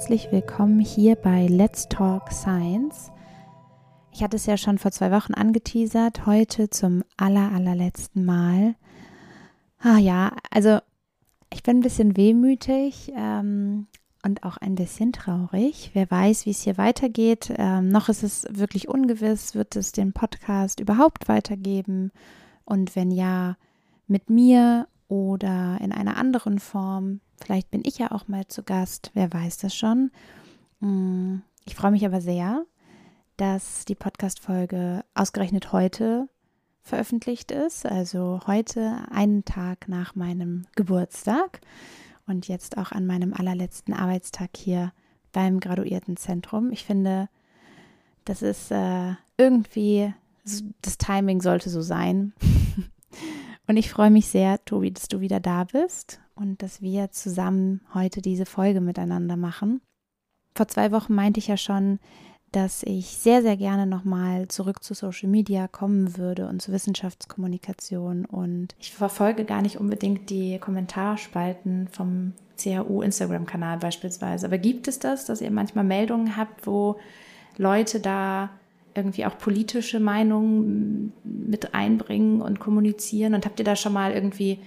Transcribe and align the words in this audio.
herzlich 0.00 0.32
willkommen 0.32 0.80
hier 0.80 1.14
bei 1.14 1.46
Let's 1.46 1.86
Talk 1.86 2.32
Science. 2.32 3.12
Ich 4.10 4.22
hatte 4.22 4.36
es 4.36 4.46
ja 4.46 4.56
schon 4.56 4.78
vor 4.78 4.92
zwei 4.92 5.10
Wochen 5.10 5.34
angeteasert, 5.34 6.24
heute 6.24 6.70
zum 6.70 7.04
aller, 7.18 7.52
allerletzten 7.52 8.24
Mal. 8.24 8.76
Ah 9.78 9.98
ja, 9.98 10.32
also 10.50 10.78
ich 11.52 11.62
bin 11.62 11.76
ein 11.76 11.82
bisschen 11.82 12.16
wehmütig 12.16 13.12
ähm, 13.14 13.88
und 14.24 14.42
auch 14.42 14.56
ein 14.56 14.74
bisschen 14.74 15.12
traurig. 15.12 15.90
Wer 15.92 16.10
weiß, 16.10 16.46
wie 16.46 16.52
es 16.52 16.62
hier 16.62 16.78
weitergeht. 16.78 17.52
Ähm, 17.58 17.88
noch 17.90 18.08
ist 18.08 18.22
es 18.22 18.46
wirklich 18.48 18.88
ungewiss, 18.88 19.54
wird 19.54 19.76
es 19.76 19.92
den 19.92 20.14
Podcast 20.14 20.80
überhaupt 20.80 21.28
weitergeben? 21.28 22.10
Und 22.64 22.96
wenn 22.96 23.10
ja, 23.10 23.58
mit 24.06 24.30
mir 24.30 24.88
oder 25.08 25.76
in 25.82 25.92
einer 25.92 26.16
anderen 26.16 26.58
Form. 26.58 27.20
Vielleicht 27.42 27.70
bin 27.70 27.82
ich 27.84 27.98
ja 27.98 28.10
auch 28.12 28.28
mal 28.28 28.46
zu 28.46 28.62
Gast, 28.62 29.10
wer 29.14 29.32
weiß 29.32 29.58
das 29.58 29.74
schon. 29.74 30.10
Mm, 30.80 31.38
ich 31.64 31.74
freue 31.74 31.90
mich 31.90 32.04
aber 32.04 32.20
sehr, 32.20 32.64
dass 33.36 33.84
die 33.84 33.94
Podcast-Folge 33.94 35.04
ausgerechnet 35.14 35.72
heute 35.72 36.28
veröffentlicht 36.82 37.50
ist, 37.50 37.86
also 37.86 38.40
heute 38.46 39.04
einen 39.10 39.44
Tag 39.44 39.88
nach 39.88 40.14
meinem 40.14 40.66
Geburtstag 40.76 41.60
und 42.26 42.48
jetzt 42.48 42.78
auch 42.78 42.92
an 42.92 43.06
meinem 43.06 43.34
allerletzten 43.34 43.94
Arbeitstag 43.94 44.50
hier 44.56 44.92
beim 45.32 45.60
Graduiertenzentrum. 45.60 46.70
Ich 46.72 46.84
finde, 46.84 47.28
das 48.24 48.42
ist 48.42 48.70
äh, 48.70 49.14
irgendwie, 49.36 50.12
das 50.82 50.98
Timing 50.98 51.40
sollte 51.40 51.70
so 51.70 51.82
sein. 51.82 52.32
Und 53.70 53.76
ich 53.76 53.90
freue 53.90 54.10
mich 54.10 54.26
sehr, 54.26 54.62
Tobi, 54.64 54.90
dass 54.90 55.06
du 55.06 55.20
wieder 55.20 55.38
da 55.38 55.62
bist 55.62 56.20
und 56.34 56.60
dass 56.60 56.82
wir 56.82 57.12
zusammen 57.12 57.80
heute 57.94 58.20
diese 58.20 58.44
Folge 58.44 58.80
miteinander 58.80 59.36
machen. 59.36 59.80
Vor 60.56 60.66
zwei 60.66 60.90
Wochen 60.90 61.14
meinte 61.14 61.38
ich 61.38 61.46
ja 61.46 61.56
schon, 61.56 62.00
dass 62.50 62.82
ich 62.82 63.06
sehr, 63.06 63.42
sehr 63.42 63.56
gerne 63.56 63.86
nochmal 63.86 64.48
zurück 64.48 64.82
zu 64.82 64.92
Social 64.94 65.28
Media 65.28 65.68
kommen 65.68 66.16
würde 66.16 66.48
und 66.48 66.60
zu 66.60 66.72
Wissenschaftskommunikation. 66.72 68.24
Und 68.24 68.74
ich 68.80 68.92
verfolge 68.92 69.44
gar 69.44 69.62
nicht 69.62 69.78
unbedingt 69.78 70.30
die 70.30 70.58
Kommentarspalten 70.58 71.86
vom 71.92 72.32
CHU 72.56 73.02
Instagram-Kanal 73.02 73.78
beispielsweise. 73.78 74.46
Aber 74.46 74.58
gibt 74.58 74.88
es 74.88 74.98
das, 74.98 75.26
dass 75.26 75.40
ihr 75.40 75.52
manchmal 75.52 75.84
Meldungen 75.84 76.36
habt, 76.36 76.66
wo 76.66 76.98
Leute 77.56 78.00
da 78.00 78.50
irgendwie 78.94 79.26
auch 79.26 79.38
politische 79.38 80.00
Meinungen 80.00 81.12
mit 81.24 81.74
einbringen 81.74 82.40
und 82.40 82.60
kommunizieren? 82.60 83.34
Und 83.34 83.46
habt 83.46 83.58
ihr 83.58 83.64
da 83.64 83.76
schon 83.76 83.92
mal 83.92 84.12
irgendwie 84.12 84.58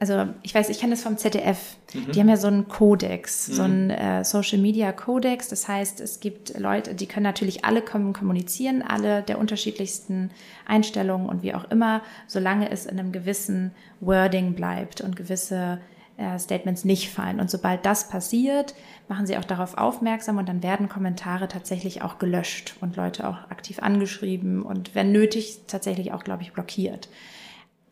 also 0.00 0.26
ich 0.42 0.54
weiß, 0.54 0.70
ich 0.70 0.80
kenne 0.80 0.94
das 0.94 1.02
vom 1.02 1.18
ZDF. 1.18 1.76
Mhm. 1.92 2.12
Die 2.12 2.20
haben 2.20 2.28
ja 2.30 2.38
so 2.38 2.46
einen 2.46 2.68
Kodex, 2.68 3.48
mhm. 3.48 3.52
so 3.52 3.62
einen 3.62 3.90
äh, 3.90 4.24
Social 4.24 4.58
Media 4.58 4.92
Kodex. 4.92 5.48
Das 5.48 5.68
heißt, 5.68 6.00
es 6.00 6.20
gibt 6.20 6.58
Leute, 6.58 6.94
die 6.94 7.06
können 7.06 7.24
natürlich 7.24 7.66
alle 7.66 7.82
kommunizieren, 7.82 8.82
alle 8.82 9.22
der 9.22 9.38
unterschiedlichsten 9.38 10.30
Einstellungen 10.66 11.28
und 11.28 11.42
wie 11.42 11.54
auch 11.54 11.70
immer, 11.70 12.00
solange 12.26 12.70
es 12.70 12.86
in 12.86 12.98
einem 12.98 13.12
gewissen 13.12 13.72
Wording 14.00 14.54
bleibt 14.54 15.02
und 15.02 15.16
gewisse 15.16 15.80
äh, 16.16 16.38
Statements 16.38 16.86
nicht 16.86 17.10
fallen. 17.10 17.38
Und 17.38 17.50
sobald 17.50 17.84
das 17.84 18.08
passiert, 18.08 18.74
machen 19.10 19.26
sie 19.26 19.36
auch 19.36 19.44
darauf 19.44 19.76
aufmerksam 19.76 20.38
und 20.38 20.48
dann 20.48 20.62
werden 20.62 20.88
Kommentare 20.88 21.48
tatsächlich 21.48 22.00
auch 22.00 22.18
gelöscht 22.18 22.76
und 22.80 22.96
Leute 22.96 23.28
auch 23.28 23.50
aktiv 23.50 23.80
angeschrieben 23.80 24.62
und 24.62 24.94
wenn 24.94 25.12
nötig 25.12 25.60
tatsächlich 25.66 26.12
auch, 26.12 26.24
glaube 26.24 26.42
ich, 26.42 26.52
blockiert. 26.52 27.08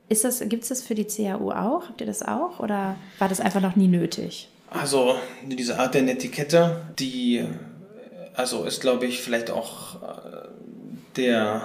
Ist 0.08 0.24
das, 0.24 0.40
gibt 0.48 0.62
es 0.62 0.70
das 0.70 0.82
für 0.82 0.94
die 0.94 1.04
CAU 1.04 1.50
auch? 1.50 1.88
Habt 1.88 2.00
ihr 2.00 2.06
das 2.06 2.22
auch? 2.22 2.60
Oder 2.60 2.96
war 3.18 3.28
das 3.28 3.40
einfach 3.40 3.60
noch 3.60 3.76
nie 3.76 3.88
nötig? 3.88 4.48
Also 4.70 5.16
diese 5.44 5.78
Art 5.78 5.94
der 5.94 6.02
Netiquette, 6.02 6.82
die 6.98 7.44
also 8.34 8.64
ist, 8.64 8.80
glaube 8.80 9.06
ich, 9.06 9.20
vielleicht 9.20 9.50
auch 9.50 9.96
äh, 9.96 10.48
der 11.16 11.62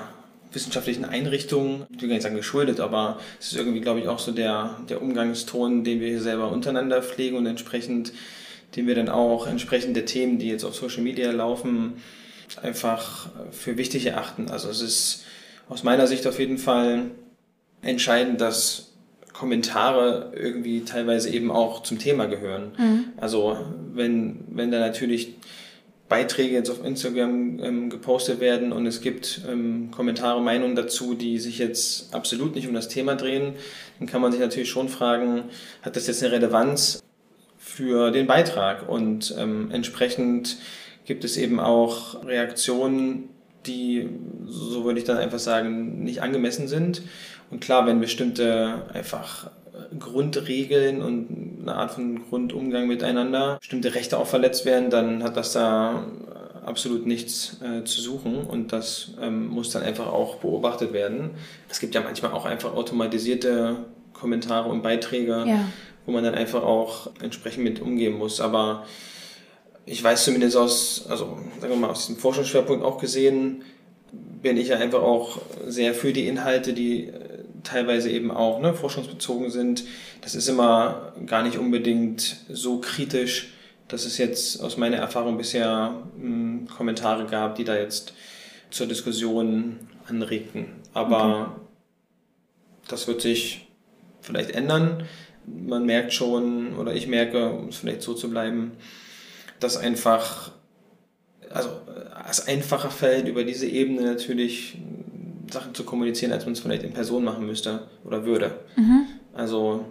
wissenschaftlichen 0.52 1.06
Einrichtung, 1.06 1.85
ich 1.96 2.02
will 2.02 2.09
gar 2.09 2.16
nicht 2.16 2.24
sagen 2.24 2.35
geschuldet, 2.35 2.80
aber 2.80 3.20
es 3.40 3.52
ist 3.52 3.58
irgendwie, 3.58 3.81
glaube 3.81 4.00
ich, 4.00 4.08
auch 4.08 4.18
so 4.18 4.31
der, 4.31 4.78
der 4.90 5.02
Umgangston, 5.03 5.84
den 5.84 6.00
wir 6.00 6.08
hier 6.08 6.22
selber 6.22 6.52
untereinander 6.52 7.03
pflegen 7.03 7.38
und 7.38 7.46
entsprechend, 7.46 8.14
den 8.75 8.88
wir 8.88 8.95
dann 8.95 9.09
auch 9.09 9.47
entsprechend 9.47 9.95
der 9.95 10.06
Themen, 10.06 10.39
die 10.39 10.50
jetzt 10.50 10.63
auf 10.63 10.75
Social 10.75 11.03
Media 11.03 11.31
laufen, 11.31 11.94
einfach 12.61 13.29
für 13.51 13.78
wichtig 13.78 14.06
erachten. 14.06 14.50
Also 14.50 14.69
es 14.69 14.81
ist 14.81 15.23
aus 15.69 15.84
meiner 15.84 16.07
Sicht 16.07 16.28
auf 16.28 16.39
jeden 16.39 16.57
Fall 16.57 17.11
entscheidend, 17.81 18.41
dass 18.41 18.94
Kommentare 19.34 20.31
irgendwie 20.35 20.81
teilweise 20.81 21.29
eben 21.29 21.51
auch 21.51 21.84
zum 21.84 22.00
Thema 22.00 22.28
gehören. 22.28 22.72
Mhm. 22.78 23.06
Also 23.17 23.57
wenn, 23.94 24.45
wenn 24.50 24.72
da 24.72 24.79
natürlich 24.79 25.35
Beiträge 26.07 26.53
jetzt 26.53 26.69
auf 26.69 26.85
Instagram 26.85 27.59
ähm, 27.59 27.90
gepostet 27.90 28.40
werden 28.40 28.72
und 28.72 28.85
es 28.85 29.01
gibt 29.01 29.41
ähm, 29.50 29.90
Kommentare, 29.90 30.41
Meinungen 30.41 30.75
dazu, 30.75 31.16
die 31.16 31.40
sich 31.40 31.57
jetzt 31.57 32.13
absolut 32.13 32.53
nicht 32.53 32.67
um 32.67 32.73
das 32.73 32.88
Thema 32.88 33.16
drehen, 33.16 33.53
dann 33.97 34.07
kann 34.07 34.22
man 34.22 34.31
sich 34.31 34.40
natürlich 34.40 34.69
schon 34.69 34.90
fragen, 34.90 35.45
hat 35.81 35.95
das 35.95 36.05
jetzt 36.05 36.22
eine 36.22 36.34
Relevanz 36.34 37.01
für 37.73 38.11
den 38.11 38.28
Beitrag? 38.28 38.88
Und 38.88 39.35
ähm, 39.38 39.69
entsprechend 39.72 40.57
gibt 41.06 41.23
es 41.23 41.38
eben 41.38 41.59
auch 41.59 42.23
Reaktionen, 42.25 43.29
die, 43.66 44.09
so 44.45 44.84
würde 44.84 45.00
ich 45.00 45.06
dann 45.06 45.17
einfach 45.17 45.39
sagen, 45.39 46.03
nicht 46.03 46.22
angemessen 46.22 46.67
sind. 46.67 47.01
Und 47.50 47.61
klar, 47.61 47.85
wenn 47.85 48.00
bestimmte 48.00 48.84
einfach 48.94 49.50
Grundregeln 50.00 51.01
und 51.01 51.61
eine 51.61 51.75
Art 51.75 51.91
von 51.91 52.23
Grundumgang 52.28 52.88
miteinander, 52.88 53.57
bestimmte 53.59 53.95
Rechte 53.95 54.17
auch 54.17 54.28
verletzt 54.28 54.66
werden, 54.66 54.90
dann 54.90 55.23
hat 55.23 55.38
das 55.38 55.53
da 55.53 56.05
absolut 56.66 57.05
nichts 57.05 57.57
äh, 57.61 57.84
zu 57.84 58.01
suchen 58.01 58.38
und 58.38 58.72
das 58.72 59.11
ähm, 59.22 59.47
muss 59.47 59.72
dann 59.72 59.84
einfach 59.84 60.07
auch 60.07 60.38
beobachtet 60.38 60.94
werden. 60.94 61.31
Es 61.69 61.79
gibt 61.79 61.94
ja 61.95 62.01
manchmal 62.01 62.31
auch 62.31 62.45
einfach 62.45 62.73
automatisierte 62.73 63.78
Kommentare 64.13 64.69
und 64.69 64.81
Beiträge, 64.81 65.44
ja. 65.45 65.66
Wo 66.06 66.12
man 66.12 66.24
dann 66.24 66.36
einfach 66.36 66.64
auch 66.64 67.09
entsprechend 67.22 67.64
mit 67.64 67.80
umgehen 67.80 68.18
muss. 68.18 68.41
Aber 68.41 68.86
ich 69.86 70.03
weiß 70.03 70.25
zumindest 70.25 70.58
aus, 70.58 71.06
also 71.09 71.38
sagen 71.59 71.74
wir 71.74 71.80
mal, 71.80 71.90
aus 71.90 72.08
diesem 72.08 72.18
Forschungsschwerpunkt 72.18 72.84
auch 72.84 73.00
gesehen, 73.00 73.64
bin 74.12 74.58
ich 74.58 74.69
ja 74.69 74.78
einfach 74.78 75.02
auch 75.02 75.41
sehr 75.66 75.94
für 75.94 76.14
die 76.14 76.28
Inhalte, 76.28 76.74
die 76.74 77.08
äh, 77.08 77.14
teilweise 77.64 78.09
eben 78.09 78.30
auch 78.30 78.59
ne, 78.59 78.74
forschungsbezogen 78.74 79.50
sind. 79.50 79.86
Das 80.22 80.36
ist 80.36 80.47
immer 80.47 81.14
gar 81.25 81.44
nicht 81.44 81.58
unbedingt 81.58 82.38
so 82.50 82.80
kritisch, 82.80 83.53
dass 83.88 84.06
es 84.06 84.18
jetzt 84.18 84.62
aus 84.62 84.78
meiner 84.78 84.97
Erfahrung 84.97 85.38
bisher 85.38 85.96
mh, 86.18 86.22
hm, 86.22 86.68
Kommentare 86.68 87.25
gab, 87.25 87.56
die 87.56 87.64
da 87.64 87.75
jetzt 87.75 88.14
zur 88.70 88.88
Diskussion 88.88 89.80
anregten. 90.08 90.68
Aber 90.94 91.41
okay. 91.41 91.62
das 92.90 93.08
wird 93.08 93.22
sich 93.22 93.68
vielleicht 94.22 94.52
ändern. 94.52 95.03
Man 95.46 95.86
merkt 95.86 96.14
schon, 96.14 96.76
oder 96.78 96.94
ich 96.94 97.08
merke, 97.08 97.52
um 97.52 97.70
es 97.70 97.78
vielleicht 97.78 98.02
so 98.02 98.14
zu 98.14 98.30
bleiben, 98.30 98.72
dass 99.59 99.78
einfach, 99.78 100.52
also 101.50 101.70
es 102.29 102.47
einfacher 102.47 102.90
fällt, 102.90 103.28
über 103.28 103.44
diese 103.44 103.67
Ebene 103.67 104.02
natürlich 104.02 104.78
Sachen 105.52 105.76
zu 105.76 105.84
kommunizieren, 105.84 106.32
als 106.32 106.46
man 106.46 106.53
es 106.53 106.59
vielleicht 106.59 106.84
in 106.84 106.94
Person 106.94 107.23
machen 107.23 107.46
müsste 107.46 107.88
oder 108.03 108.26
würde. 108.26 108.59
Mhm. 108.76 109.06
Also 109.34 109.85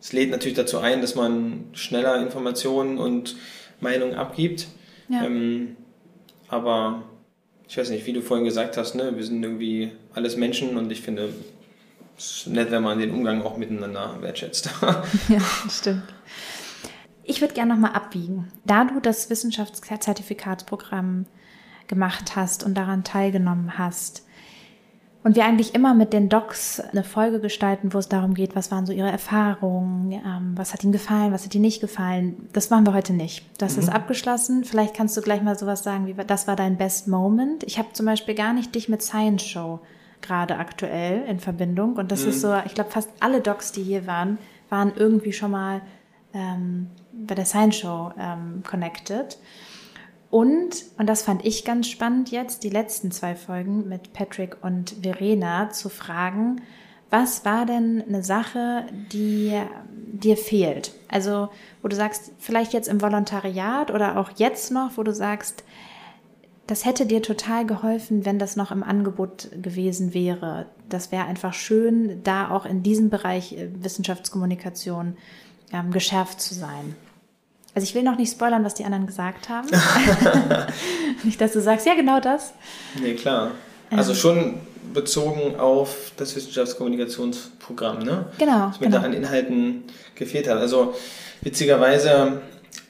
es 0.00 0.12
lädt 0.12 0.30
natürlich 0.30 0.56
dazu 0.56 0.78
ein, 0.78 1.00
dass 1.00 1.14
man 1.14 1.64
schneller 1.72 2.20
Informationen 2.20 2.98
und 2.98 3.36
Meinungen 3.80 4.14
abgibt. 4.14 4.68
Ja. 5.08 5.24
Ähm, 5.24 5.76
aber 6.48 7.02
ich 7.68 7.76
weiß 7.76 7.90
nicht, 7.90 8.06
wie 8.06 8.12
du 8.12 8.22
vorhin 8.22 8.44
gesagt 8.44 8.76
hast, 8.76 8.94
ne, 8.94 9.16
wir 9.16 9.24
sind 9.24 9.42
irgendwie 9.42 9.92
alles 10.14 10.36
Menschen 10.36 10.76
und 10.76 10.90
ich 10.90 11.02
finde 11.02 11.28
ist 12.20 12.46
nett, 12.46 12.70
wenn 12.70 12.82
man 12.82 12.98
den 12.98 13.12
Umgang 13.12 13.42
auch 13.42 13.56
miteinander 13.56 14.16
wertschätzt. 14.20 14.70
ja, 15.28 15.40
stimmt. 15.68 16.04
Ich 17.24 17.40
würde 17.40 17.54
gerne 17.54 17.74
nochmal 17.74 17.92
abwiegen. 17.92 18.52
Da 18.64 18.84
du 18.84 19.00
das 19.00 19.30
Wissenschaftszertifikatsprogramm 19.30 21.26
gemacht 21.86 22.36
hast 22.36 22.64
und 22.64 22.74
daran 22.74 23.04
teilgenommen 23.04 23.78
hast, 23.78 24.24
und 25.22 25.36
wir 25.36 25.44
eigentlich 25.44 25.74
immer 25.74 25.92
mit 25.92 26.14
den 26.14 26.30
Docs 26.30 26.80
eine 26.80 27.04
Folge 27.04 27.40
gestalten, 27.40 27.92
wo 27.92 27.98
es 27.98 28.08
darum 28.08 28.32
geht, 28.32 28.56
was 28.56 28.70
waren 28.70 28.86
so 28.86 28.92
ihre 28.92 29.10
Erfahrungen, 29.10 30.12
ähm, 30.12 30.52
was 30.56 30.72
hat 30.72 30.82
ihnen 30.82 30.92
gefallen, 30.92 31.32
was 31.32 31.44
hat 31.44 31.54
ihnen 31.54 31.62
nicht 31.62 31.82
gefallen. 31.82 32.48
Das 32.54 32.70
machen 32.70 32.86
wir 32.86 32.94
heute 32.94 33.12
nicht. 33.12 33.44
Das 33.58 33.76
mhm. 33.76 33.82
ist 33.82 33.88
abgeschlossen. 33.90 34.64
Vielleicht 34.64 34.94
kannst 34.94 35.16
du 35.18 35.20
gleich 35.20 35.42
mal 35.42 35.58
sowas 35.58 35.82
sagen, 35.82 36.06
wie 36.06 36.14
das 36.24 36.48
war 36.48 36.56
dein 36.56 36.78
Best 36.78 37.06
Moment. 37.06 37.64
Ich 37.64 37.78
habe 37.78 37.92
zum 37.92 38.06
Beispiel 38.06 38.34
gar 38.34 38.54
nicht 38.54 38.74
dich 38.74 38.88
mit 38.88 39.02
Science 39.02 39.42
Show 39.42 39.80
gerade 40.22 40.56
aktuell 40.56 41.24
in 41.26 41.40
Verbindung. 41.40 41.96
Und 41.96 42.12
das 42.12 42.22
mhm. 42.22 42.30
ist 42.30 42.40
so, 42.40 42.54
ich 42.66 42.74
glaube, 42.74 42.90
fast 42.90 43.10
alle 43.20 43.40
Docs, 43.40 43.72
die 43.72 43.82
hier 43.82 44.06
waren, 44.06 44.38
waren 44.68 44.92
irgendwie 44.96 45.32
schon 45.32 45.50
mal 45.50 45.82
ähm, 46.32 46.88
bei 47.12 47.34
der 47.34 47.44
Science 47.44 47.76
Show 47.76 48.12
ähm, 48.18 48.62
connected. 48.68 49.38
Und, 50.30 50.84
und 50.96 51.06
das 51.06 51.22
fand 51.22 51.44
ich 51.44 51.64
ganz 51.64 51.88
spannend 51.88 52.30
jetzt, 52.30 52.62
die 52.62 52.70
letzten 52.70 53.10
zwei 53.10 53.34
Folgen 53.34 53.88
mit 53.88 54.12
Patrick 54.12 54.56
und 54.62 54.94
Verena 55.02 55.70
zu 55.70 55.88
fragen, 55.88 56.62
Was 57.10 57.44
war 57.44 57.66
denn 57.66 58.04
eine 58.06 58.22
Sache, 58.22 58.86
die 59.12 59.60
dir 60.12 60.36
fehlt? 60.36 60.92
Also, 61.08 61.48
wo 61.82 61.88
du 61.88 61.96
sagst, 61.96 62.30
vielleicht 62.38 62.72
jetzt 62.72 62.88
im 62.88 63.02
Volontariat 63.02 63.90
oder 63.90 64.16
auch 64.16 64.30
jetzt 64.36 64.70
noch, 64.70 64.96
wo 64.96 65.02
du 65.02 65.12
sagst, 65.12 65.64
das 66.70 66.84
hätte 66.84 67.04
dir 67.04 67.20
total 67.20 67.66
geholfen, 67.66 68.24
wenn 68.24 68.38
das 68.38 68.54
noch 68.54 68.70
im 68.70 68.84
Angebot 68.84 69.48
gewesen 69.60 70.14
wäre. 70.14 70.66
Das 70.88 71.10
wäre 71.10 71.24
einfach 71.24 71.52
schön, 71.52 72.22
da 72.22 72.48
auch 72.48 72.64
in 72.64 72.84
diesem 72.84 73.10
Bereich 73.10 73.54
äh, 73.54 73.68
Wissenschaftskommunikation 73.82 75.16
ähm, 75.72 75.90
geschärft 75.90 76.40
zu 76.40 76.54
sein. 76.54 76.94
Also 77.74 77.84
ich 77.86 77.96
will 77.96 78.04
noch 78.04 78.16
nicht 78.16 78.30
spoilern, 78.30 78.62
was 78.64 78.74
die 78.74 78.84
anderen 78.84 79.08
gesagt 79.08 79.48
haben. 79.48 79.66
nicht, 81.24 81.40
dass 81.40 81.54
du 81.54 81.60
sagst, 81.60 81.86
ja, 81.86 81.94
genau 81.94 82.20
das. 82.20 82.54
Nee, 83.02 83.14
klar. 83.14 83.50
Also 83.90 84.12
ähm. 84.12 84.18
schon 84.18 84.54
bezogen 84.94 85.56
auf 85.56 86.12
das 86.18 86.36
Wissenschaftskommunikationsprogramm, 86.36 88.04
ne? 88.04 88.26
Genau. 88.38 88.68
Was 88.68 88.78
mir 88.78 88.86
genau. 88.86 89.00
da 89.00 89.06
an 89.06 89.12
Inhalten 89.12 89.82
gefehlt 90.14 90.48
hat. 90.48 90.58
Also 90.58 90.94
witzigerweise 91.40 92.42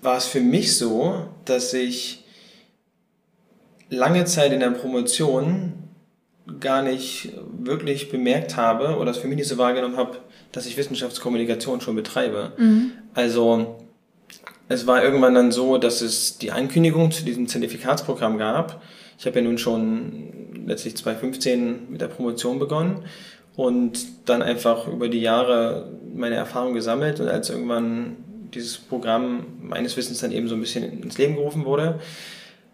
war 0.02 0.18
es 0.18 0.26
für 0.26 0.40
mich 0.40 0.76
so, 0.76 1.26
dass 1.46 1.72
ich 1.72 2.20
lange 3.90 4.24
Zeit 4.24 4.52
in 4.52 4.60
der 4.60 4.70
Promotion 4.70 5.74
gar 6.58 6.82
nicht 6.82 7.32
wirklich 7.58 8.10
bemerkt 8.10 8.56
habe 8.56 8.96
oder 8.96 9.10
es 9.10 9.18
für 9.18 9.28
mich 9.28 9.36
nicht 9.36 9.48
so 9.48 9.58
wahrgenommen 9.58 9.96
habe, 9.96 10.18
dass 10.52 10.66
ich 10.66 10.76
Wissenschaftskommunikation 10.76 11.80
schon 11.80 11.94
betreibe. 11.94 12.52
Mhm. 12.56 12.92
Also 13.14 13.76
es 14.68 14.86
war 14.86 15.02
irgendwann 15.02 15.34
dann 15.34 15.52
so, 15.52 15.78
dass 15.78 16.00
es 16.00 16.38
die 16.38 16.52
Ankündigung 16.52 17.10
zu 17.10 17.24
diesem 17.24 17.46
Zertifikatsprogramm 17.46 18.38
gab. 18.38 18.82
Ich 19.18 19.26
habe 19.26 19.40
ja 19.40 19.44
nun 19.44 19.58
schon 19.58 20.64
letztlich 20.66 20.96
2015 20.96 21.90
mit 21.90 22.00
der 22.00 22.08
Promotion 22.08 22.58
begonnen 22.58 23.04
und 23.56 23.98
dann 24.26 24.42
einfach 24.42 24.88
über 24.88 25.08
die 25.08 25.20
Jahre 25.20 25.92
meine 26.14 26.36
Erfahrung 26.36 26.74
gesammelt 26.74 27.20
und 27.20 27.28
als 27.28 27.50
irgendwann 27.50 28.16
dieses 28.54 28.78
Programm 28.78 29.46
meines 29.60 29.96
Wissens 29.96 30.20
dann 30.20 30.32
eben 30.32 30.48
so 30.48 30.54
ein 30.54 30.60
bisschen 30.60 31.02
ins 31.02 31.18
Leben 31.18 31.36
gerufen 31.36 31.64
wurde, 31.64 32.00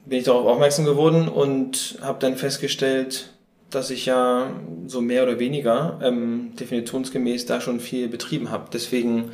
bin 0.06 0.18
ich 0.18 0.24
darauf 0.24 0.46
aufmerksam 0.46 0.84
geworden 0.84 1.28
und 1.28 1.98
habe 2.00 2.18
dann 2.20 2.36
festgestellt, 2.36 3.30
dass 3.70 3.90
ich 3.90 4.06
ja 4.06 4.50
so 4.86 5.00
mehr 5.00 5.24
oder 5.24 5.38
weniger 5.38 5.98
ähm, 6.02 6.52
definitionsgemäß 6.58 7.46
da 7.46 7.60
schon 7.60 7.80
viel 7.80 8.08
betrieben 8.08 8.50
habe. 8.50 8.68
Deswegen 8.72 9.32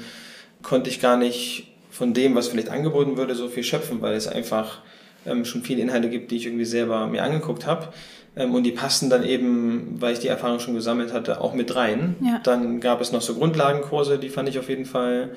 konnte 0.63 0.89
ich 0.91 1.01
gar 1.01 1.17
nicht 1.17 1.69
von 1.91 2.15
dem, 2.15 2.35
was 2.35 2.49
vielleicht 2.49 2.71
angeboten 2.71 3.19
würde, 3.19 3.35
so 3.35 3.49
viel 3.49 3.63
schöpfen, 3.63 4.01
weil 4.01 4.15
es 4.15 4.27
einfach 4.27 4.81
ähm, 5.27 5.45
schon 5.45 5.63
viele 5.63 5.83
Inhalte 5.83 6.09
gibt, 6.09 6.31
die 6.31 6.37
ich 6.37 6.47
irgendwie 6.47 6.65
selber 6.65 7.07
mir 7.07 7.23
angeguckt 7.23 7.67
habe. 7.67 7.89
Ähm, 8.35 8.55
und 8.55 8.65
die 8.65 8.73
passten 8.73 9.11
dann 9.11 9.25
eben, 9.25 9.97
weil 10.01 10.15
ich 10.15 10.21
die 10.21 10.29
Erfahrung 10.29 10.59
schon 10.59 10.75
gesammelt 10.75 11.13
hatte, 11.13 11.43
auch 11.43 11.53
mit 11.53 11.77
rein. 11.77 12.17
Ja. 12.23 12.41
Dann 12.43 12.81
gab 12.81 13.03
es 13.03 13.13
noch 13.13 13.21
so 13.21 13.35
Grundlagenkurse, 13.35 14.19
die 14.19 14.31
fand 14.31 14.49
ich 14.49 14.59
auf 14.59 14.71
jeden 14.71 14.87
Fall 14.87 15.37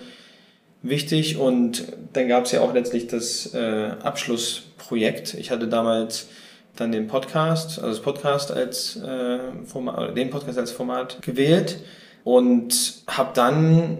wichtig. 0.89 1.37
Und 1.37 1.83
dann 2.13 2.27
gab 2.27 2.45
es 2.45 2.51
ja 2.51 2.61
auch 2.61 2.73
letztlich 2.73 3.07
das 3.07 3.53
äh, 3.53 3.91
Abschlussprojekt. 4.01 5.33
Ich 5.35 5.51
hatte 5.51 5.67
damals 5.67 6.27
dann 6.75 6.91
den 6.91 7.07
Podcast, 7.07 7.79
also 7.79 7.89
das 7.89 8.01
Podcast 8.01 8.51
als 8.51 8.97
äh, 8.97 9.39
Format, 9.65 10.15
den 10.17 10.29
Podcast 10.29 10.57
als 10.57 10.71
Format 10.71 11.21
gewählt 11.21 11.77
und 12.23 13.03
habe 13.07 13.31
dann 13.33 13.99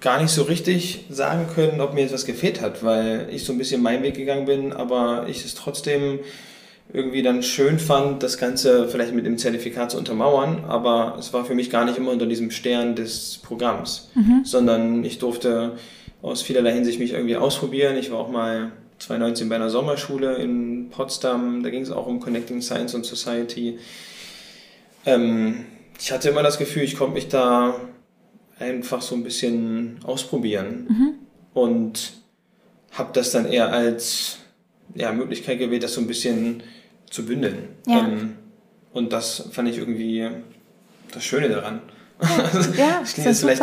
gar 0.00 0.20
nicht 0.20 0.30
so 0.30 0.42
richtig 0.42 1.06
sagen 1.10 1.46
können, 1.54 1.80
ob 1.80 1.94
mir 1.94 2.04
etwas 2.04 2.24
gefehlt 2.24 2.60
hat, 2.60 2.84
weil 2.84 3.28
ich 3.30 3.44
so 3.44 3.52
ein 3.52 3.58
bisschen 3.58 3.82
meinen 3.82 4.02
Weg 4.02 4.14
gegangen 4.14 4.46
bin, 4.46 4.72
aber 4.72 5.26
ich 5.28 5.44
es 5.44 5.54
trotzdem 5.54 6.20
irgendwie 6.92 7.22
dann 7.22 7.42
schön 7.42 7.78
fand, 7.78 8.22
das 8.22 8.38
Ganze 8.38 8.88
vielleicht 8.88 9.14
mit 9.14 9.26
dem 9.26 9.38
Zertifikat 9.38 9.90
zu 9.90 9.98
untermauern, 9.98 10.64
aber 10.68 11.16
es 11.18 11.32
war 11.32 11.44
für 11.44 11.54
mich 11.54 11.70
gar 11.70 11.84
nicht 11.84 11.98
immer 11.98 12.12
unter 12.12 12.26
diesem 12.26 12.50
Stern 12.50 12.94
des 12.94 13.40
Programms, 13.42 14.10
mhm. 14.14 14.42
sondern 14.44 15.04
ich 15.04 15.18
durfte 15.18 15.72
aus 16.24 16.42
vielerlei 16.42 16.72
Hinsicht 16.72 16.98
mich 16.98 17.12
irgendwie 17.12 17.36
ausprobieren. 17.36 17.96
Ich 17.96 18.10
war 18.10 18.18
auch 18.18 18.30
mal 18.30 18.72
2019 18.98 19.48
bei 19.48 19.56
einer 19.56 19.68
Sommerschule 19.68 20.36
in 20.36 20.88
Potsdam, 20.88 21.62
da 21.62 21.68
ging 21.68 21.82
es 21.82 21.90
auch 21.90 22.06
um 22.06 22.18
Connecting 22.18 22.62
Science 22.62 22.94
and 22.94 23.04
Society. 23.04 23.78
Ähm, 25.04 25.66
ich 26.00 26.12
hatte 26.12 26.30
immer 26.30 26.42
das 26.42 26.58
Gefühl, 26.58 26.82
ich 26.82 26.96
konnte 26.96 27.14
mich 27.14 27.28
da 27.28 27.78
einfach 28.58 29.02
so 29.02 29.14
ein 29.14 29.22
bisschen 29.22 29.98
ausprobieren 30.04 30.86
mhm. 30.88 31.12
und 31.52 32.14
habe 32.92 33.10
das 33.12 33.32
dann 33.32 33.46
eher 33.46 33.70
als 33.70 34.38
ja, 34.94 35.12
Möglichkeit 35.12 35.58
gewählt, 35.58 35.82
das 35.82 35.92
so 35.92 36.00
ein 36.00 36.06
bisschen 36.06 36.62
zu 37.10 37.26
bündeln. 37.26 37.68
Ja. 37.86 37.98
Ähm, 37.98 38.36
und 38.94 39.12
das 39.12 39.48
fand 39.52 39.68
ich 39.68 39.76
irgendwie 39.76 40.30
das 41.12 41.24
Schöne 41.24 41.50
daran. 41.50 41.80
Ja, 42.76 43.00
das 43.00 43.18
ist 43.18 43.40
vielleicht 43.40 43.62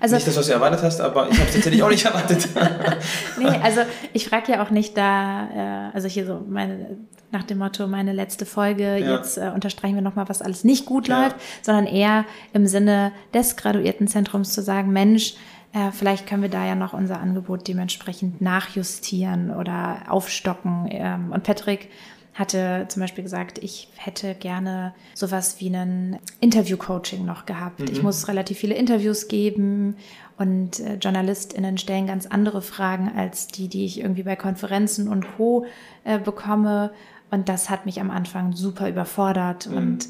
also, 0.00 0.14
nicht 0.14 0.26
das, 0.26 0.36
was 0.36 0.46
du 0.46 0.52
erwartet 0.52 0.82
hast, 0.82 1.00
aber 1.00 1.28
ich 1.30 1.38
habe 1.38 1.48
es 1.48 1.54
tatsächlich 1.54 1.82
auch 1.82 1.88
nicht 1.88 2.04
erwartet. 2.04 2.48
nee, 3.38 3.46
also 3.62 3.80
ich 4.12 4.28
frage 4.28 4.52
ja 4.52 4.64
auch 4.64 4.70
nicht 4.70 4.96
da, 4.96 5.90
äh, 5.90 5.94
also 5.94 6.08
hier 6.08 6.26
so 6.26 6.44
meine, 6.48 6.96
nach 7.30 7.44
dem 7.44 7.58
Motto, 7.58 7.86
meine 7.86 8.12
letzte 8.12 8.46
Folge, 8.46 8.98
ja. 8.98 9.16
jetzt 9.16 9.38
äh, 9.38 9.50
unterstreichen 9.54 9.94
wir 9.94 10.02
nochmal, 10.02 10.28
was 10.28 10.42
alles 10.42 10.64
nicht 10.64 10.86
gut 10.86 11.08
ja. 11.08 11.22
läuft, 11.22 11.36
sondern 11.62 11.86
eher 11.86 12.24
im 12.52 12.66
Sinne 12.66 13.12
des 13.32 13.56
Graduiertenzentrums 13.56 14.52
zu 14.52 14.62
sagen, 14.62 14.92
Mensch, 14.92 15.34
äh, 15.72 15.90
vielleicht 15.90 16.26
können 16.26 16.42
wir 16.42 16.50
da 16.50 16.66
ja 16.66 16.74
noch 16.74 16.92
unser 16.92 17.18
Angebot 17.20 17.66
dementsprechend 17.66 18.42
nachjustieren 18.42 19.50
oder 19.50 20.02
aufstocken. 20.08 20.86
Ähm, 20.90 21.32
und 21.32 21.44
Patrick 21.44 21.88
hatte 22.34 22.86
zum 22.88 23.00
Beispiel 23.00 23.24
gesagt, 23.24 23.58
ich 23.58 23.88
hätte 23.96 24.34
gerne 24.34 24.94
sowas 25.14 25.56
wie 25.60 25.66
einen 25.66 26.18
Interview-Coaching 26.40 27.24
noch 27.24 27.44
gehabt. 27.44 27.80
Mhm. 27.80 27.88
Ich 27.90 28.02
muss 28.02 28.26
relativ 28.28 28.58
viele 28.58 28.74
Interviews 28.74 29.28
geben 29.28 29.96
und 30.38 30.80
äh, 30.80 30.96
JournalistInnen 30.96 31.76
stellen 31.76 32.06
ganz 32.06 32.26
andere 32.26 32.62
Fragen 32.62 33.12
als 33.14 33.48
die, 33.48 33.68
die 33.68 33.84
ich 33.84 34.00
irgendwie 34.00 34.22
bei 34.22 34.36
Konferenzen 34.36 35.08
und 35.08 35.36
Co. 35.36 35.66
Äh, 36.04 36.18
bekomme. 36.18 36.92
Und 37.30 37.48
das 37.48 37.68
hat 37.68 37.86
mich 37.86 38.00
am 38.00 38.10
Anfang 38.10 38.52
super 38.52 38.88
überfordert 38.88 39.68
mhm. 39.68 39.76
und 39.76 40.08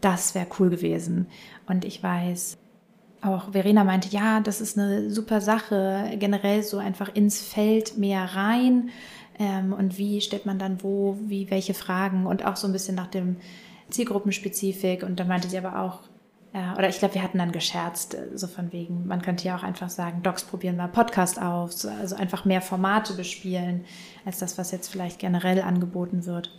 das 0.00 0.34
wäre 0.34 0.46
cool 0.58 0.70
gewesen. 0.70 1.26
Und 1.66 1.84
ich 1.84 2.02
weiß, 2.02 2.56
auch 3.22 3.52
Verena 3.52 3.84
meinte, 3.84 4.08
ja, 4.10 4.40
das 4.40 4.60
ist 4.60 4.78
eine 4.78 5.10
super 5.10 5.40
Sache, 5.40 6.10
generell 6.18 6.62
so 6.62 6.78
einfach 6.78 7.14
ins 7.14 7.40
Feld 7.40 7.96
mehr 7.96 8.36
rein 8.36 8.90
ähm, 9.38 9.72
und 9.72 9.98
wie 9.98 10.20
stellt 10.20 10.46
man 10.46 10.58
dann 10.58 10.82
wo, 10.82 11.18
wie, 11.26 11.50
welche 11.50 11.74
Fragen 11.74 12.26
und 12.26 12.44
auch 12.44 12.56
so 12.56 12.66
ein 12.66 12.72
bisschen 12.72 12.94
nach 12.94 13.08
dem 13.08 13.36
Zielgruppenspezifik. 13.90 15.02
Und 15.02 15.20
dann 15.20 15.28
meinte 15.28 15.48
sie 15.48 15.58
aber 15.58 15.80
auch, 15.80 16.00
ja, 16.52 16.76
oder 16.76 16.88
ich 16.88 17.00
glaube, 17.00 17.14
wir 17.14 17.22
hatten 17.22 17.38
dann 17.38 17.50
gescherzt, 17.50 18.14
äh, 18.14 18.28
so 18.34 18.46
von 18.46 18.72
wegen, 18.72 19.06
man 19.06 19.22
könnte 19.22 19.44
ja 19.44 19.56
auch 19.56 19.62
einfach 19.62 19.90
sagen, 19.90 20.22
Docs 20.22 20.44
probieren 20.44 20.76
wir 20.76 20.86
Podcast 20.88 21.40
auf, 21.40 21.72
also 22.00 22.14
einfach 22.16 22.44
mehr 22.44 22.62
Formate 22.62 23.14
bespielen, 23.14 23.84
als 24.24 24.38
das, 24.38 24.56
was 24.56 24.70
jetzt 24.70 24.88
vielleicht 24.88 25.18
generell 25.18 25.60
angeboten 25.62 26.26
wird. 26.26 26.56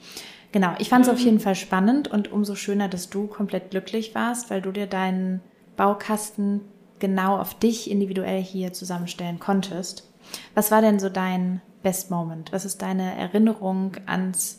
Genau, 0.51 0.73
ich 0.79 0.89
fand 0.89 1.05
es 1.05 1.11
auf 1.11 1.19
jeden 1.19 1.39
Fall 1.39 1.55
spannend 1.55 2.07
und 2.07 2.31
umso 2.31 2.55
schöner, 2.55 2.87
dass 2.87 3.09
du 3.09 3.27
komplett 3.27 3.71
glücklich 3.71 4.15
warst, 4.15 4.49
weil 4.49 4.61
du 4.61 4.71
dir 4.71 4.87
deinen 4.87 5.41
Baukasten 5.75 6.61
genau 6.99 7.37
auf 7.37 7.57
dich 7.59 7.91
individuell 7.91 8.41
hier 8.41 8.71
zusammenstellen 8.71 9.39
konntest. 9.39 10.09
Was 10.53 10.71
war 10.71 10.81
denn 10.81 10.99
so 10.99 11.09
dein 11.09 11.61
Best 11.85 12.09
Moment? 12.09 12.51
Was 12.51 12.65
ist 12.65 12.81
deine 12.81 13.15
Erinnerung 13.15 13.91
ans 14.07 14.57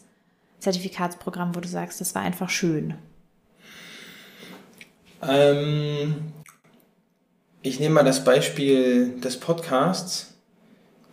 Zertifikatsprogramm, 0.61 1.57
wo 1.57 1.61
du 1.61 1.67
sagst, 1.67 2.01
das 2.01 2.15
war 2.15 2.23
einfach 2.23 2.49
schön? 2.49 2.95
Ähm, 5.29 6.15
ich 7.63 7.81
nehme 7.81 7.97
mal 7.97 8.05
das 8.05 8.23
Beispiel 8.23 9.19
des 9.19 9.41
Podcasts, 9.41 10.35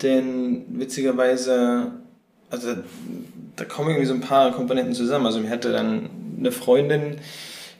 denn 0.02 0.64
witzigerweise, 0.78 1.90
also 2.48 2.76
da 3.56 3.64
kommen 3.64 3.88
irgendwie 3.88 4.06
so 4.06 4.14
ein 4.14 4.20
paar 4.20 4.52
Komponenten 4.52 4.94
zusammen. 4.94 5.26
Also 5.26 5.40
mir 5.40 5.50
hatte 5.50 5.72
dann 5.72 6.10
eine 6.38 6.52
Freundin 6.52 7.16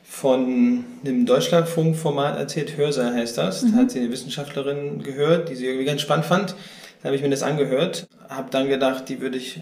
von 0.03 0.83
einem 1.05 1.25
Deutschlandfunk-Format 1.25 2.37
erzählt, 2.37 2.75
Hörsaal 2.75 3.13
heißt 3.13 3.37
das. 3.37 3.61
Mhm. 3.61 3.71
Da 3.71 3.77
hat 3.77 3.91
sie 3.91 3.99
eine 3.99 4.11
Wissenschaftlerin 4.11 5.03
gehört, 5.03 5.47
die 5.47 5.55
sie 5.55 5.67
irgendwie 5.67 5.85
ganz 5.85 6.01
spannend 6.01 6.25
fand. 6.25 6.55
Habe 7.05 7.15
ich 7.15 7.21
mir 7.21 7.29
das 7.29 7.43
angehört, 7.43 8.07
habe 8.29 8.49
dann 8.49 8.67
gedacht, 8.67 9.09
die 9.09 9.21
würde 9.21 9.37
ich 9.37 9.61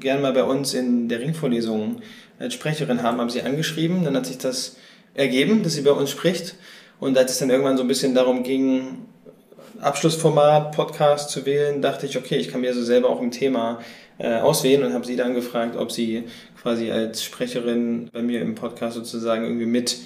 gerne 0.00 0.22
mal 0.22 0.32
bei 0.32 0.42
uns 0.42 0.72
in 0.72 1.10
der 1.10 1.20
Ringvorlesung 1.20 2.00
als 2.38 2.54
Sprecherin 2.54 3.02
haben, 3.02 3.20
haben 3.20 3.28
sie 3.28 3.42
angeschrieben. 3.42 4.04
Dann 4.04 4.16
hat 4.16 4.24
sich 4.24 4.38
das 4.38 4.76
ergeben, 5.12 5.62
dass 5.62 5.74
sie 5.74 5.82
bei 5.82 5.90
uns 5.90 6.08
spricht. 6.08 6.54
Und 6.98 7.18
als 7.18 7.32
es 7.32 7.38
dann 7.40 7.50
irgendwann 7.50 7.76
so 7.76 7.84
ein 7.84 7.88
bisschen 7.88 8.14
darum 8.14 8.42
ging, 8.42 9.06
Abschlussformat, 9.82 10.74
Podcast 10.74 11.28
zu 11.28 11.44
wählen, 11.44 11.82
dachte 11.82 12.06
ich, 12.06 12.16
okay, 12.16 12.36
ich 12.36 12.50
kann 12.50 12.62
mir 12.62 12.72
so 12.72 12.82
selber 12.82 13.10
auch 13.10 13.20
ein 13.20 13.32
Thema 13.32 13.80
äh, 14.16 14.36
auswählen 14.36 14.82
und 14.82 14.94
habe 14.94 15.06
sie 15.06 15.16
dann 15.16 15.34
gefragt, 15.34 15.76
ob 15.76 15.92
sie 15.92 16.24
quasi 16.62 16.90
als 16.90 17.22
Sprecherin 17.22 18.08
bei 18.14 18.22
mir 18.22 18.40
im 18.40 18.54
Podcast 18.54 18.96
sozusagen 18.96 19.44
irgendwie 19.44 19.66
mit 19.66 19.98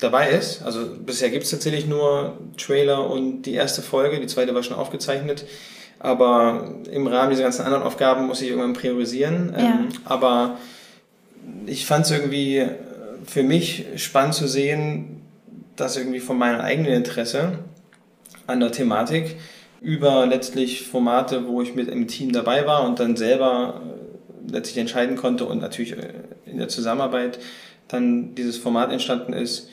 dabei 0.00 0.30
ist. 0.30 0.62
Also 0.62 0.80
bisher 0.98 1.30
gibt 1.30 1.44
es 1.44 1.50
tatsächlich 1.50 1.86
nur 1.86 2.36
Trailer 2.56 3.08
und 3.08 3.42
die 3.42 3.54
erste 3.54 3.82
Folge, 3.82 4.18
die 4.18 4.26
zweite 4.26 4.52
war 4.52 4.64
schon 4.64 4.76
aufgezeichnet. 4.76 5.44
Aber 6.04 6.74
im 6.92 7.06
Rahmen 7.06 7.30
dieser 7.30 7.44
ganzen 7.44 7.62
anderen 7.62 7.82
Aufgaben 7.82 8.26
muss 8.26 8.42
ich 8.42 8.50
irgendwann 8.50 8.74
priorisieren. 8.74 9.54
Ja. 9.56 9.64
Ähm, 9.64 9.88
aber 10.04 10.58
ich 11.64 11.86
fand 11.86 12.04
es 12.04 12.10
irgendwie 12.10 12.66
für 13.24 13.42
mich 13.42 13.86
spannend 13.96 14.34
zu 14.34 14.46
sehen, 14.46 15.22
das 15.76 15.96
irgendwie 15.96 16.20
von 16.20 16.36
meinem 16.36 16.60
eigenen 16.60 16.92
Interesse 16.92 17.60
an 18.46 18.60
der 18.60 18.70
Thematik 18.70 19.36
über 19.80 20.26
letztlich 20.26 20.86
Formate, 20.86 21.48
wo 21.48 21.62
ich 21.62 21.74
mit 21.74 21.88
im 21.88 22.06
Team 22.06 22.32
dabei 22.32 22.66
war 22.66 22.84
und 22.84 23.00
dann 23.00 23.16
selber 23.16 23.80
äh, 23.82 24.52
letztlich 24.52 24.76
entscheiden 24.76 25.16
konnte 25.16 25.46
und 25.46 25.62
natürlich 25.62 25.92
äh, 25.92 26.12
in 26.44 26.58
der 26.58 26.68
Zusammenarbeit 26.68 27.38
dann 27.88 28.34
dieses 28.34 28.58
Format 28.58 28.92
entstanden 28.92 29.32
ist, 29.32 29.70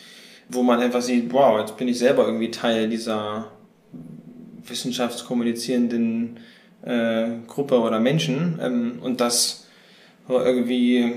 wo 0.48 0.64
man 0.64 0.80
einfach 0.80 1.02
sieht, 1.02 1.34
wow, 1.34 1.60
jetzt 1.60 1.76
bin 1.76 1.90
ich 1.90 2.00
selber 2.00 2.26
irgendwie 2.26 2.52
Teil 2.52 2.88
dieser 2.88 3.52
wissenschaftskommunizierenden 4.68 6.40
äh, 6.84 7.28
Gruppe 7.48 7.80
oder 7.80 8.00
Menschen 8.00 8.60
ähm, 8.62 9.00
und 9.02 9.22
das 9.22 9.68
war 10.28 10.46
irgendwie 10.46 11.16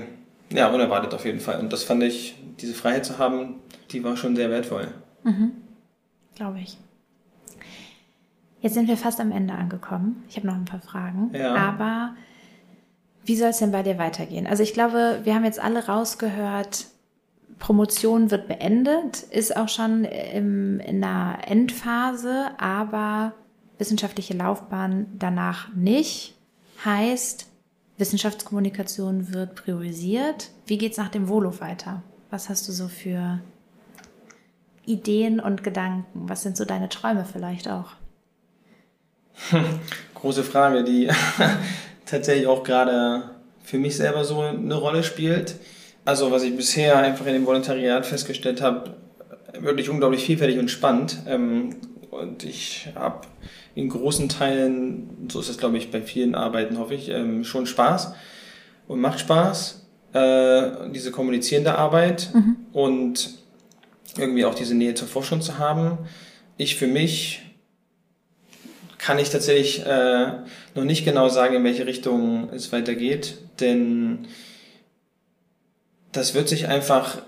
ja 0.51 0.71
unerwartet 0.71 1.13
auf 1.13 1.25
jeden 1.25 1.39
Fall 1.39 1.59
und 1.59 1.73
das 1.73 1.83
fand 1.83 2.03
ich 2.03 2.35
diese 2.59 2.73
Freiheit 2.73 3.05
zu 3.05 3.17
haben, 3.17 3.55
die 3.91 4.03
war 4.03 4.17
schon 4.17 4.35
sehr 4.35 4.49
wertvoll. 4.49 4.87
Mhm. 5.23 5.51
Glaube 6.35 6.59
ich. 6.59 6.77
Jetzt 8.61 8.73
sind 8.73 8.87
wir 8.87 8.97
fast 8.97 9.19
am 9.19 9.31
Ende 9.31 9.53
angekommen. 9.53 10.23
Ich 10.27 10.37
habe 10.37 10.47
noch 10.47 10.55
ein 10.55 10.65
paar 10.65 10.81
Fragen. 10.81 11.29
Ja. 11.33 11.53
Aber 11.55 12.15
wie 13.23 13.35
soll 13.35 13.49
es 13.49 13.59
denn 13.59 13.71
bei 13.71 13.83
dir 13.83 13.97
weitergehen? 13.97 14.47
Also 14.47 14.63
ich 14.63 14.73
glaube, 14.73 15.21
wir 15.23 15.35
haben 15.35 15.45
jetzt 15.45 15.59
alle 15.59 15.85
rausgehört, 15.85 16.87
Promotion 17.59 18.31
wird 18.31 18.47
beendet, 18.47 19.23
ist 19.23 19.55
auch 19.55 19.69
schon 19.69 20.03
im, 20.05 20.79
in 20.79 21.01
der 21.01 21.39
Endphase, 21.47 22.51
aber 22.57 23.33
wissenschaftliche 23.77 24.33
Laufbahn 24.33 25.07
danach 25.17 25.73
nicht. 25.73 26.35
Heißt, 26.83 27.47
Wissenschaftskommunikation 27.97 29.33
wird 29.33 29.55
priorisiert. 29.55 30.49
Wie 30.67 30.77
geht 30.77 30.91
es 30.91 30.97
nach 30.97 31.09
dem 31.09 31.29
Volo 31.29 31.59
weiter? 31.59 32.03
Was 32.29 32.49
hast 32.49 32.67
du 32.67 32.73
so 32.73 32.87
für 32.87 33.39
Ideen 34.85 35.39
und 35.39 35.63
Gedanken? 35.63 36.27
Was 36.27 36.43
sind 36.43 36.57
so 36.57 36.65
deine 36.65 36.89
Träume 36.89 37.25
vielleicht 37.25 37.69
auch? 37.69 37.91
Große 40.15 40.43
Frage, 40.43 40.83
die 40.83 41.09
tatsächlich 42.05 42.47
auch 42.47 42.63
gerade 42.63 43.29
für 43.63 43.77
mich 43.77 43.95
selber 43.97 44.25
so 44.25 44.41
eine 44.41 44.75
Rolle 44.75 45.03
spielt. 45.03 45.55
Also 46.05 46.31
was 46.31 46.43
ich 46.43 46.55
bisher 46.55 46.97
einfach 46.97 47.25
in 47.25 47.33
dem 47.33 47.45
Volontariat 47.45 48.05
festgestellt 48.05 48.61
habe, 48.61 48.95
wirklich 49.59 49.89
unglaublich 49.89 50.23
vielfältig 50.23 50.59
und 50.59 50.69
spannend. 50.69 51.17
Ähm, 51.27 51.75
und 52.11 52.43
ich 52.43 52.89
habe 52.95 53.21
in 53.73 53.89
großen 53.89 54.29
Teilen, 54.29 55.27
so 55.31 55.39
ist 55.39 55.49
es 55.49 55.57
glaube 55.57 55.77
ich 55.77 55.91
bei 55.91 56.01
vielen 56.01 56.35
Arbeiten, 56.35 56.77
hoffe 56.77 56.93
ich, 56.93 57.09
ähm, 57.09 57.43
schon 57.43 57.65
Spaß 57.65 58.13
und 58.87 59.01
macht 59.01 59.19
Spaß. 59.19 59.81
Äh, 60.13 60.91
diese 60.91 61.11
kommunizierende 61.11 61.77
Arbeit 61.77 62.29
mhm. 62.33 62.55
und 62.71 63.31
irgendwie 64.17 64.45
auch 64.45 64.55
diese 64.55 64.73
Nähe 64.73 64.93
zur 64.93 65.09
Forschung 65.09 65.41
zu 65.41 65.57
haben. 65.57 65.97
Ich 66.55 66.77
für 66.77 66.87
mich 66.87 67.41
kann 68.97 69.19
ich 69.19 69.29
tatsächlich 69.29 69.85
äh, 69.85 70.27
noch 70.73 70.83
nicht 70.85 71.03
genau 71.03 71.27
sagen, 71.27 71.55
in 71.55 71.63
welche 71.65 71.85
Richtung 71.85 72.49
es 72.53 72.71
weitergeht, 72.71 73.37
denn 73.59 74.27
das 76.15 76.33
wird 76.33 76.49
sich 76.49 76.67
einfach 76.67 77.21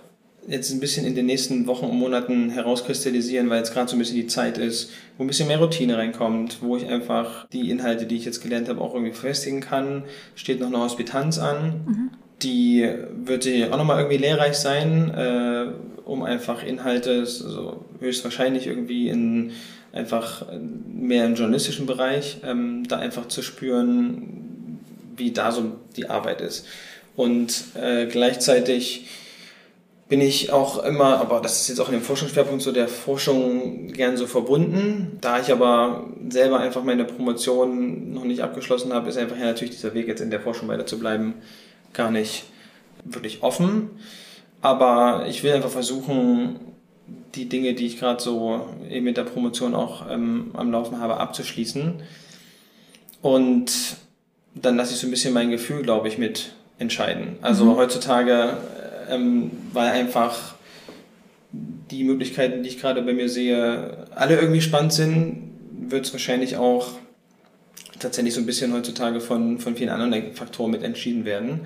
jetzt 0.48 0.72
ein 0.72 0.80
bisschen 0.80 1.06
in 1.06 1.14
den 1.14 1.26
nächsten 1.26 1.68
Wochen 1.68 1.86
und 1.86 1.98
Monaten 1.98 2.50
herauskristallisieren, 2.50 3.50
weil 3.50 3.58
jetzt 3.58 3.74
gerade 3.74 3.90
so 3.90 3.98
ein 3.98 4.00
bisschen 4.00 4.16
die 4.16 4.28
Zeit 4.28 4.58
ist, 4.58 4.92
wo 5.18 5.24
ein 5.24 5.28
bisschen 5.28 5.50
mehr 5.50 5.60
Routine 5.60 5.98
reinkommt, 5.98 6.60
wo 6.62 6.78
ich 6.78 6.88
einfach 6.88 7.48
die 7.50 7.70
Inhalte, 7.70 8.06
die 8.06 8.16
ich 8.16 8.24
jetzt 8.24 8.42
gelernt 8.42 8.70
habe, 8.70 8.80
auch 8.80 8.94
irgendwie 8.94 9.14
festigen 9.14 9.60
kann. 9.60 10.04
Steht 10.36 10.62
noch 10.62 10.68
eine 10.68 10.80
Hospitanz 10.80 11.38
an. 11.38 11.82
Mhm. 11.86 12.10
Die 12.42 12.88
wird 13.26 13.44
sich 13.44 13.66
auch 13.66 13.78
nochmal 13.78 14.00
irgendwie 14.00 14.18
lehrreich 14.18 14.56
sein, 14.56 15.14
äh, 15.14 15.66
um 16.06 16.24
einfach 16.24 16.64
Inhalte, 16.64 17.20
also 17.20 17.84
höchstwahrscheinlich 18.00 18.68
irgendwie 18.68 19.10
in 19.10 19.52
einfach 19.92 20.46
mehr 20.88 21.26
im 21.26 21.36
journalistischen 21.36 21.88
Bereich, 21.88 22.38
ähm, 22.46 22.88
da 22.88 22.98
einfach 22.98 23.28
zu 23.28 23.42
spüren, 23.42 24.80
wie 25.18 25.32
da 25.32 25.52
so 25.52 25.78
die 25.96 26.10
Arbeit 26.10 26.42
ist. 26.42 26.66
Und 27.18 27.66
äh, 27.76 28.06
gleichzeitig 28.06 29.08
bin 30.08 30.22
ich 30.22 30.54
auch 30.54 30.84
immer, 30.84 31.20
aber 31.20 31.42
das 31.42 31.62
ist 31.62 31.68
jetzt 31.68 31.80
auch 31.80 31.88
in 31.88 31.96
dem 31.96 32.04
Forschungsschwerpunkt 32.04 32.62
so 32.62 32.72
der 32.72 32.88
Forschung 32.88 33.88
gern 33.88 34.16
so 34.16 34.28
verbunden. 34.28 35.18
Da 35.20 35.40
ich 35.42 35.52
aber 35.52 36.06
selber 36.30 36.60
einfach 36.60 36.84
meine 36.84 37.06
Promotion 37.06 38.14
noch 38.14 38.24
nicht 38.24 38.42
abgeschlossen 38.42 38.94
habe, 38.94 39.10
ist 39.10 39.18
einfach 39.18 39.36
ja 39.36 39.46
natürlich 39.46 39.74
dieser 39.76 39.96
Weg 39.96 40.08
jetzt 40.08 40.22
in 40.22 40.30
der 40.30 40.40
Forschung 40.40 40.68
weiter 40.70 40.86
zu 40.86 41.00
bleiben 41.00 41.34
gar 41.92 42.12
nicht 42.12 42.44
wirklich 43.04 43.42
offen. 43.42 43.90
Aber 44.62 45.26
ich 45.28 45.44
will 45.44 45.54
einfach 45.54 45.72
versuchen, 45.72 46.60
die 47.34 47.50
Dinge, 47.50 47.74
die 47.74 47.88
ich 47.88 48.00
gerade 48.00 48.22
so 48.22 48.70
eben 48.90 49.06
mit 49.06 49.18
der 49.18 49.24
Promotion 49.24 49.74
auch 49.74 50.10
ähm, 50.10 50.52
am 50.54 50.72
Laufen 50.72 51.00
habe, 51.00 51.18
abzuschließen. 51.18 51.96
Und 53.24 53.72
dann 54.54 54.78
lasse 54.78 54.94
ich 54.94 55.00
so 55.00 55.08
ein 55.08 55.12
bisschen 55.12 55.34
mein 55.34 55.50
Gefühl, 55.50 55.82
glaube 55.82 56.08
ich, 56.08 56.20
mit 56.20 56.54
entscheiden. 56.80 57.38
Also 57.42 57.66
mhm. 57.66 57.76
heutzutage, 57.76 58.58
ähm, 59.10 59.52
weil 59.74 59.90
einfach 59.92 60.56
die 61.52 62.04
Möglichkeiten, 62.04 62.64
die 62.64 62.70
ich 62.70 62.80
gerade 62.80 63.02
bei 63.02 63.14
mir 63.14 63.30
sehe, 63.30 64.08
alle 64.14 64.36
irgendwie 64.40 64.62
spannend 64.62 64.94
sind, 64.94 65.52
wird 65.90 66.06
es 66.06 66.14
wahrscheinlich 66.14 66.58
auch 66.58 66.90
tatsächlich 68.00 68.34
so 68.34 68.42
ein 68.42 68.46
bisschen 68.46 68.74
heutzutage 68.74 69.20
von, 69.20 69.60
von 69.60 69.76
vielen 69.76 69.90
anderen 69.90 70.34
Faktoren 70.34 70.72
mit 70.72 70.84
entschieden 70.84 71.26
werden. 71.26 71.62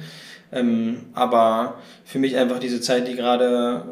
Ähm, 0.51 1.05
aber 1.13 1.79
für 2.05 2.19
mich 2.19 2.35
einfach 2.37 2.59
diese 2.59 2.81
Zeit, 2.81 3.07
die 3.07 3.15
gerade 3.15 3.83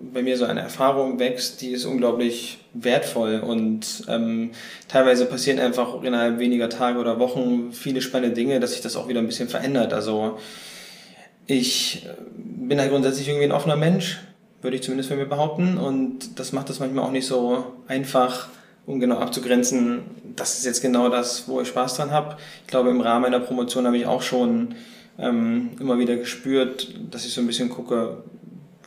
bei 0.00 0.22
mir 0.22 0.36
so 0.36 0.44
eine 0.44 0.60
Erfahrung 0.60 1.18
wächst, 1.18 1.60
die 1.60 1.70
ist 1.70 1.84
unglaublich 1.84 2.58
wertvoll 2.74 3.40
und 3.40 4.04
ähm, 4.08 4.50
teilweise 4.88 5.26
passieren 5.26 5.58
einfach 5.58 6.02
innerhalb 6.02 6.38
weniger 6.38 6.68
Tage 6.68 6.98
oder 6.98 7.18
Wochen 7.18 7.72
viele 7.72 8.00
spannende 8.00 8.34
Dinge, 8.34 8.60
dass 8.60 8.72
sich 8.72 8.80
das 8.80 8.96
auch 8.96 9.08
wieder 9.08 9.20
ein 9.20 9.26
bisschen 9.26 9.48
verändert. 9.48 9.92
Also 9.92 10.38
ich 11.46 12.06
bin 12.36 12.78
halt 12.78 12.90
grundsätzlich 12.90 13.28
irgendwie 13.28 13.46
ein 13.46 13.52
offener 13.52 13.76
Mensch, 13.76 14.20
würde 14.60 14.76
ich 14.76 14.82
zumindest 14.82 15.08
von 15.08 15.18
mir 15.18 15.26
behaupten 15.26 15.78
und 15.78 16.38
das 16.38 16.52
macht 16.52 16.68
das 16.68 16.78
manchmal 16.80 17.04
auch 17.04 17.10
nicht 17.10 17.26
so 17.26 17.64
einfach, 17.86 18.48
um 18.86 19.00
genau 19.00 19.18
abzugrenzen, 19.18 20.00
das 20.36 20.58
ist 20.58 20.64
jetzt 20.64 20.82
genau 20.82 21.08
das, 21.08 21.48
wo 21.48 21.60
ich 21.60 21.68
Spaß 21.68 21.96
dran 21.96 22.10
habe. 22.10 22.36
Ich 22.62 22.68
glaube, 22.68 22.90
im 22.90 23.00
Rahmen 23.00 23.22
meiner 23.22 23.40
Promotion 23.40 23.86
habe 23.86 23.96
ich 23.96 24.06
auch 24.06 24.22
schon 24.22 24.74
ähm, 25.18 25.70
immer 25.80 25.98
wieder 25.98 26.16
gespürt, 26.16 26.94
dass 27.10 27.26
ich 27.26 27.32
so 27.32 27.40
ein 27.40 27.46
bisschen 27.46 27.68
gucke, 27.68 28.22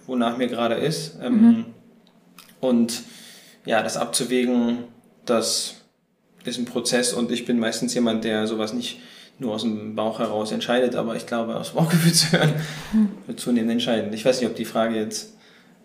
wonach 0.08 0.38
mir 0.38 0.48
gerade 0.48 0.76
ist. 0.76 1.18
Ähm, 1.22 1.42
mhm. 1.42 1.66
Und 2.62 3.04
ja, 3.66 3.82
das 3.84 3.98
abzuwägen, 3.98 4.80
das 5.26 5.76
ist 6.44 6.58
ein 6.58 6.66
Prozess 6.66 7.14
und 7.14 7.32
ich 7.32 7.46
bin 7.46 7.60
meistens 7.60 7.94
jemand, 7.94 8.24
der 8.24 8.48
sowas 8.48 8.74
nicht 8.74 9.00
nur 9.40 9.54
aus 9.54 9.64
dem 9.64 9.96
Bauch 9.96 10.20
heraus 10.20 10.52
entscheidet, 10.52 10.96
aber 10.96 11.16
ich 11.16 11.26
glaube, 11.26 11.56
aus 11.56 11.72
dem 11.72 11.78
Bauchgefühl 11.78 12.14
zu 12.14 12.32
hören, 12.32 12.54
mhm. 12.94 13.10
wird 13.28 13.40
zunehmend 13.40 13.72
entscheidend. 13.72 14.14
Ich 14.14 14.26
weiß 14.26 14.40
nicht, 14.40 14.50
ob 14.50 14.56
die 14.56 14.66
Frage 14.66 14.96
jetzt 14.96 15.34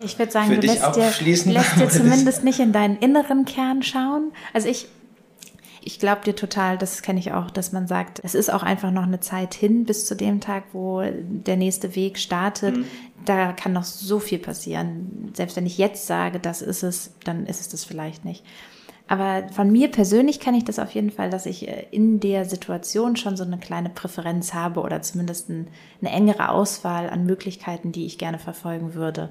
ich 0.05 0.19
würde 0.19 0.31
sagen, 0.31 0.61
du 0.61 0.67
lässt 0.67 0.95
dir, 0.95 1.53
lässt 1.53 1.77
dir 1.77 1.89
zumindest 1.89 2.45
nicht 2.45 2.61
in 2.61 2.73
deinen 2.73 2.99
inneren 2.99 3.47
Kern 3.47 3.83
schauen. 3.83 4.33
Also 4.53 4.69
ich 4.69 4.89
ich 5.87 6.01
glaube 6.01 6.23
dir 6.25 6.35
total, 6.35 6.77
das 6.79 7.01
kenne 7.03 7.21
ich 7.21 7.31
auch, 7.31 7.49
dass 7.49 7.71
man 7.71 7.87
sagt, 7.87 8.21
es 8.25 8.35
ist 8.35 8.53
auch 8.53 8.65
einfach 8.65 8.91
noch 8.91 9.05
eine 9.05 9.21
Zeit 9.21 9.55
hin 9.55 9.85
bis 9.85 10.05
zu 10.05 10.17
dem 10.17 10.41
Tag, 10.41 10.65
wo 10.73 11.01
der 11.01 11.57
nächste 11.57 11.95
Weg 11.95 12.19
startet. 12.19 12.77
Mhm. 12.77 12.87
Da 13.25 13.53
kann 13.53 13.73
noch 13.73 13.85
so 13.85 14.19
viel 14.19 14.41
passieren. 14.41 15.31
Selbst 15.33 15.57
wenn 15.57 15.65
ich 15.65 15.79
jetzt 15.79 16.09
sage, 16.09 16.41
das 16.41 16.61
ist 16.61 16.83
es, 16.83 17.15
dann 17.23 17.47
ist 17.47 17.61
es 17.61 17.69
das 17.69 17.85
vielleicht 17.85 18.25
nicht. 18.25 18.45
Aber 19.07 19.47
von 19.53 19.71
mir 19.71 19.89
persönlich 19.89 20.41
kenne 20.41 20.59
ich 20.59 20.65
das 20.65 20.81
auf 20.81 20.91
jeden 20.91 21.13
Fall, 21.13 21.31
dass 21.31 21.47
ich 21.47 21.69
äh, 21.69 21.87
in 21.93 22.19
der 22.19 22.47
Situation 22.47 23.15
schon 23.15 23.37
so 23.37 23.45
eine 23.45 23.59
kleine 23.59 23.89
Präferenz 23.89 24.55
habe 24.55 24.81
oder 24.81 25.03
zumindest 25.03 25.49
eine 25.49 25.67
engere 26.03 26.49
Auswahl 26.49 27.09
an 27.09 27.27
Möglichkeiten, 27.27 27.93
die 27.93 28.07
ich 28.07 28.19
gerne 28.19 28.41
verfolgen 28.41 28.95
würde. 28.95 29.31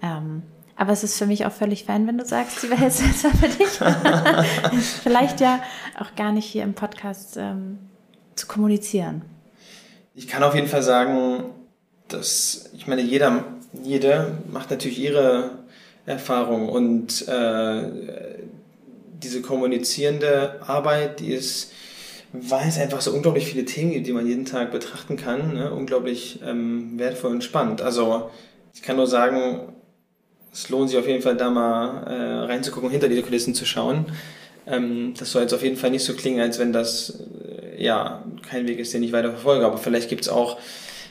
Ähm, 0.00 0.44
aber 0.80 0.92
es 0.92 1.04
ist 1.04 1.18
für 1.18 1.26
mich 1.26 1.44
auch 1.44 1.52
völlig 1.52 1.84
fein, 1.84 2.06
wenn 2.06 2.16
du 2.16 2.24
sagst, 2.24 2.62
die 2.62 2.70
Welt 2.70 2.80
ist 2.80 3.06
besser 3.06 3.30
für 3.36 3.48
dich. 3.48 3.68
Vielleicht 5.02 5.38
ja 5.42 5.62
auch 5.98 6.16
gar 6.16 6.32
nicht 6.32 6.46
hier 6.46 6.62
im 6.62 6.72
Podcast 6.72 7.36
ähm, 7.36 7.78
zu 8.34 8.46
kommunizieren. 8.46 9.20
Ich 10.14 10.26
kann 10.26 10.42
auf 10.42 10.54
jeden 10.54 10.68
Fall 10.68 10.82
sagen, 10.82 11.44
dass, 12.08 12.70
ich 12.72 12.86
meine, 12.86 13.02
jeder, 13.02 13.44
jede 13.84 14.38
macht 14.50 14.70
natürlich 14.70 14.98
ihre 14.98 15.50
Erfahrung 16.06 16.70
und 16.70 17.28
äh, 17.28 17.82
diese 19.22 19.42
kommunizierende 19.42 20.62
Arbeit, 20.66 21.20
die 21.20 21.34
ist, 21.34 21.72
weil 22.32 22.66
es 22.66 22.78
einfach 22.78 23.02
so 23.02 23.12
unglaublich 23.12 23.44
viele 23.44 23.66
Themen 23.66 23.92
gibt, 23.92 24.06
die 24.06 24.14
man 24.14 24.26
jeden 24.26 24.46
Tag 24.46 24.72
betrachten 24.72 25.18
kann, 25.18 25.52
ne? 25.52 25.74
unglaublich 25.74 26.40
ähm, 26.42 26.98
wertvoll 26.98 27.32
und 27.32 27.44
spannend. 27.44 27.82
Also 27.82 28.30
ich 28.72 28.80
kann 28.80 28.96
nur 28.96 29.06
sagen, 29.06 29.74
es 30.52 30.68
lohnt 30.68 30.90
sich 30.90 30.98
auf 30.98 31.06
jeden 31.06 31.22
Fall 31.22 31.36
da 31.36 31.50
mal 31.50 32.04
äh, 32.06 32.44
reinzugucken, 32.46 32.90
hinter 32.90 33.08
diese 33.08 33.22
Kulissen 33.22 33.54
zu 33.54 33.64
schauen. 33.64 34.06
Ähm, 34.66 35.14
das 35.18 35.32
soll 35.32 35.42
jetzt 35.42 35.54
auf 35.54 35.62
jeden 35.62 35.76
Fall 35.76 35.90
nicht 35.90 36.04
so 36.04 36.14
klingen, 36.14 36.40
als 36.40 36.58
wenn 36.58 36.72
das 36.72 37.20
äh, 37.76 37.82
ja 37.82 38.24
kein 38.48 38.66
Weg 38.66 38.78
ist, 38.78 38.92
den 38.92 39.02
ich 39.02 39.12
weiter 39.12 39.30
verfolge. 39.30 39.64
Aber 39.64 39.78
vielleicht 39.78 40.08
gibt 40.08 40.22
es 40.22 40.28
auch 40.28 40.58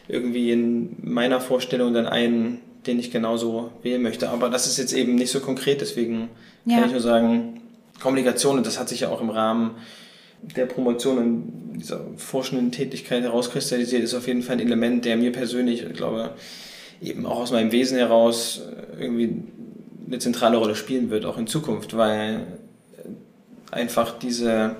irgendwie 0.07 0.51
in 0.51 0.95
meiner 1.01 1.39
Vorstellung 1.39 1.93
dann 1.93 2.07
einen, 2.07 2.59
den 2.87 2.99
ich 2.99 3.11
genauso 3.11 3.71
wählen 3.83 4.01
möchte. 4.01 4.29
Aber 4.29 4.49
das 4.49 4.67
ist 4.67 4.77
jetzt 4.77 4.93
eben 4.93 5.15
nicht 5.15 5.31
so 5.31 5.39
konkret, 5.39 5.81
deswegen 5.81 6.29
ja. 6.65 6.77
kann 6.77 6.87
ich 6.87 6.91
nur 6.91 7.01
sagen, 7.01 7.61
Kommunikation, 7.99 8.57
und 8.57 8.65
das 8.65 8.79
hat 8.79 8.89
sich 8.89 9.01
ja 9.01 9.09
auch 9.09 9.21
im 9.21 9.29
Rahmen 9.29 9.75
der 10.41 10.65
Promotion 10.65 11.17
und 11.17 11.73
dieser 11.75 12.01
forschenden 12.15 12.71
Tätigkeit 12.71 13.23
herauskristallisiert, 13.23 14.03
ist 14.03 14.13
auf 14.13 14.27
jeden 14.27 14.41
Fall 14.41 14.55
ein 14.55 14.65
Element, 14.65 15.05
der 15.05 15.17
mir 15.17 15.31
persönlich, 15.31 15.83
ich 15.83 15.93
glaube, 15.93 16.31
eben 17.01 17.25
auch 17.25 17.39
aus 17.39 17.51
meinem 17.51 17.71
Wesen 17.71 17.97
heraus 17.97 18.61
äh, 18.61 19.01
irgendwie 19.01 19.43
eine 20.07 20.19
zentrale 20.19 20.57
Rolle 20.57 20.75
spielen 20.75 21.09
wird, 21.09 21.25
auch 21.25 21.37
in 21.37 21.47
Zukunft, 21.47 21.95
weil 21.95 22.59
einfach 23.71 24.17
diese, 24.17 24.75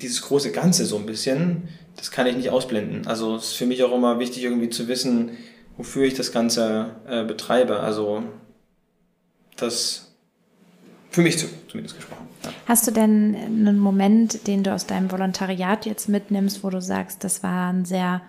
dieses 0.00 0.22
große 0.22 0.52
Ganze 0.52 0.84
so 0.84 0.96
ein 0.96 1.06
bisschen, 1.06 1.68
das 1.96 2.10
kann 2.10 2.26
ich 2.26 2.36
nicht 2.36 2.50
ausblenden. 2.50 3.06
Also 3.06 3.36
es 3.36 3.46
ist 3.46 3.52
für 3.54 3.66
mich 3.66 3.82
auch 3.82 3.94
immer 3.94 4.18
wichtig, 4.18 4.44
irgendwie 4.44 4.68
zu 4.68 4.88
wissen, 4.88 5.30
wofür 5.76 6.04
ich 6.04 6.14
das 6.14 6.32
Ganze 6.32 6.96
äh, 7.08 7.24
betreibe. 7.24 7.80
Also 7.80 8.22
das 9.56 10.12
für 11.10 11.22
mich 11.22 11.38
zumindest 11.68 11.96
gesprochen. 11.96 12.28
Ja. 12.44 12.50
Hast 12.66 12.86
du 12.86 12.92
denn 12.92 13.34
einen 13.34 13.78
Moment, 13.78 14.46
den 14.46 14.62
du 14.62 14.72
aus 14.72 14.86
deinem 14.86 15.10
Volontariat 15.10 15.86
jetzt 15.86 16.08
mitnimmst, 16.08 16.62
wo 16.62 16.70
du 16.70 16.80
sagst, 16.80 17.24
das 17.24 17.42
war 17.42 17.72
ein 17.72 17.84
sehr 17.84 18.22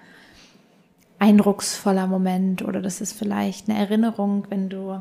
eindrucksvoller 1.22 2.08
Moment 2.08 2.64
oder 2.64 2.82
das 2.82 3.00
ist 3.00 3.14
vielleicht 3.14 3.70
eine 3.70 3.78
Erinnerung, 3.78 4.48
wenn 4.50 4.70
du 4.70 5.00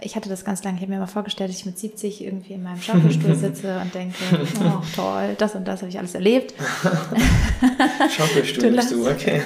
ich 0.00 0.16
hatte 0.16 0.28
das 0.28 0.44
ganz 0.44 0.64
lange, 0.64 0.76
ich 0.76 0.82
habe 0.82 0.92
mir 0.92 0.98
mal 0.98 1.06
vorgestellt, 1.06 1.50
dass 1.50 1.58
ich 1.58 1.66
mit 1.66 1.78
70 1.78 2.24
irgendwie 2.24 2.54
in 2.54 2.62
meinem 2.62 2.80
Schaukelstuhl 2.80 3.34
sitze 3.36 3.78
und 3.78 3.94
denke, 3.94 4.16
oh 4.60 4.82
toll, 4.96 5.34
das 5.38 5.54
und 5.54 5.68
das 5.68 5.80
habe 5.80 5.90
ich 5.90 5.98
alles 5.98 6.14
erlebt. 6.14 6.54
Schaukelstuhl 8.10 8.72
bist 8.72 8.90
du, 8.90 9.08
okay. 9.08 9.42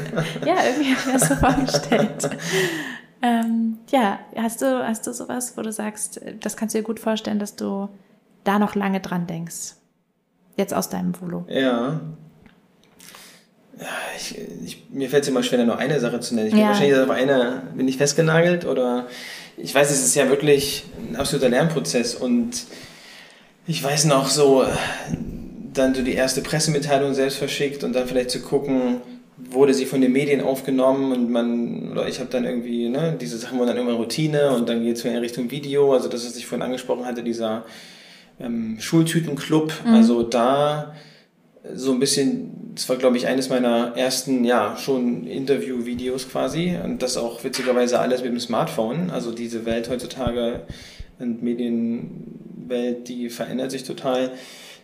ja, 0.46 0.56
irgendwie 0.64 0.94
habe 0.94 1.00
ich 1.00 1.06
mir 1.06 1.12
das 1.12 1.28
so 1.28 1.34
vorgestellt. 1.34 2.30
ähm, 3.22 3.78
ja, 3.90 4.20
hast 4.36 4.62
du, 4.62 4.86
hast 4.86 5.06
du 5.06 5.12
sowas, 5.12 5.56
wo 5.56 5.62
du 5.62 5.72
sagst, 5.72 6.20
das 6.40 6.56
kannst 6.56 6.74
du 6.74 6.78
dir 6.78 6.84
gut 6.84 7.00
vorstellen, 7.00 7.38
dass 7.38 7.56
du 7.56 7.88
da 8.44 8.58
noch 8.58 8.74
lange 8.74 9.00
dran 9.00 9.26
denkst? 9.26 9.74
Jetzt 10.56 10.72
aus 10.72 10.88
deinem 10.88 11.20
Volo. 11.20 11.44
Ja. 11.48 12.00
Ja, 13.80 13.86
ich, 14.16 14.38
ich, 14.64 14.82
mir 14.90 15.10
fällt 15.10 15.24
es 15.24 15.28
immer 15.28 15.42
schwer, 15.42 15.64
nur 15.64 15.78
eine 15.78 16.00
Sache 16.00 16.20
zu 16.20 16.34
nennen. 16.34 16.48
Ich 16.48 16.54
ja. 16.54 16.60
bin 16.60 16.68
wahrscheinlich 16.68 16.98
auf 16.98 17.10
eine, 17.10 17.62
bin 17.74 17.86
ich 17.86 17.98
festgenagelt 17.98 18.64
oder 18.64 19.06
ich 19.56 19.74
weiß, 19.74 19.90
es 19.90 20.04
ist 20.04 20.14
ja 20.14 20.28
wirklich 20.28 20.84
ein 21.10 21.16
absoluter 21.16 21.48
Lernprozess 21.48 22.14
und 22.14 22.64
ich 23.66 23.82
weiß 23.82 24.06
noch 24.06 24.28
so, 24.28 24.64
dann 25.72 25.94
so 25.94 26.02
die 26.02 26.14
erste 26.14 26.40
Pressemitteilung 26.40 27.14
selbst 27.14 27.38
verschickt 27.38 27.84
und 27.84 27.92
dann 27.94 28.06
vielleicht 28.06 28.30
zu 28.30 28.40
gucken, 28.40 29.00
wurde 29.36 29.74
sie 29.74 29.84
von 29.84 30.00
den 30.00 30.12
Medien 30.12 30.40
aufgenommen 30.40 31.12
und 31.12 31.30
man, 31.30 31.92
oder 31.92 32.08
ich 32.08 32.20
habe 32.20 32.30
dann 32.30 32.44
irgendwie, 32.44 32.88
ne, 32.88 33.16
diese 33.20 33.36
Sachen 33.36 33.58
wurden 33.58 33.68
dann 33.68 33.76
irgendwann 33.76 33.98
Routine 33.98 34.52
und 34.52 34.68
dann 34.68 34.82
geht 34.82 34.96
es 34.96 35.04
in 35.04 35.16
Richtung 35.16 35.50
Video, 35.50 35.92
also 35.92 36.08
das, 36.08 36.26
was 36.26 36.36
ich 36.36 36.46
vorhin 36.46 36.64
angesprochen 36.64 37.04
hatte, 37.04 37.22
dieser 37.22 37.64
ähm, 38.40 38.78
Schultütenclub, 38.80 39.72
mhm. 39.84 39.94
also 39.94 40.22
da 40.22 40.94
so 41.74 41.92
ein 41.92 42.00
bisschen, 42.00 42.72
das 42.74 42.88
war 42.88 42.96
glaube 42.96 43.16
ich 43.16 43.26
eines 43.26 43.48
meiner 43.48 43.96
ersten, 43.96 44.44
ja, 44.44 44.76
schon 44.76 45.26
Interview-Videos 45.26 46.28
quasi 46.28 46.76
und 46.82 47.02
das 47.02 47.16
auch 47.16 47.44
witzigerweise 47.44 47.98
alles 47.98 48.22
mit 48.22 48.32
dem 48.32 48.40
Smartphone, 48.40 49.10
also 49.10 49.32
diese 49.32 49.64
Welt 49.66 49.88
heutzutage 49.88 50.62
und 51.18 51.42
Medienwelt, 51.42 53.08
die 53.08 53.30
verändert 53.30 53.70
sich 53.70 53.84
total. 53.84 54.32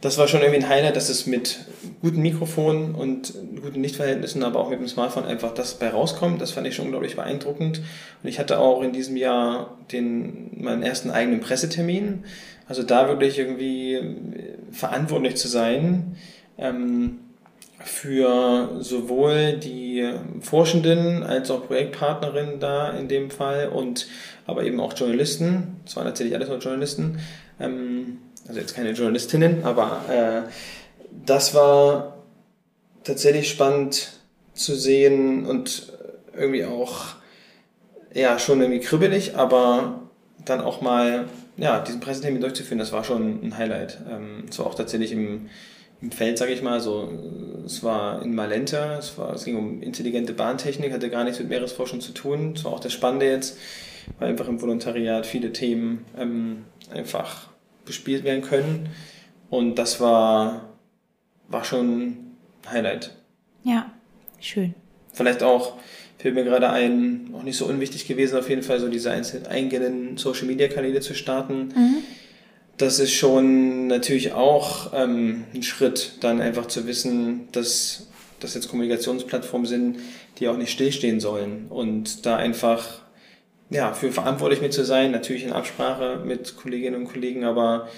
Das 0.03 0.19
war 0.19 0.27
schon 0.27 0.41
irgendwie 0.41 0.65
ein 0.65 0.69
Highlight, 0.69 0.97
dass 0.97 1.09
es 1.09 1.27
mit 1.29 1.61
guten 2.01 2.23
Mikrofonen 2.23 2.97
und 2.97 3.35
guten 3.63 3.85
Lichtverhältnissen, 3.85 4.43
aber 4.43 4.59
auch 4.59 4.69
mit 4.69 4.81
dem 4.81 4.89
Smartphone 4.89 5.25
einfach 5.25 5.55
das 5.55 5.79
bei 5.79 5.89
rauskommt. 5.91 6.41
Das 6.41 6.51
fand 6.51 6.67
ich 6.67 6.75
schon 6.75 6.87
unglaublich 6.87 7.15
beeindruckend. 7.15 7.79
Und 8.21 8.29
ich 8.29 8.41
hatte 8.41 8.59
auch 8.59 8.83
in 8.83 8.93
diesem 8.93 9.17
Jahr 9.17 9.79
den, 9.93 10.51
meinen 10.61 10.83
ersten 10.83 11.11
eigenen 11.11 11.39
Pressetermin. 11.39 12.25
Also 12.67 12.83
da 12.83 13.07
wirklich 13.07 13.39
irgendwie 13.39 14.01
verantwortlich 14.73 15.37
zu 15.37 15.47
sein, 15.47 16.17
ähm, 16.59 17.19
für 17.85 18.77
sowohl 18.81 19.55
die 19.55 20.09
Forschenden 20.41 21.23
als 21.23 21.51
auch 21.51 21.67
Projektpartnerinnen 21.67 22.61
da 22.61 22.91
in 22.91 23.09
dem 23.09 23.31
Fall 23.31 23.69
und 23.69 24.07
aber 24.47 24.65
eben 24.65 24.81
auch 24.81 24.95
Journalisten. 24.97 25.81
Es 25.87 25.97
waren 25.97 26.05
natürlich 26.05 26.35
alles 26.35 26.49
nur 26.49 26.59
Journalisten, 26.59 27.19
ähm, 27.61 28.19
also 28.47 28.61
jetzt 28.61 28.75
keine 28.75 28.93
Journalistinnen, 28.93 29.65
aber 29.65 30.05
äh, 30.09 30.49
das 31.27 31.55
war 31.55 32.19
tatsächlich 33.05 33.49
spannend 33.49 34.13
zu 34.55 34.75
sehen 34.75 35.47
und 35.47 35.93
irgendwie 36.37 36.65
auch 36.65 37.15
ja 38.15 38.39
schon 38.39 38.61
irgendwie 38.61 38.81
kribbelig, 38.81 39.37
aber 39.37 40.03
dann 40.45 40.61
auch 40.61 40.81
mal 40.81 41.27
ja 41.57 41.81
diesen 41.81 42.01
Pressetermin 42.01 42.41
durchzuführen, 42.41 42.79
das 42.79 42.93
war 42.93 43.05
schon 43.05 43.41
ein 43.43 43.57
Highlight. 43.57 43.99
Ähm, 44.11 44.45
war 44.57 44.67
auch 44.67 44.75
tatsächlich 44.75 45.13
im 45.13 45.49
im 46.03 46.11
Feld, 46.11 46.37
sage 46.37 46.53
ich 46.53 46.63
mal. 46.63 46.81
So, 46.81 47.11
es 47.65 47.83
war 47.83 48.23
in 48.23 48.35
Malenta, 48.35 48.99
es, 48.99 49.17
war, 49.17 49.33
es 49.35 49.45
ging 49.45 49.57
um 49.57 49.83
intelligente 49.83 50.35
Bahntechnik, 50.35 50.93
hatte 50.93 51.09
gar 51.09 51.25
nichts 51.25 51.39
mit 51.39 51.49
Meeresforschung 51.49 52.01
zu 52.01 52.13
tun. 52.13 52.55
Es 52.57 52.65
war 52.65 52.73
auch 52.73 52.81
das 52.81 52.93
Spannende 52.93 53.27
jetzt, 53.27 53.57
weil 54.19 54.29
einfach 54.29 54.49
im 54.49 54.61
Volontariat 54.61 55.25
viele 55.25 55.53
Themen 55.53 56.05
ähm, 56.19 56.65
einfach 56.93 57.49
bespielt 57.87 58.25
werden 58.25 58.43
können. 58.43 58.89
Und 59.49 59.77
das 59.77 60.01
war, 60.01 60.69
war 61.49 61.65
schon 61.65 62.01
ein 62.01 62.37
Highlight. 62.69 63.17
Ja, 63.63 63.93
schön. 64.41 64.75
Vielleicht 65.13 65.43
auch, 65.43 65.77
fällt 66.19 66.35
mir 66.35 66.45
gerade 66.45 66.71
ein, 66.71 67.31
auch 67.35 67.43
nicht 67.43 67.57
so 67.57 67.67
unwichtig 67.67 68.09
gewesen, 68.09 68.39
auf 68.39 68.49
jeden 68.49 68.63
Fall 68.63 68.81
so 68.81 68.89
diese 68.89 69.13
eigenen 69.49 70.17
Social 70.17 70.47
Media 70.47 70.69
Kanäle 70.69 71.01
zu 71.01 71.15
starten. 71.15 71.69
Mhm 71.75 72.03
das 72.77 72.99
ist 72.99 73.13
schon 73.13 73.87
natürlich 73.87 74.33
auch 74.33 74.93
ähm, 74.95 75.45
ein 75.55 75.63
Schritt, 75.63 76.13
dann 76.21 76.41
einfach 76.41 76.67
zu 76.67 76.87
wissen, 76.87 77.49
dass 77.53 78.09
das 78.41 78.55
jetzt 78.55 78.69
Kommunikationsplattformen 78.69 79.67
sind, 79.67 79.99
die 80.39 80.49
auch 80.49 80.57
nicht 80.57 80.71
stillstehen 80.71 81.21
sollen 81.21 81.67
und 81.69 82.27
da 82.27 82.37
einfach 82.37 83.03
ja, 83.71 83.95
für 83.95 84.13
verantwortlich 84.13 84.61
mit 84.61 84.73
zu 84.73 84.85
sein, 84.85 85.13
natürlich 85.13 85.45
in 85.45 85.53
Absprache 85.53 86.21
mit 86.25 86.57
Kolleginnen 86.57 86.97
und 86.97 87.13
Kollegen, 87.13 87.45
aber 87.45 87.89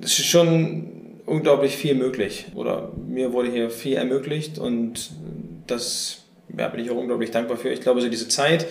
es 0.00 0.18
ist 0.18 0.26
schon 0.26 1.20
unglaublich 1.26 1.76
viel 1.76 1.94
möglich 1.94 2.46
oder 2.54 2.92
mir 3.08 3.32
wurde 3.32 3.50
hier 3.50 3.70
viel 3.70 3.94
ermöglicht 3.94 4.58
und 4.58 5.10
das 5.66 6.24
ja, 6.56 6.68
bin 6.68 6.80
ich 6.80 6.90
auch 6.90 6.96
unglaublich 6.96 7.30
dankbar 7.30 7.56
für. 7.56 7.70
Ich 7.70 7.80
glaube, 7.80 8.00
so 8.00 8.08
diese 8.08 8.28
Zeit, 8.28 8.66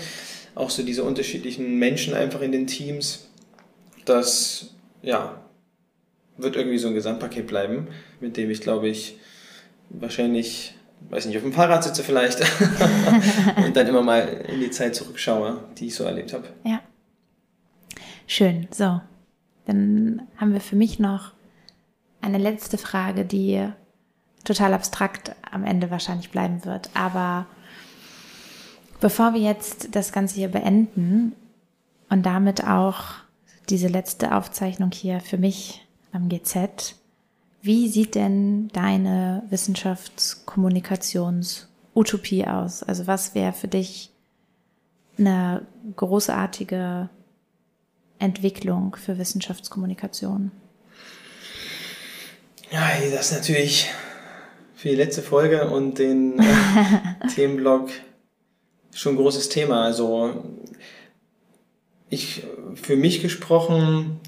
auch 0.55 0.69
so 0.69 0.83
diese 0.83 1.03
unterschiedlichen 1.03 1.77
Menschen 1.79 2.13
einfach 2.13 2.41
in 2.41 2.51
den 2.51 2.67
Teams, 2.67 3.27
das 4.05 4.71
ja, 5.01 5.43
wird 6.37 6.55
irgendwie 6.55 6.77
so 6.77 6.87
ein 6.87 6.93
Gesamtpaket 6.93 7.47
bleiben, 7.47 7.87
mit 8.19 8.37
dem 8.37 8.49
ich 8.49 8.61
glaube 8.61 8.87
ich 8.87 9.17
wahrscheinlich, 9.89 10.75
weiß 11.09 11.25
nicht, 11.25 11.37
auf 11.37 11.43
dem 11.43 11.53
Fahrrad 11.53 11.83
sitze 11.83 12.03
vielleicht 12.03 12.39
und 13.65 13.75
dann 13.75 13.87
immer 13.87 14.01
mal 14.01 14.21
in 14.47 14.59
die 14.59 14.71
Zeit 14.71 14.95
zurückschaue, 14.95 15.63
die 15.77 15.87
ich 15.87 15.95
so 15.95 16.03
erlebt 16.03 16.33
habe. 16.33 16.47
Ja. 16.63 16.81
Schön. 18.27 18.67
So, 18.71 19.01
dann 19.65 20.21
haben 20.37 20.53
wir 20.53 20.61
für 20.61 20.75
mich 20.75 20.99
noch 20.99 21.33
eine 22.21 22.37
letzte 22.37 22.77
Frage, 22.77 23.25
die 23.25 23.67
total 24.43 24.73
abstrakt 24.73 25.35
am 25.49 25.63
Ende 25.63 25.89
wahrscheinlich 25.91 26.31
bleiben 26.31 26.63
wird. 26.65 26.89
Aber 26.93 27.45
bevor 28.99 29.33
wir 29.33 29.41
jetzt 29.41 29.95
das 29.95 30.11
Ganze 30.11 30.35
hier 30.35 30.49
beenden 30.49 31.33
und 32.09 32.25
damit 32.25 32.63
auch 32.63 33.15
diese 33.69 33.87
letzte 33.87 34.35
Aufzeichnung 34.35 34.91
hier 34.91 35.19
für 35.19 35.37
mich 35.37 35.85
am 36.11 36.27
GZ. 36.29 36.95
Wie 37.61 37.89
sieht 37.89 38.15
denn 38.15 38.69
deine 38.69 39.43
Wissenschaftskommunikations-Utopie 39.49 42.47
aus? 42.47 42.81
Also 42.83 43.05
was 43.07 43.35
wäre 43.35 43.51
für 43.53 43.67
dich 43.67 44.11
eine 45.17 45.65
großartige 45.95 47.09
Entwicklung 48.17 48.95
für 48.95 49.17
Wissenschaftskommunikation? 49.17 50.51
Ja, 52.71 52.87
das 53.11 53.31
ist 53.31 53.37
natürlich 53.37 53.89
für 54.75 54.89
die 54.89 54.95
letzte 54.95 55.21
Folge 55.21 55.69
und 55.69 55.99
den 55.99 56.39
äh, 56.39 56.43
Themenblock 57.35 57.89
schon 58.93 59.15
ein 59.15 59.17
großes 59.17 59.49
Thema. 59.49 59.83
Also 59.83 60.43
ich, 62.09 62.43
für 62.75 62.95
mich 62.95 63.21
gesprochen, 63.21 64.19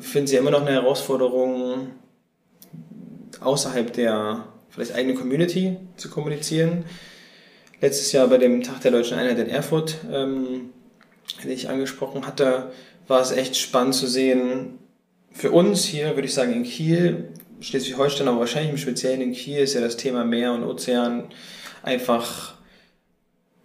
finde 0.00 0.32
ja 0.32 0.40
immer 0.40 0.50
noch 0.50 0.62
eine 0.62 0.72
Herausforderung, 0.72 1.88
außerhalb 3.40 3.92
der 3.92 4.46
vielleicht 4.70 4.94
eigenen 4.94 5.16
Community 5.16 5.76
zu 5.96 6.08
kommunizieren. 6.08 6.84
Letztes 7.80 8.12
Jahr 8.12 8.28
bei 8.28 8.38
dem 8.38 8.62
Tag 8.62 8.80
der 8.80 8.92
Deutschen 8.92 9.18
Einheit 9.18 9.38
in 9.38 9.48
Erfurt, 9.48 9.98
ähm, 10.10 10.70
den 11.42 11.50
ich 11.50 11.68
angesprochen 11.68 12.26
hatte, 12.26 12.72
war 13.06 13.20
es 13.20 13.30
echt 13.30 13.56
spannend 13.56 13.94
zu 13.94 14.06
sehen. 14.06 14.78
Für 15.32 15.50
uns 15.50 15.84
hier, 15.84 16.14
würde 16.14 16.26
ich 16.26 16.34
sagen, 16.34 16.52
in 16.52 16.64
Kiel, 16.64 17.28
Schleswig-Holstein, 17.60 18.28
aber 18.28 18.40
wahrscheinlich 18.40 18.72
im 18.72 18.78
Speziellen 18.78 19.20
in 19.20 19.32
Kiel 19.32 19.58
ist 19.58 19.74
ja 19.74 19.80
das 19.80 19.96
Thema 19.96 20.24
Meer 20.24 20.52
und 20.52 20.64
Ozean 20.64 21.24
einfach 21.82 22.54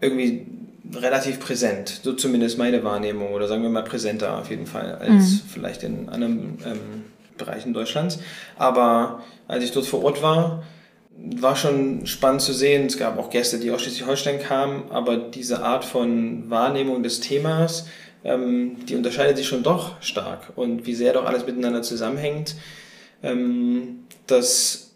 irgendwie 0.01 0.47
relativ 0.93 1.39
präsent, 1.39 2.01
so 2.03 2.13
zumindest 2.13 2.57
meine 2.57 2.83
Wahrnehmung 2.83 3.33
oder 3.33 3.47
sagen 3.47 3.63
wir 3.63 3.69
mal 3.69 3.83
präsenter 3.83 4.39
auf 4.39 4.49
jeden 4.49 4.65
Fall 4.65 4.95
als 4.95 5.13
mhm. 5.13 5.41
vielleicht 5.47 5.83
in 5.83 6.09
anderen 6.09 6.57
ähm, 6.65 7.05
Bereichen 7.37 7.73
Deutschlands. 7.73 8.19
Aber 8.57 9.23
als 9.47 9.63
ich 9.63 9.71
dort 9.71 9.85
vor 9.85 10.03
Ort 10.03 10.21
war, 10.21 10.63
war 11.17 11.55
schon 11.55 12.05
spannend 12.05 12.41
zu 12.41 12.53
sehen. 12.53 12.85
Es 12.85 12.97
gab 12.97 13.17
auch 13.17 13.29
Gäste, 13.29 13.59
die 13.59 13.71
aus 13.71 13.81
Schleswig-Holstein 13.81 14.39
kamen, 14.39 14.89
aber 14.89 15.17
diese 15.17 15.63
Art 15.63 15.83
von 15.83 16.49
Wahrnehmung 16.49 17.03
des 17.03 17.19
Themas, 17.19 17.87
ähm, 18.23 18.85
die 18.85 18.95
unterscheidet 18.95 19.37
sich 19.37 19.47
schon 19.47 19.63
doch 19.63 20.01
stark. 20.01 20.53
Und 20.55 20.85
wie 20.85 20.95
sehr 20.95 21.13
doch 21.13 21.25
alles 21.25 21.45
miteinander 21.45 21.81
zusammenhängt, 21.81 22.55
ähm, 23.21 24.05
das, 24.27 24.91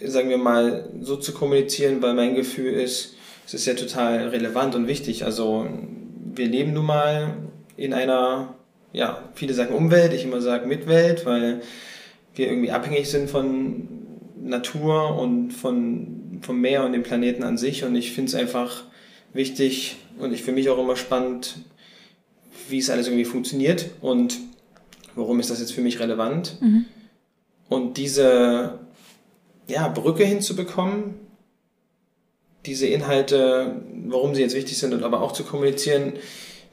sagen 0.00 0.28
wir 0.28 0.38
mal, 0.38 0.88
so 1.00 1.16
zu 1.16 1.32
kommunizieren, 1.32 2.02
weil 2.02 2.14
mein 2.14 2.34
Gefühl 2.34 2.72
ist, 2.74 3.15
es 3.46 3.54
ist 3.54 3.66
ja 3.66 3.74
total 3.74 4.28
relevant 4.28 4.74
und 4.74 4.88
wichtig. 4.88 5.24
Also 5.24 5.66
wir 6.34 6.46
leben 6.46 6.72
nun 6.72 6.86
mal 6.86 7.34
in 7.76 7.94
einer, 7.94 8.54
ja, 8.92 9.22
viele 9.34 9.54
sagen 9.54 9.74
Umwelt, 9.74 10.12
ich 10.12 10.24
immer 10.24 10.40
sage 10.40 10.66
Mitwelt, 10.66 11.24
weil 11.24 11.60
wir 12.34 12.48
irgendwie 12.48 12.72
abhängig 12.72 13.08
sind 13.08 13.30
von 13.30 13.88
Natur 14.42 15.16
und 15.16 15.52
von, 15.52 16.40
vom 16.42 16.60
Meer 16.60 16.84
und 16.84 16.92
dem 16.92 17.04
Planeten 17.04 17.44
an 17.44 17.56
sich. 17.56 17.84
Und 17.84 17.94
ich 17.94 18.12
finde 18.12 18.30
es 18.30 18.34
einfach 18.34 18.82
wichtig 19.32 19.96
und 20.18 20.32
ich 20.32 20.42
für 20.42 20.52
mich 20.52 20.68
auch 20.68 20.78
immer 20.78 20.96
spannend, 20.96 21.58
wie 22.68 22.78
es 22.78 22.90
alles 22.90 23.06
irgendwie 23.06 23.24
funktioniert 23.24 23.90
und 24.00 24.38
warum 25.14 25.38
ist 25.38 25.50
das 25.50 25.60
jetzt 25.60 25.72
für 25.72 25.82
mich 25.82 26.00
relevant. 26.00 26.60
Mhm. 26.60 26.86
Und 27.68 27.96
diese 27.96 28.80
ja, 29.68 29.88
Brücke 29.88 30.24
hinzubekommen, 30.24 31.14
diese 32.66 32.86
Inhalte, 32.86 33.82
warum 34.06 34.34
sie 34.34 34.42
jetzt 34.42 34.54
wichtig 34.54 34.78
sind 34.78 34.92
und 34.92 35.02
aber 35.02 35.22
auch 35.22 35.32
zu 35.32 35.44
kommunizieren, 35.44 36.14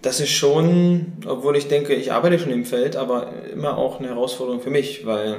das 0.01 0.19
ist 0.19 0.31
schon, 0.31 1.13
obwohl 1.25 1.55
ich 1.55 1.67
denke, 1.69 1.93
ich 1.93 2.11
arbeite 2.11 2.37
schon 2.37 2.51
im 2.51 2.65
Feld, 2.65 2.95
aber 2.95 3.31
immer 3.51 3.77
auch 3.77 3.99
eine 3.99 4.09
Herausforderung 4.09 4.61
für 4.61 4.69
mich, 4.69 5.05
weil 5.05 5.37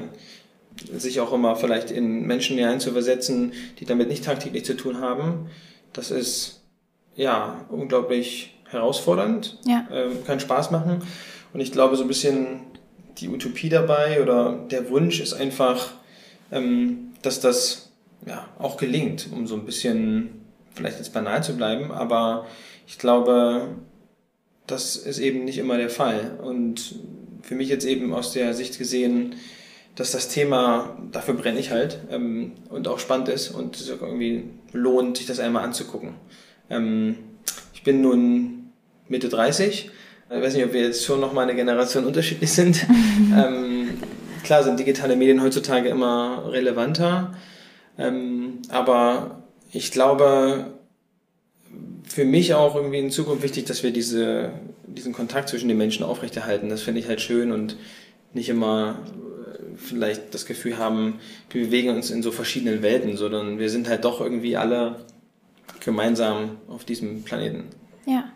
sich 0.93 1.21
auch 1.21 1.33
immer 1.33 1.55
vielleicht 1.55 1.91
in 1.91 2.23
Menschen 2.23 2.57
hineinzuversetzen, 2.57 3.53
die 3.79 3.85
damit 3.85 4.09
nicht 4.09 4.25
tagtäglich 4.25 4.65
zu 4.65 4.75
tun 4.75 5.01
haben, 5.01 5.51
das 5.93 6.11
ist 6.11 6.63
ja 7.15 7.65
unglaublich 7.69 8.55
herausfordernd, 8.71 9.59
ja. 9.67 9.87
Ähm, 9.93 10.25
kann 10.27 10.41
Spaß 10.41 10.71
machen. 10.71 11.03
Und 11.53 11.61
ich 11.61 11.71
glaube, 11.71 11.97
so 11.97 12.03
ein 12.03 12.09
bisschen 12.09 12.61
die 13.19 13.29
Utopie 13.29 13.69
dabei 13.69 14.21
oder 14.21 14.59
der 14.71 14.91
Wunsch 14.91 15.21
ist 15.21 15.35
einfach, 15.35 15.93
ähm, 16.51 17.13
dass 17.23 17.39
das 17.41 17.93
ja 18.27 18.49
auch 18.59 18.77
gelingt, 18.77 19.29
um 19.33 19.47
so 19.47 19.55
ein 19.55 19.65
bisschen 19.65 20.44
vielleicht 20.75 20.99
jetzt 20.99 21.13
banal 21.13 21.43
zu 21.43 21.57
bleiben, 21.57 21.91
aber 21.91 22.47
ich 22.87 22.99
glaube, 22.99 23.69
das 24.67 24.97
ist 24.97 25.19
eben 25.19 25.45
nicht 25.45 25.59
immer 25.59 25.77
der 25.77 25.91
Fall. 25.91 26.39
Und 26.43 26.97
für 27.43 27.55
mich 27.55 27.69
jetzt 27.69 27.85
eben 27.85 28.13
aus 28.15 28.33
der 28.33 28.55
Sicht 28.55 28.79
gesehen, 28.79 29.37
dass 29.95 30.11
das 30.11 30.29
Thema, 30.29 30.97
dafür 31.13 31.35
brenne 31.35 31.61
ich 31.61 31.71
halt, 31.71 31.99
ähm, 32.11 32.53
und 32.69 32.89
auch 32.89 32.99
spannend 32.99 33.29
ist 33.29 33.51
und 33.51 33.77
es 33.77 33.89
irgendwie 33.89 34.45
lohnt, 34.73 35.19
sich 35.19 35.27
das 35.27 35.39
einmal 35.39 35.65
anzugucken. 35.65 36.15
Ähm, 36.69 37.17
ich 37.73 37.85
bin 37.85 38.01
nun 38.01 38.73
Mitte 39.09 39.29
30. 39.29 39.91
Ich 40.31 40.43
weiß 40.43 40.55
nicht, 40.55 40.65
ob 40.65 40.73
wir 40.73 40.81
jetzt 40.81 41.05
schon 41.05 41.21
nochmal 41.21 41.45
eine 41.45 41.55
Generation 41.55 42.05
unterschiedlich 42.05 42.51
sind. 42.53 42.85
ähm, 43.37 43.91
klar 44.43 44.65
sind 44.65 44.81
digitale 44.81 45.15
Medien 45.15 45.43
heutzutage 45.43 45.89
immer 45.91 46.51
relevanter, 46.51 47.33
ähm, 47.99 48.63
aber 48.71 49.44
ich 49.75 49.91
glaube, 49.91 50.73
für 52.05 52.25
mich 52.25 52.55
auch 52.55 52.77
irgendwie 52.77 53.01
in 53.01 53.11
Zukunft 53.11 53.43
wichtig, 53.43 53.67
dass 53.67 53.83
wir 53.83 53.91
diese, 53.91 54.53
diesen 54.87 55.13
Kontakt 55.13 55.49
zwischen 55.49 55.69
den 55.69 55.77
Menschen 55.77 56.05
aufrechterhalten. 56.05 56.69
Das 56.69 56.83
finde 56.83 57.01
ich 57.01 57.09
halt 57.09 57.21
schön 57.21 57.51
und 57.51 57.77
nicht 58.33 58.49
immer 58.49 58.99
äh, 59.01 59.77
vielleicht 59.77 60.33
das 60.33 60.47
Gefühl 60.47 60.79
haben, 60.79 61.19
wir 61.51 61.65
bewegen 61.65 61.91
uns 61.91 62.11
in 62.11 62.23
so 62.23 62.31
verschiedenen 62.31 62.83
Welten, 62.83 63.17
sondern 63.17 63.59
wir 63.59 63.69
sind 63.69 63.89
halt 63.89 64.05
doch 64.05 64.21
irgendwie 64.21 64.57
alle 64.57 65.05
gemeinsam 65.81 66.59
auf 66.69 66.85
diesem 66.85 67.25
Planeten. 67.25 67.65
Ja, 68.07 68.31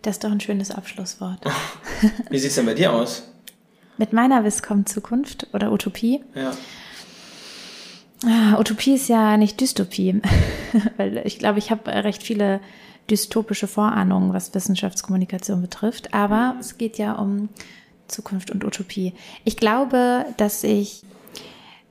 das 0.00 0.16
ist 0.16 0.24
doch 0.24 0.30
ein 0.30 0.40
schönes 0.40 0.70
Abschlusswort. 0.70 1.40
Wie 2.30 2.38
sieht 2.38 2.50
es 2.50 2.56
denn 2.56 2.66
bei 2.66 2.74
dir 2.74 2.92
aus? 2.92 3.28
Mit 3.98 4.14
meiner 4.14 4.44
Wisscom 4.44 4.86
Zukunft 4.86 5.46
oder 5.52 5.70
Utopie? 5.70 6.24
Ja. 6.34 6.56
Ah, 8.26 8.58
Utopie 8.58 8.94
ist 8.94 9.08
ja 9.08 9.36
nicht 9.36 9.60
Dystopie, 9.60 10.20
weil 10.96 11.22
ich 11.24 11.38
glaube, 11.38 11.58
ich 11.58 11.70
habe 11.70 11.90
recht 11.90 12.22
viele 12.22 12.60
dystopische 13.10 13.66
Vorahnungen, 13.66 14.32
was 14.32 14.54
Wissenschaftskommunikation 14.54 15.60
betrifft. 15.60 16.14
Aber 16.14 16.56
es 16.58 16.78
geht 16.78 16.96
ja 16.96 17.12
um 17.14 17.48
Zukunft 18.08 18.50
und 18.50 18.64
Utopie. 18.64 19.12
Ich 19.44 19.56
glaube, 19.56 20.24
dass 20.38 20.64
ich, 20.64 21.02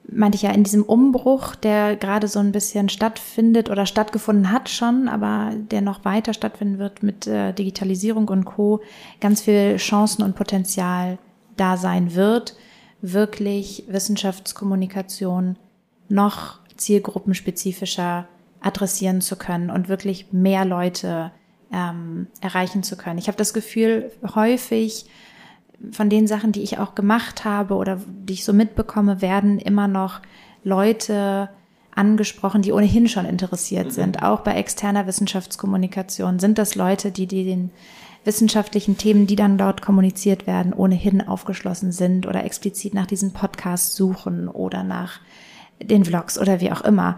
meinte 0.08 0.36
ich 0.36 0.42
ja, 0.42 0.52
in 0.52 0.64
diesem 0.64 0.84
Umbruch, 0.84 1.56
der 1.56 1.96
gerade 1.96 2.28
so 2.28 2.40
ein 2.40 2.52
bisschen 2.52 2.90
stattfindet 2.90 3.70
oder 3.70 3.86
stattgefunden 3.86 4.52
hat 4.52 4.70
schon, 4.70 5.08
aber 5.08 5.52
der 5.56 5.82
noch 5.82 6.04
weiter 6.04 6.34
stattfinden 6.34 6.80
wird 6.80 7.04
mit 7.04 7.28
äh, 7.28 7.54
Digitalisierung 7.54 8.28
und 8.28 8.46
Co., 8.46 8.82
ganz 9.20 9.42
viel 9.42 9.78
Chancen 9.78 10.24
und 10.24 10.36
Potenzial 10.36 11.20
da 11.58 11.78
sein 11.78 12.16
wird, 12.16 12.56
wirklich 13.02 13.84
Wissenschaftskommunikation 13.88 15.58
noch 16.10 16.60
zielgruppenspezifischer 16.78 18.28
adressieren 18.62 19.22
zu 19.22 19.36
können 19.36 19.70
und 19.70 19.90
wirklich 19.90 20.32
mehr 20.32 20.66
Leute 20.66 21.32
ähm, 21.72 22.28
erreichen 22.42 22.84
zu 22.84 22.96
können. 22.96 23.18
Ich 23.18 23.28
habe 23.28 23.38
das 23.38 23.54
Gefühl, 23.54 24.12
häufig 24.36 25.06
von 25.92 26.10
den 26.10 26.28
Sachen, 26.28 26.52
die 26.52 26.62
ich 26.62 26.78
auch 26.78 26.96
gemacht 26.96 27.44
habe 27.44 27.76
oder 27.76 28.00
die 28.08 28.34
ich 28.34 28.46
so 28.46 28.54
mitbekomme, 28.54 29.22
werden 29.22 29.60
immer 29.60 29.88
noch 29.88 30.22
Leute 30.64 31.50
angesprochen, 31.96 32.62
die 32.62 32.72
ohnehin 32.72 33.08
schon 33.08 33.26
interessiert 33.26 33.88
mhm. 33.88 33.92
sind. 33.92 34.24
Auch 34.24 34.42
bei 34.42 34.54
externer 34.56 35.08
Wissenschaftskommunikation 35.08 36.40
sind 36.40 36.58
das 36.58 36.76
Leute, 36.76 37.12
die, 37.12 37.28
die 37.28 37.44
den 37.44 37.72
wissenschaftlichen 38.24 38.98
Themen, 38.98 39.28
die 39.28 39.36
dann 39.36 39.58
dort 39.58 39.82
kommuniziert 39.82 40.48
werden, 40.48 40.74
ohnehin 40.74 41.22
aufgeschlossen 41.22 41.92
sind 41.92 42.26
oder 42.26 42.46
explizit 42.46 42.94
nach 42.94 43.06
diesen 43.06 43.34
Podcasts 43.34 43.96
suchen 43.96 44.48
oder 44.48 44.84
nach 44.84 45.20
den 45.82 46.06
Vlogs 46.06 46.38
oder 46.38 46.62
wie 46.62 46.72
auch 46.72 46.82
immer. 46.82 47.18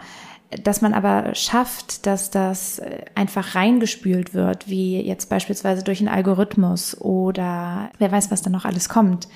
Dass 0.63 0.81
man 0.81 0.93
aber 0.93 1.33
schafft, 1.35 2.05
dass 2.05 2.29
das 2.29 2.81
einfach 3.15 3.55
reingespült 3.55 4.33
wird, 4.33 4.69
wie 4.69 5.01
jetzt 5.01 5.29
beispielsweise 5.29 5.83
durch 5.83 5.99
einen 5.99 6.07
Algorithmus 6.09 6.99
oder 7.01 7.89
wer 7.97 8.11
weiß, 8.11 8.31
was 8.31 8.41
da 8.41 8.49
noch 8.49 8.63
alles 8.63 8.87
kommt. 8.87 9.27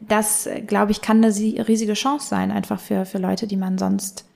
Das, 0.00 0.48
glaube 0.66 0.92
ich, 0.92 1.00
kann 1.00 1.24
eine 1.24 1.34
riesige 1.66 1.94
Chance 1.94 2.28
sein, 2.28 2.50
einfach 2.50 2.78
für, 2.78 3.06
für 3.06 3.18
Leute, 3.18 3.46
die 3.46 3.56
man 3.56 3.78
sonst, 3.78 4.26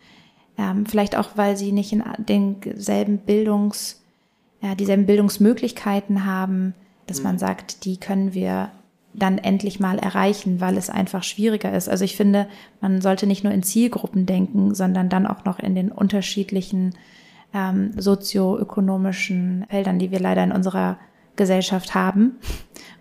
ähm, 0.57 0.87
vielleicht 0.87 1.17
auch, 1.17 1.31
weil 1.37 1.57
sie 1.57 1.73
nicht 1.73 1.93
in 1.93 2.03
denselben 2.19 3.19
Bildungs, 3.19 4.03
ja, 4.61 4.75
dieselben 4.75 5.07
Bildungsmöglichkeiten 5.07 6.25
haben, 6.25 6.75
dass 7.07 7.23
man 7.23 7.35
mhm. 7.35 7.39
sagt, 7.39 7.85
die 7.85 7.99
können 7.99 8.35
wir 8.35 8.71
dann 9.15 9.39
endlich 9.39 9.81
mal 9.81 9.99
erreichen, 9.99 10.61
weil 10.61 10.77
es 10.77 10.91
einfach 10.91 11.23
schwieriger 11.23 11.73
ist. 11.73 11.89
Also 11.89 12.05
ich 12.05 12.17
finde, 12.17 12.47
man 12.81 13.01
sollte 13.01 13.27
nicht 13.27 13.45
nur 13.45 13.53
in 13.53 13.63
Zielgruppen 13.63 14.27
denken, 14.27 14.75
sondern 14.75 15.09
dann 15.09 15.27
auch 15.27 15.45
noch 15.45 15.59
in 15.59 15.75
den 15.75 15.91
unterschiedlichen 15.91 16.95
ähm, 17.55 17.93
sozioökonomischen 17.97 19.67
Feldern, 19.69 19.99
die 19.99 20.11
wir 20.11 20.21
leider 20.21 20.45
in 20.45 20.53
unserer 20.53 20.99
Gesellschaft 21.37 21.95
haben. 21.95 22.37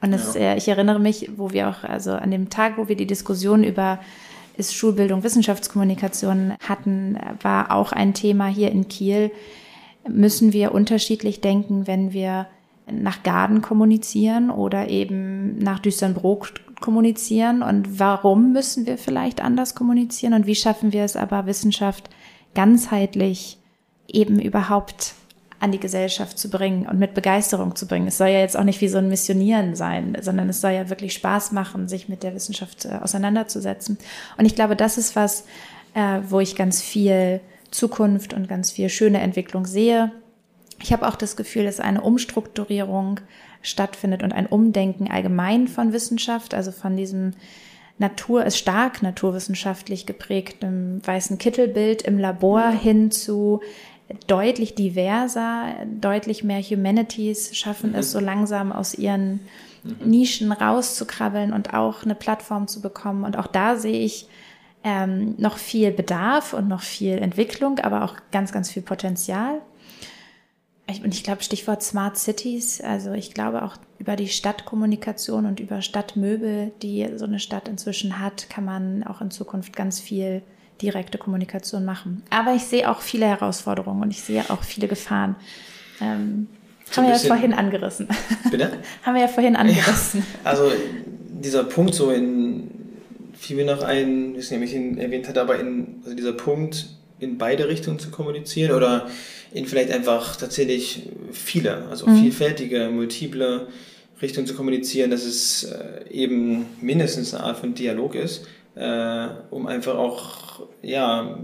Und 0.01 0.11
das, 0.11 0.35
ja. 0.35 0.41
äh, 0.41 0.57
ich 0.57 0.67
erinnere 0.67 0.99
mich, 0.99 1.31
wo 1.37 1.51
wir 1.51 1.69
auch, 1.69 1.83
also 1.83 2.13
an 2.13 2.31
dem 2.31 2.49
Tag, 2.49 2.77
wo 2.77 2.87
wir 2.87 2.95
die 2.95 3.07
Diskussion 3.07 3.63
über 3.63 3.99
ist 4.55 4.73
Schulbildung 4.73 5.23
Wissenschaftskommunikation 5.23 6.53
hatten, 6.67 7.15
war 7.41 7.71
auch 7.71 7.91
ein 7.91 8.15
Thema 8.15 8.47
hier 8.47 8.71
in 8.71 8.87
Kiel. 8.87 9.31
Müssen 10.09 10.51
wir 10.51 10.73
unterschiedlich 10.73 11.41
denken, 11.41 11.85
wenn 11.85 12.11
wir 12.11 12.47
nach 12.91 13.23
Garden 13.23 13.61
kommunizieren 13.61 14.49
oder 14.49 14.89
eben 14.89 15.57
nach 15.57 15.79
Düsternbrook 15.79 16.53
kommunizieren 16.79 17.63
und 17.63 17.99
warum 17.99 18.53
müssen 18.53 18.85
wir 18.85 18.97
vielleicht 18.97 19.41
anders 19.41 19.75
kommunizieren 19.75 20.33
und 20.33 20.45
wie 20.45 20.55
schaffen 20.55 20.93
wir 20.93 21.03
es 21.03 21.15
aber 21.15 21.45
Wissenschaft 21.45 22.09
ganzheitlich 22.53 23.57
eben 24.07 24.39
überhaupt 24.39 25.15
an 25.59 25.71
die 25.71 25.79
Gesellschaft 25.79 26.37
zu 26.37 26.49
bringen 26.49 26.87
und 26.87 26.99
mit 26.99 27.13
Begeisterung 27.13 27.75
zu 27.75 27.87
bringen. 27.87 28.07
Es 28.07 28.17
soll 28.17 28.27
ja 28.27 28.39
jetzt 28.39 28.55
auch 28.55 28.63
nicht 28.63 28.79
wie 28.81 28.87
so 28.87 28.99
ein 28.99 29.09
Missionieren 29.09 29.75
sein, 29.75 30.15
sondern 30.21 30.49
es 30.49 30.61
soll 30.61 30.71
ja 30.71 30.89
wirklich 30.89 31.13
Spaß 31.13 31.51
machen, 31.51 31.87
sich 31.87 32.09
mit 32.09 32.23
der 32.23 32.35
Wissenschaft 32.35 32.85
äh, 32.85 32.99
auseinanderzusetzen. 33.01 33.97
Und 34.37 34.45
ich 34.45 34.55
glaube, 34.55 34.75
das 34.75 34.97
ist 34.97 35.15
was, 35.15 35.45
äh, 35.95 36.19
wo 36.29 36.39
ich 36.39 36.55
ganz 36.55 36.81
viel 36.81 37.41
Zukunft 37.71 38.33
und 38.33 38.47
ganz 38.47 38.71
viel 38.71 38.89
schöne 38.89 39.19
Entwicklung 39.19 39.65
sehe. 39.65 40.11
Ich 40.81 40.93
habe 40.93 41.07
auch 41.07 41.15
das 41.15 41.35
Gefühl, 41.35 41.65
dass 41.65 41.79
eine 41.79 42.01
Umstrukturierung 42.01 43.19
stattfindet 43.61 44.23
und 44.23 44.33
ein 44.33 44.45
Umdenken 44.45 45.09
allgemein 45.09 45.67
von 45.67 45.93
Wissenschaft, 45.93 46.53
also 46.53 46.71
von 46.71 46.95
diesem 46.95 47.33
Natur 47.99 48.45
ist 48.45 48.57
stark 48.57 49.01
naturwissenschaftlich 49.01 50.05
geprägtem 50.05 51.01
weißen 51.05 51.39
Kittelbild 51.39 52.03
im 52.03 52.19
Labor 52.19 52.69
hin 52.69 53.09
zu 53.09 53.61
deutlich 54.27 54.75
diverser, 54.75 55.73
deutlich 55.99 56.43
mehr 56.43 56.61
Humanities 56.61 57.55
schaffen 57.57 57.95
es 57.95 58.11
so 58.11 58.19
langsam 58.19 58.71
aus 58.71 58.93
ihren 58.93 59.39
Nischen 60.05 60.51
rauszukrabbeln 60.51 61.53
und 61.53 61.73
auch 61.73 62.03
eine 62.03 62.15
Plattform 62.15 62.67
zu 62.67 62.81
bekommen. 62.81 63.23
Und 63.23 63.37
auch 63.37 63.47
da 63.47 63.77
sehe 63.77 63.99
ich 63.99 64.27
ähm, 64.83 65.35
noch 65.37 65.57
viel 65.57 65.91
Bedarf 65.91 66.53
und 66.53 66.67
noch 66.67 66.81
viel 66.81 67.17
Entwicklung, 67.17 67.79
aber 67.79 68.03
auch 68.03 68.15
ganz, 68.31 68.51
ganz 68.51 68.69
viel 68.71 68.83
Potenzial. 68.83 69.61
Und 70.87 71.13
ich 71.13 71.23
glaube, 71.23 71.43
Stichwort 71.43 71.83
Smart 71.83 72.17
Cities, 72.17 72.79
also 72.79 73.11
ich 73.11 73.33
glaube 73.33 73.63
auch 73.63 73.75
über 73.99 74.15
die 74.15 74.29
Stadtkommunikation 74.29 75.45
und 75.45 75.59
über 75.59 75.81
Stadtmöbel, 75.81 76.71
die 76.81 77.07
so 77.15 77.25
eine 77.25 77.39
Stadt 77.39 77.67
inzwischen 77.67 78.19
hat, 78.19 78.49
kann 78.49 78.63
man 78.63 79.03
auch 79.03 79.19
in 79.19 79.29
Zukunft 79.29 79.75
ganz 79.75 79.99
viel 79.99 80.41
direkte 80.81 81.17
Kommunikation 81.17 81.83
machen. 81.83 82.23
Aber 82.29 82.55
ich 82.55 82.63
sehe 82.63 82.89
auch 82.89 83.01
viele 83.01 83.25
Herausforderungen 83.25 84.01
und 84.01 84.11
ich 84.11 84.21
sehe 84.21 84.49
auch 84.49 84.63
viele 84.63 84.87
Gefahren. 84.87 85.35
Ähm, 85.99 86.47
so 86.89 87.01
haben 87.01 87.09
wir 87.09 87.15
ja 87.15 87.19
vorhin 87.19 87.53
angerissen. 87.53 88.07
Bitte? 88.49 88.71
haben 89.03 89.15
wir 89.15 89.21
ja 89.21 89.27
vorhin 89.27 89.55
angerissen. 89.55 90.23
Ja, 90.43 90.51
also 90.51 90.71
dieser 91.29 91.65
Punkt 91.65 91.95
so 91.95 92.11
in, 92.11 92.69
fiel 93.33 93.57
mir 93.57 93.65
noch 93.65 93.83
ein, 93.83 94.31
ich 94.31 94.37
weiß 94.37 94.51
nicht, 94.51 94.59
ob 94.59 94.65
ich 94.65 94.73
ihn 94.73 94.97
erwähnt 94.97 95.27
hatte, 95.27 95.41
aber 95.41 95.59
in, 95.59 96.01
also 96.03 96.15
dieser 96.15 96.33
Punkt 96.33 96.87
in 97.19 97.37
beide 97.37 97.67
Richtungen 97.67 97.99
zu 97.99 98.09
kommunizieren 98.09 98.71
oder 98.71 99.07
in 99.53 99.65
vielleicht 99.65 99.91
einfach 99.91 100.35
tatsächlich 100.35 101.03
viele, 101.31 101.87
also 101.89 102.07
mhm. 102.07 102.21
vielfältige, 102.21 102.89
multiple 102.89 103.67
Richtungen 104.21 104.47
zu 104.47 104.55
kommunizieren, 104.55 105.11
dass 105.11 105.23
es 105.23 105.63
äh, 105.63 106.09
eben 106.09 106.65
mindestens 106.81 107.33
eine 107.33 107.43
Art 107.43 107.57
von 107.57 107.73
Dialog 107.73 108.15
ist, 108.15 108.45
äh, 108.75 109.27
um 109.51 109.67
einfach 109.67 109.95
auch 109.95 110.67
ja, 110.81 111.39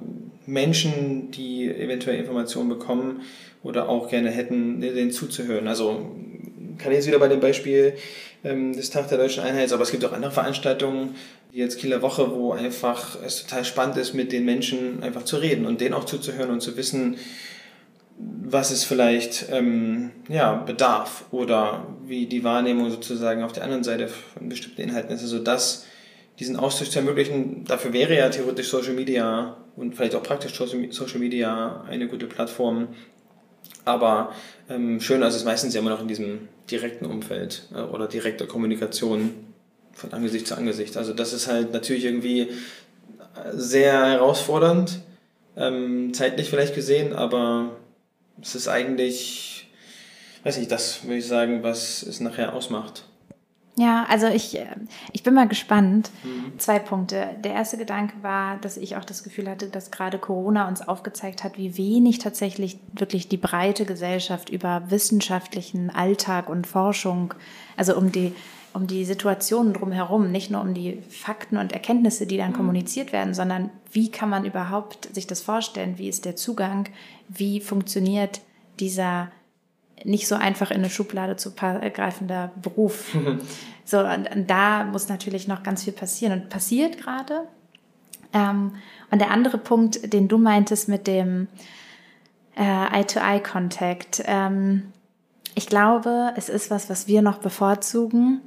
Menschen, 0.46 1.32
die 1.32 1.68
eventuell 1.70 2.20
Informationen 2.20 2.70
bekommen 2.70 3.22
oder 3.64 3.90
auch 3.90 4.10
gerne 4.10 4.32
hätten, 4.32 4.82
denen 4.82 5.12
zuzuhören. 5.12 5.68
Also 5.68 6.12
kann 6.78 6.92
ich 6.92 6.98
jetzt 6.98 7.08
wieder 7.08 7.20
bei 7.20 7.28
dem 7.28 7.40
Beispiel 7.40 7.94
ähm, 8.44 8.74
des 8.74 8.90
Tag 8.90 9.08
der 9.10 9.18
Deutschen 9.18 9.44
Einheit, 9.44 9.72
aber 9.72 9.84
es 9.84 9.92
gibt 9.92 10.04
auch 10.06 10.12
andere 10.12 10.32
Veranstaltungen, 10.32 11.16
wie 11.52 11.60
jetzt 11.60 11.80
Kieler 11.80 12.02
Woche, 12.02 12.32
wo 12.32 12.52
einfach 12.52 13.18
es 13.24 13.44
total 13.44 13.64
spannend 13.64 13.98
ist, 13.98 14.14
mit 14.14 14.32
den 14.32 14.44
Menschen 14.46 15.04
einfach 15.04 15.24
zu 15.24 15.38
reden 15.38 15.66
und 15.66 15.80
denen 15.80 15.94
auch 15.94 16.06
zuzuhören 16.06 16.50
und 16.50 16.62
zu 16.62 16.76
wissen, 16.76 17.18
was 18.18 18.72
es 18.72 18.84
vielleicht 18.84 19.48
ähm, 19.52 20.12
ja, 20.30 20.54
bedarf 20.54 21.26
oder 21.32 21.88
wie 22.06 22.28
die 22.28 22.44
Wahrnehmung 22.44 22.92
sozusagen 22.92 23.44
auf 23.44 23.52
der 23.52 23.64
anderen 23.64 23.84
Seite 23.84 24.08
von 24.08 24.50
bestimmten 24.50 24.82
Inhalten 24.82 25.12
ist. 25.16 25.22
Also 25.22 25.40
das, 25.40 25.86
diesen 26.40 26.56
Austausch 26.56 26.90
zu 26.90 27.00
ermöglichen, 27.00 27.66
dafür 27.66 27.94
wäre 27.94 28.16
ja 28.16 28.30
theoretisch 28.30 28.70
Social 28.70 28.94
Media 28.94 29.58
und 29.76 29.96
vielleicht 29.96 30.16
auch 30.16 30.24
praktisch 30.24 30.56
Social 30.56 31.20
Media 31.20 31.84
eine 31.90 32.08
gute 32.08 32.28
Plattform. 32.28 32.90
Aber 33.86 34.32
ähm, 34.70 35.00
schön, 35.02 35.24
also 35.24 35.36
es 35.36 35.42
ist 35.42 35.48
meistens 35.48 35.74
ja 35.74 35.82
immer 35.82 35.90
noch 35.90 36.02
in 36.02 36.08
diesem 36.08 36.48
direkten 36.70 37.06
Umfeld 37.06 37.68
äh, 37.74 37.82
oder 37.82 38.08
direkter 38.08 38.46
Kommunikation 38.46 39.32
von 39.94 40.14
Angesicht 40.14 40.48
zu 40.48 40.56
Angesicht. 40.56 40.98
Also 40.98 41.14
das 41.14 41.34
ist 41.34 41.48
halt 41.48 41.74
natürlich 41.74 42.06
irgendwie 42.06 42.50
sehr 43.54 44.06
herausfordernd, 44.06 45.00
ähm, 45.56 46.14
zeitlich 46.14 46.50
vielleicht 46.50 46.76
gesehen, 46.76 47.14
aber 47.14 47.78
es 48.42 48.56
ist 48.56 48.68
eigentlich, 48.68 49.70
weiß 50.44 50.58
nicht, 50.58 50.72
das 50.72 51.04
würde 51.04 51.18
ich 51.18 51.28
sagen, 51.28 51.64
was 51.64 52.04
es 52.04 52.20
nachher 52.20 52.54
ausmacht. 52.54 53.06
Ja, 53.76 54.06
also 54.08 54.28
ich, 54.28 54.56
äh, 54.56 54.68
ich 55.14 55.24
bin 55.24 55.34
mal 55.34 55.48
gespannt. 55.48 56.12
Mhm. 56.24 56.60
Zwei 56.60 56.78
Punkte. 56.78 57.36
Der 57.44 57.54
erste 57.54 57.78
Gedanke 57.78 58.14
war, 58.22 58.58
dass 58.58 58.78
ich 58.78 58.98
auch 58.98 59.06
das 59.06 59.24
Gefühl 59.24 59.50
hatte, 59.50 59.68
dass 59.68 59.90
gerade 59.90 60.20
Corona 60.20 60.68
uns 60.68 60.88
aufgezeigt 60.88 61.44
hat, 61.44 61.58
wie 61.58 61.76
wenig 61.76 62.20
tatsächlich 62.20 62.78
wirklich 62.94 63.30
die 63.30 63.38
breite 63.38 63.86
Gesellschaft 63.86 64.50
über 64.50 64.84
wissenschaftlichen 64.90 65.90
Alltag 65.90 66.50
und 66.50 66.68
Forschung, 66.68 67.34
also 67.76 67.98
um 67.98 68.12
die, 68.12 68.36
um 68.74 68.88
die 68.88 69.06
Situationen 69.06 69.74
drumherum, 69.74 70.32
nicht 70.32 70.50
nur 70.50 70.62
um 70.62 70.74
die 70.74 71.02
Fakten 71.10 71.58
und 71.58 71.72
Erkenntnisse, 71.72 72.26
die 72.26 72.38
dann 72.38 72.52
mhm. 72.52 72.56
kommuniziert 72.56 73.14
werden, 73.14 73.34
sondern 73.34 73.70
wie 73.92 74.10
kann 74.10 74.30
man 74.30 74.46
überhaupt 74.46 75.14
sich 75.14 75.28
das 75.28 75.42
vorstellen? 75.42 75.98
Wie 75.98 76.10
ist 76.10 76.26
der 76.26 76.36
Zugang? 76.36 76.90
Wie 77.28 77.62
funktioniert 77.62 78.42
dieser 78.80 79.32
nicht 80.04 80.28
so 80.28 80.36
einfach 80.36 80.72
in 80.72 80.78
eine 80.78 80.90
Schublade 80.90 81.36
zu 81.36 81.54
greifender 81.54 82.52
Beruf. 82.62 83.16
so, 83.86 84.00
und, 84.00 84.36
und, 84.36 84.50
da 84.50 84.84
muss 84.84 85.08
natürlich 85.08 85.48
noch 85.48 85.64
ganz 85.64 85.84
viel 85.84 85.94
passieren 85.94 86.34
und 86.34 86.50
passiert 86.50 86.98
gerade. 86.98 87.48
Ähm, 88.34 88.74
und 89.12 89.20
der 89.20 89.32
andere 89.32 89.58
Punkt, 89.58 90.12
den 90.14 90.28
du 90.28 90.38
meintest 90.38 90.90
mit 90.90 91.08
dem 91.08 91.48
äh, 92.56 93.00
Eye-to-Eye-Contact, 93.00 94.24
ähm, 94.26 94.92
ich 95.56 95.68
glaube, 95.68 96.34
es 96.36 96.50
ist 96.50 96.72
was, 96.72 96.90
was 96.90 97.08
wir 97.08 97.22
noch 97.22 97.38
bevorzugen, 97.38 98.42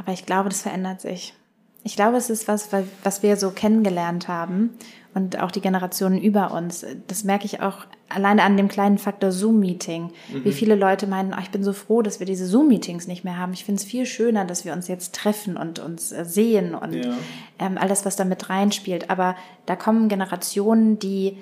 aber 0.00 0.12
ich 0.12 0.24
glaube, 0.24 0.48
das 0.48 0.62
verändert 0.62 1.02
sich. 1.02 1.34
Ich 1.82 1.94
glaube, 1.94 2.16
es 2.16 2.30
ist 2.30 2.48
was, 2.48 2.70
was 3.04 3.22
wir 3.22 3.36
so 3.36 3.50
kennengelernt 3.50 4.28
haben 4.28 4.70
und 5.14 5.38
auch 5.38 5.50
die 5.50 5.60
Generationen 5.60 6.20
über 6.20 6.52
uns. 6.52 6.86
Das 7.06 7.22
merke 7.24 7.44
ich 7.44 7.60
auch 7.60 7.86
alleine 8.08 8.42
an 8.42 8.56
dem 8.56 8.68
kleinen 8.68 8.96
Faktor 8.96 9.30
Zoom-Meeting. 9.30 10.04
Mhm. 10.32 10.44
Wie 10.44 10.52
viele 10.52 10.74
Leute 10.74 11.06
meinen, 11.06 11.34
oh, 11.34 11.40
ich 11.40 11.50
bin 11.50 11.62
so 11.62 11.74
froh, 11.74 12.00
dass 12.00 12.18
wir 12.18 12.26
diese 12.26 12.46
Zoom-Meetings 12.46 13.06
nicht 13.06 13.24
mehr 13.24 13.36
haben. 13.36 13.52
Ich 13.52 13.64
finde 13.64 13.80
es 13.80 13.84
viel 13.84 14.06
schöner, 14.06 14.46
dass 14.46 14.64
wir 14.64 14.72
uns 14.72 14.88
jetzt 14.88 15.14
treffen 15.14 15.58
und 15.58 15.78
uns 15.78 16.12
äh, 16.12 16.24
sehen 16.24 16.74
und 16.74 16.94
ja. 16.94 17.14
ähm, 17.58 17.76
alles, 17.76 18.06
was 18.06 18.16
da 18.16 18.24
mit 18.24 18.48
reinspielt. 18.48 19.10
Aber 19.10 19.36
da 19.66 19.76
kommen 19.76 20.08
Generationen, 20.08 20.98
die 20.98 21.36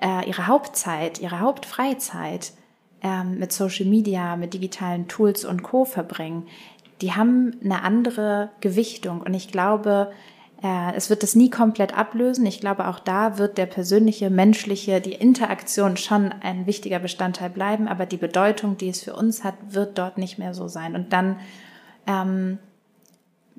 äh, 0.00 0.28
ihre 0.28 0.48
Hauptzeit, 0.48 1.20
ihre 1.20 1.40
Hauptfreizeit 1.40 2.52
ähm, 3.02 3.38
mit 3.38 3.52
Social 3.52 3.86
Media, 3.86 4.36
mit 4.36 4.54
digitalen 4.54 5.06
Tools 5.08 5.44
und 5.44 5.62
Co. 5.62 5.84
verbringen. 5.84 6.48
Die 7.04 7.12
haben 7.12 7.60
eine 7.62 7.82
andere 7.82 8.48
Gewichtung. 8.62 9.20
Und 9.20 9.34
ich 9.34 9.48
glaube, 9.48 10.10
äh, 10.62 10.94
es 10.96 11.10
wird 11.10 11.22
das 11.22 11.36
nie 11.36 11.50
komplett 11.50 11.94
ablösen. 11.94 12.46
Ich 12.46 12.60
glaube, 12.60 12.88
auch 12.88 12.98
da 12.98 13.36
wird 13.36 13.58
der 13.58 13.66
persönliche, 13.66 14.30
menschliche, 14.30 15.02
die 15.02 15.12
Interaktion 15.12 15.98
schon 15.98 16.32
ein 16.32 16.66
wichtiger 16.66 17.00
Bestandteil 17.00 17.50
bleiben, 17.50 17.88
aber 17.88 18.06
die 18.06 18.16
Bedeutung, 18.16 18.78
die 18.78 18.88
es 18.88 19.02
für 19.02 19.14
uns 19.14 19.44
hat, 19.44 19.52
wird 19.68 19.98
dort 19.98 20.16
nicht 20.16 20.38
mehr 20.38 20.54
so 20.54 20.66
sein. 20.66 20.94
Und 20.94 21.12
dann 21.12 21.36
ähm, 22.06 22.58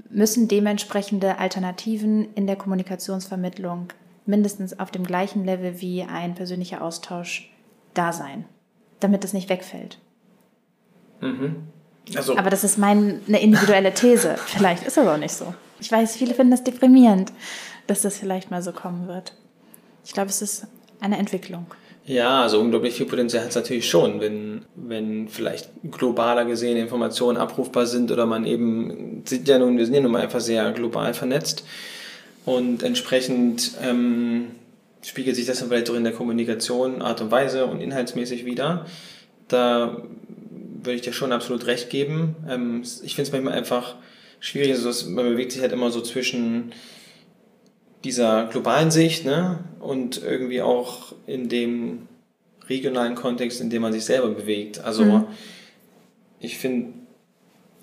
müssen 0.10 0.48
dementsprechende 0.48 1.38
Alternativen 1.38 2.34
in 2.34 2.48
der 2.48 2.56
Kommunikationsvermittlung 2.56 3.90
mindestens 4.26 4.80
auf 4.80 4.90
dem 4.90 5.04
gleichen 5.04 5.46
Level 5.46 5.82
wie 5.82 6.02
ein 6.02 6.34
persönlicher 6.34 6.82
Austausch 6.82 7.54
da 7.94 8.12
sein, 8.12 8.46
damit 9.02 9.24
es 9.24 9.34
nicht 9.34 9.50
wegfällt. 9.50 10.00
Mhm. 11.22 11.75
Also. 12.16 12.38
Aber 12.38 12.50
das 12.50 12.64
ist 12.64 12.78
meine 12.78 13.20
individuelle 13.40 13.94
These. 13.94 14.36
Vielleicht 14.46 14.86
ist 14.86 14.98
es 14.98 15.08
auch 15.08 15.18
nicht 15.18 15.34
so. 15.34 15.54
Ich 15.80 15.92
weiß, 15.92 16.16
viele 16.16 16.34
finden 16.34 16.52
das 16.52 16.64
deprimierend, 16.64 17.32
dass 17.88 18.02
das 18.02 18.18
vielleicht 18.18 18.52
mal 18.52 18.62
so 18.62 18.72
kommen 18.72 19.08
wird. 19.08 19.34
Ich 20.06 20.14
glaube, 20.14 20.30
es 20.30 20.42
ist 20.42 20.68
eine 21.00 21.18
Entwicklung. 21.18 21.68
Ja, 22.06 22.44
also 22.44 22.60
unglaublich 22.60 22.94
viel 22.94 23.08
Potenzial 23.08 23.42
hat 23.42 23.50
es 23.50 23.56
natürlich 23.56 23.90
schon, 23.90 24.22
wenn, 24.22 24.66
wenn 24.76 25.28
vielleicht 25.28 25.70
globaler 25.90 26.46
gesehen 26.46 26.78
Informationen 26.78 27.38
abrufbar 27.38 27.88
sind 27.88 28.12
oder 28.12 28.28
man 28.28 28.46
eben, 28.46 29.24
sind 29.26 29.48
ja 29.48 29.58
nun, 29.58 29.78
wir 29.78 29.86
sind 29.86 29.96
ja 29.96 30.02
nun 30.02 30.12
mal 30.12 30.22
einfach 30.22 30.40
sehr 30.40 30.72
global 30.72 31.16
vernetzt 31.16 31.66
und 32.46 32.84
entsprechend 32.84 33.72
ähm, 33.84 34.52
spiegelt 35.02 35.36
sich 35.36 35.48
das 35.48 35.60
dann 35.60 35.70
vielleicht 35.70 35.90
auch 35.90 35.96
in 35.96 36.04
der 36.04 36.14
Kommunikation, 36.14 37.02
Art 37.02 37.22
und 37.22 37.32
Weise 37.32 37.66
und 37.66 37.82
inhaltsmäßig 37.82 38.46
wieder. 38.46 38.86
Da 39.48 39.98
würde 40.86 40.96
ich 40.96 41.02
dir 41.02 41.14
schon 41.14 41.32
absolut 41.32 41.66
recht 41.66 41.90
geben. 41.90 42.36
Ähm, 42.48 42.84
ich 43.04 43.16
finde 43.16 43.30
es 43.30 43.32
manchmal 43.32 43.54
einfach 43.54 43.96
schwierig. 44.40 44.72
Also 44.72 45.10
man 45.10 45.26
bewegt 45.26 45.52
sich 45.52 45.62
halt 45.62 45.72
immer 45.72 45.92
so 45.92 46.02
zwischen 46.02 46.74
dieser 48.04 48.46
globalen 48.46 48.92
Sicht 48.92 49.26
ne, 49.26 49.60
und 49.80 50.22
irgendwie 50.22 50.62
auch 50.62 51.14
in 51.26 51.50
dem 51.50 52.08
regionalen 52.70 53.16
Kontext, 53.16 53.62
in 53.62 53.70
dem 53.70 53.82
man 53.82 53.94
sich 53.94 54.06
selber 54.06 54.30
bewegt. 54.30 54.80
Also 54.80 55.04
mhm. 55.04 55.28
ich 56.40 56.58
finde 56.58 56.94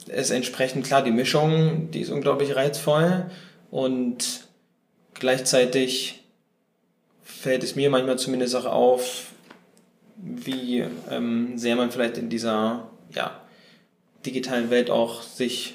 es 0.09 0.31
entsprechend 0.31 0.87
klar, 0.87 1.03
die 1.03 1.11
Mischung, 1.11 1.91
die 1.91 2.01
ist 2.01 2.11
unglaublich 2.11 2.57
reizvoll 2.57 3.31
und 3.71 4.47
gleichzeitig 5.15 6.25
fällt 7.23 7.65
es 7.65 7.77
mir 7.77 7.91
manchmal 7.91 8.19
zumindest 8.19 8.55
auch 8.57 8.67
auf, 8.67 9.33
wie 10.17 10.85
ähm, 11.11 11.59
sehr 11.59 11.77
man 11.77 11.91
vielleicht 11.91 12.19
in 12.19 12.29
dieser 12.29 12.92
ja, 13.15 13.41
digitalen 14.25 14.71
Welt 14.71 14.91
auch 14.91 15.23
sich 15.23 15.75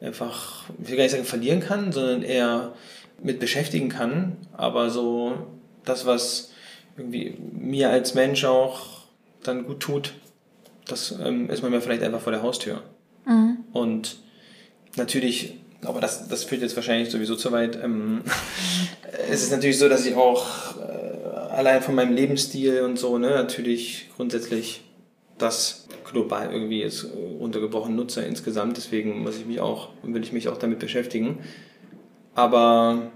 einfach, 0.00 0.64
ich 0.82 0.88
will 0.88 0.96
gar 0.96 1.04
nicht 1.04 1.12
sagen 1.12 1.24
verlieren 1.24 1.60
kann, 1.60 1.92
sondern 1.92 2.22
eher 2.22 2.74
mit 3.22 3.40
beschäftigen 3.40 3.88
kann. 3.88 4.36
Aber 4.52 4.90
so 4.90 5.46
das, 5.84 6.06
was 6.06 6.52
irgendwie 6.96 7.36
mir 7.52 7.90
als 7.90 8.14
Mensch 8.14 8.44
auch 8.44 9.04
dann 9.42 9.64
gut 9.64 9.80
tut, 9.80 10.14
das 10.86 11.12
ähm, 11.12 11.50
ist 11.50 11.62
manchmal 11.62 11.80
vielleicht 11.80 12.02
einfach 12.02 12.20
vor 12.20 12.32
der 12.32 12.42
Haustür. 12.42 12.82
Mhm. 13.26 13.58
Und 13.72 14.18
natürlich, 14.96 15.54
aber 15.82 16.00
das, 16.00 16.28
das 16.28 16.44
führt 16.44 16.62
jetzt 16.62 16.76
wahrscheinlich 16.76 17.10
sowieso 17.10 17.36
zu 17.36 17.52
weit. 17.52 17.82
Ähm, 17.82 18.22
es 19.30 19.42
ist 19.42 19.52
natürlich 19.52 19.78
so, 19.78 19.88
dass 19.88 20.04
ich 20.04 20.14
auch 20.14 20.76
äh, 20.78 21.52
allein 21.52 21.82
von 21.82 21.94
meinem 21.94 22.14
Lebensstil 22.14 22.82
und 22.82 22.98
so, 22.98 23.18
ne, 23.18 23.30
natürlich 23.30 24.10
grundsätzlich 24.16 24.82
das 25.38 25.88
global 26.10 26.52
irgendwie 26.52 26.82
ist 26.82 27.06
runtergebrochen 27.40 27.96
Nutzer 27.96 28.26
insgesamt. 28.26 28.76
Deswegen 28.76 29.22
muss 29.22 29.36
ich 29.36 29.46
mich 29.46 29.60
auch, 29.60 29.90
will 30.02 30.22
ich 30.22 30.32
mich 30.32 30.48
auch 30.48 30.58
damit 30.58 30.78
beschäftigen. 30.78 31.38
Aber 32.34 33.10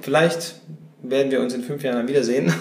vielleicht 0.00 0.56
werden 1.02 1.30
wir 1.30 1.40
uns 1.40 1.54
in 1.54 1.62
fünf 1.62 1.82
Jahren 1.82 2.08
wiedersehen 2.08 2.52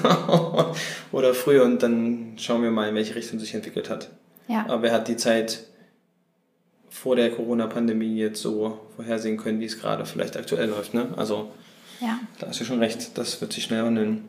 oder 1.11 1.33
früher 1.33 1.63
und 1.63 1.81
dann 1.81 2.33
schauen 2.37 2.61
wir 2.61 2.71
mal, 2.71 2.89
in 2.89 2.95
welche 2.95 3.15
Richtung 3.15 3.39
sich 3.39 3.53
entwickelt 3.53 3.89
hat. 3.89 4.09
Ja. 4.47 4.65
Aber 4.69 4.87
er 4.87 4.93
hat 4.93 5.07
die 5.07 5.17
Zeit 5.17 5.65
vor 6.89 7.15
der 7.15 7.31
Corona-Pandemie 7.31 8.15
jetzt 8.15 8.41
so 8.41 8.79
vorhersehen 8.95 9.37
können, 9.37 9.59
wie 9.59 9.65
es 9.65 9.79
gerade 9.79 10.05
vielleicht 10.05 10.37
aktuell 10.37 10.69
läuft. 10.69 10.93
Ne? 10.93 11.09
Also 11.15 11.51
ja. 11.99 12.19
da 12.39 12.47
hast 12.47 12.59
du 12.59 12.65
schon 12.65 12.79
recht, 12.79 13.17
das 13.17 13.41
wird 13.41 13.53
sich 13.53 13.63
schnell 13.63 13.83
wandeln. 13.83 14.23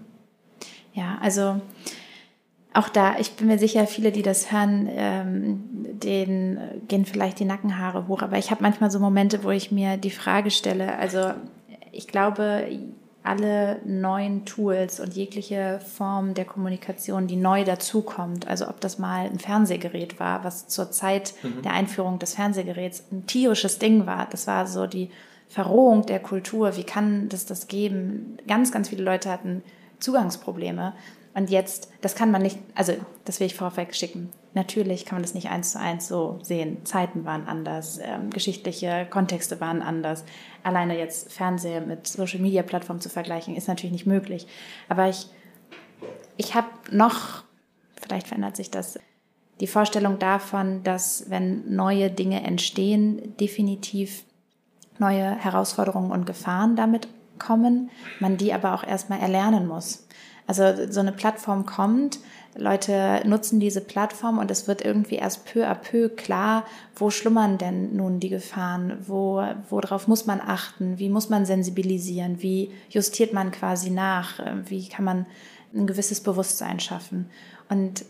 Ja, 0.95 1.19
also 1.21 1.61
auch 2.75 2.89
da, 2.89 3.19
ich 3.19 3.33
bin 3.33 3.47
mir 3.49 3.59
sicher, 3.59 3.87
viele, 3.87 4.13
die 4.13 4.23
das 4.23 4.53
hören, 4.53 4.89
ähm, 4.91 5.65
denen 5.73 6.59
gehen 6.87 7.07
vielleicht 7.07 7.41
die 7.41 7.45
Nackenhaare 7.45 8.09
hoch. 8.09 8.23
Aber 8.23 8.39
ich 8.39 8.51
habe 8.51 8.63
manchmal 8.63 8.91
so 8.91 9.01
Momente, 9.01 9.43
wo 9.43 9.51
ich 9.51 9.73
mir 9.73 9.97
die 9.97 10.11
Frage 10.11 10.51
stelle, 10.51 10.97
also 10.99 11.33
ich 11.93 12.09
glaube, 12.09 12.67
alle 13.23 13.81
neuen 13.85 14.45
Tools 14.45 15.01
und 15.01 15.15
jegliche 15.15 15.81
Form 15.81 16.35
der 16.35 16.45
Kommunikation, 16.45 17.27
die 17.27 17.37
neu 17.37 17.65
dazukommt, 17.65 18.47
also 18.47 18.69
ob 18.69 18.81
das 18.81 18.99
mal 18.99 19.27
ein 19.27 19.39
Fernsehgerät 19.39 20.21
war, 20.21 20.45
was 20.45 20.69
zur 20.69 20.91
Zeit 20.91 21.35
mhm. 21.43 21.63
der 21.63 21.73
Einführung 21.73 22.19
des 22.19 22.35
Fernsehgeräts 22.35 23.05
ein 23.13 23.27
tierisches 23.27 23.79
Ding 23.79 24.07
war, 24.07 24.29
das 24.31 24.47
war 24.47 24.67
so 24.67 24.87
die 24.87 25.11
Verrohung 25.49 26.07
der 26.07 26.21
Kultur, 26.21 26.77
wie 26.77 26.85
kann 26.85 27.29
das 27.29 27.47
das 27.47 27.69
geben? 27.69 28.37
Ganz, 28.47 28.71
ganz 28.71 28.89
viele 28.91 29.03
Leute 29.03 29.31
hatten 29.31 29.63
Zugangsprobleme. 29.99 30.95
Und 31.35 31.51
jetzt, 31.51 31.91
das 32.01 32.15
kann 32.15 32.31
man 32.31 32.43
nicht, 32.43 32.59
also 32.75 32.95
das 33.25 33.39
will 33.41 33.47
ich 33.47 33.55
vorweg 33.55 33.95
schicken. 33.95 34.31
Natürlich 34.55 35.05
kann 35.05 35.17
man 35.17 35.23
das 35.23 35.35
nicht 35.35 35.51
eins 35.51 35.73
zu 35.73 35.79
eins 35.79 36.09
so 36.09 36.39
sehen. 36.43 36.85
Zeiten 36.85 37.25
waren 37.25 37.47
anders, 37.47 38.01
ähm, 38.03 38.31
geschichtliche 38.31 39.07
Kontexte 39.09 39.61
waren 39.61 39.83
anders. 39.83 40.25
Alleine 40.63 40.99
jetzt 40.99 41.33
Fernseher 41.33 41.81
mit 41.81 42.07
Social 42.07 42.41
Media 42.41 42.63
Plattformen 42.63 43.01
zu 43.01 43.09
vergleichen, 43.09 43.55
ist 43.57 43.69
natürlich 43.69 43.93
nicht 43.93 44.07
möglich. 44.07 44.47
Aber 44.89 45.09
ich, 45.09 45.29
ich 46.37 46.55
habe 46.55 46.69
noch, 46.91 47.45
vielleicht 48.01 48.27
verändert 48.27 48.57
sich 48.57 48.71
das, 48.71 48.99
die 49.61 49.67
Vorstellung 49.67 50.19
davon, 50.19 50.83
dass 50.83 51.29
wenn 51.29 51.75
neue 51.75 52.11
Dinge 52.11 52.43
entstehen, 52.43 53.37
definitiv 53.37 54.25
neue 54.99 55.37
Herausforderungen 55.37 56.11
und 56.11 56.27
Gefahren 56.27 56.75
damit 56.75 57.09
kommen, 57.39 57.91
man 58.19 58.37
die 58.37 58.53
aber 58.53 58.75
auch 58.75 58.85
erstmal 58.85 59.21
erlernen 59.21 59.67
muss. 59.67 60.08
Also 60.49 60.91
so 60.91 61.01
eine 61.01 61.13
Plattform 61.13 61.67
kommt, 61.67 62.21
Leute 62.57 63.21
nutzen 63.25 63.61
diese 63.61 63.83
Plattform 63.83 64.39
und 64.39 64.51
es 64.51 64.67
wird 64.67 64.83
irgendwie 64.83 65.17
erst 65.17 65.45
peu 65.45 65.69
à 65.69 65.75
peu 65.75 66.09
klar, 66.09 66.65
wo 66.97 67.11
schlummern 67.11 67.59
denn 67.59 67.95
nun 67.95 68.19
die 68.19 68.31
Gefahren, 68.31 68.97
wo, 69.07 69.45
worauf 69.69 70.09
muss 70.09 70.25
man 70.25 70.41
achten, 70.41 70.99
wie 70.99 71.11
muss 71.11 71.29
man 71.29 71.45
sensibilisieren, 71.45 72.43
wie 72.43 72.73
justiert 72.89 73.35
man 73.35 73.53
quasi 73.53 73.91
nach, 73.91 74.41
wie 74.65 74.89
kann 74.89 75.05
man 75.05 75.27
ein 75.75 75.87
gewisses 75.87 76.23
Bewusstsein 76.23 76.81
schaffen. 76.81 77.31
Und 77.69 78.07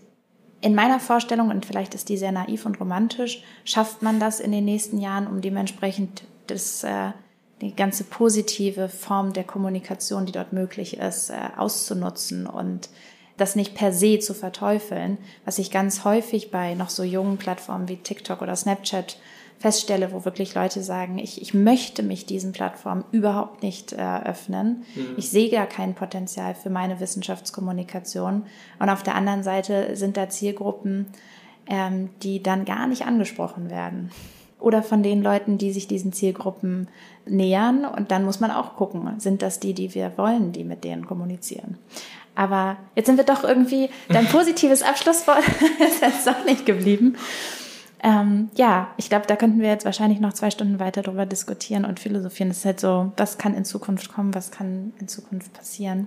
in 0.61 0.77
meiner 0.77 1.01
Vorstellung, 1.01 1.51
und 1.51 1.67
vielleicht 1.67 1.95
ist 1.95 2.09
die 2.09 2.17
sehr 2.17 2.33
naiv 2.33 2.67
und 2.67 2.81
romantisch, 2.81 3.43
schafft 3.65 4.03
man 4.03 4.21
das 4.21 4.39
in 4.39 4.53
den 4.53 4.65
nächsten 4.65 4.99
Jahren, 4.99 5.27
um 5.27 5.41
dementsprechend 5.41 6.23
das, 6.47 6.85
äh, 6.85 7.11
die 7.61 7.75
ganze 7.75 8.05
positive 8.05 8.89
Form 8.89 9.33
der 9.33 9.45
Kommunikation, 9.45 10.27
die 10.27 10.33
dort 10.33 10.53
möglich 10.53 10.99
ist, 10.99 11.31
äh, 11.31 11.35
auszunutzen 11.57 12.47
und 12.47 12.89
das 13.37 13.57
nicht 13.57 13.75
per 13.75 13.93
se 13.93 14.19
zu 14.19 14.35
verteufeln, 14.35 15.19
was 15.45 15.59
ich 15.59 15.71
ganz 15.71 16.05
häufig 16.05 16.51
bei 16.51 16.75
noch 16.75 16.91
so 16.91 17.03
jungen 17.03 17.39
Plattformen 17.39 17.89
wie 17.89 17.97
TikTok 17.97 18.43
oder 18.43 18.57
Snapchat 18.57 19.17
feststelle, 19.59 20.13
wo 20.13 20.25
wirklich 20.25 20.55
Leute 20.55 20.83
sagen, 20.83 21.19
ich, 21.19 21.43
ich 21.43 21.53
möchte 21.53 22.03
mich 22.03 22.27
diesen 22.27 22.53
Plattformen 22.53 23.05
überhaupt 23.11 23.63
nicht. 23.63 23.93
Äh, 23.93 24.35
mhm. 24.49 24.85
Ich 25.17 25.31
sehe 25.31 25.51
gar 25.51 25.67
kein 25.67 25.95
Potenzial 25.95 26.55
für 26.55 26.71
meine 26.71 27.01
Wissenschaftskommunikation. 27.01 28.45
Und 28.79 28.89
auf 28.89 29.03
der 29.03 29.17
anderen 29.17 29.43
Seite 29.43 29.97
sind 29.97 30.17
da 30.17 30.29
Zielgruppen, 30.29 31.07
ähm, 31.67 32.11
die 32.23 32.43
dann 32.43 32.65
gar 32.65 32.87
nicht 32.87 33.05
angesprochen 33.05 33.69
werden 33.69 34.11
oder 34.61 34.83
von 34.83 35.03
den 35.03 35.23
Leuten, 35.23 35.59
die 35.59 35.73
sich 35.73 35.87
diesen 35.87 36.13
Zielgruppen 36.13 36.89
nähern. 37.27 37.85
Und 37.85 38.11
dann 38.11 38.25
muss 38.25 38.41
man 38.41 38.51
auch 38.51 38.77
gucken, 38.77 39.09
sind 39.19 39.43
das 39.43 39.61
die, 39.61 39.75
die 39.75 39.95
wir 39.95 40.13
wollen, 40.17 40.53
die 40.53 40.65
mit 40.65 40.85
denen 40.85 41.07
kommunizieren. 41.07 41.79
Aber 42.35 42.77
jetzt 42.95 43.07
sind 43.07 43.17
wir 43.17 43.25
doch 43.25 43.45
irgendwie, 43.45 43.91
dein 44.09 44.27
positives 44.31 44.83
Abschlusswort 44.83 45.43
ist 45.81 46.03
jetzt 46.03 46.27
doch 46.27 46.45
nicht 46.45 46.67
geblieben. 46.67 47.17
Ähm, 48.01 48.51
ja, 48.55 48.93
ich 48.97 49.09
glaube, 49.09 49.27
da 49.27 49.35
könnten 49.35 49.61
wir 49.61 49.69
jetzt 49.69 49.85
wahrscheinlich 49.85 50.21
noch 50.21 50.33
zwei 50.33 50.51
Stunden 50.51 50.79
weiter 50.79 51.03
drüber 51.03 51.27
diskutieren 51.27 51.85
und 51.85 51.99
philosophieren. 51.99 52.51
Das 52.51 52.59
ist 52.59 52.65
halt 52.65 52.81
so, 52.81 53.13
was 53.17 53.39
kann 53.39 53.55
in 53.55 53.65
Zukunft 53.65 54.13
kommen, 54.13 54.35
was 54.35 54.53
kann 54.53 54.93
in 55.01 55.09
Zukunft 55.09 55.53
passieren. 55.53 56.07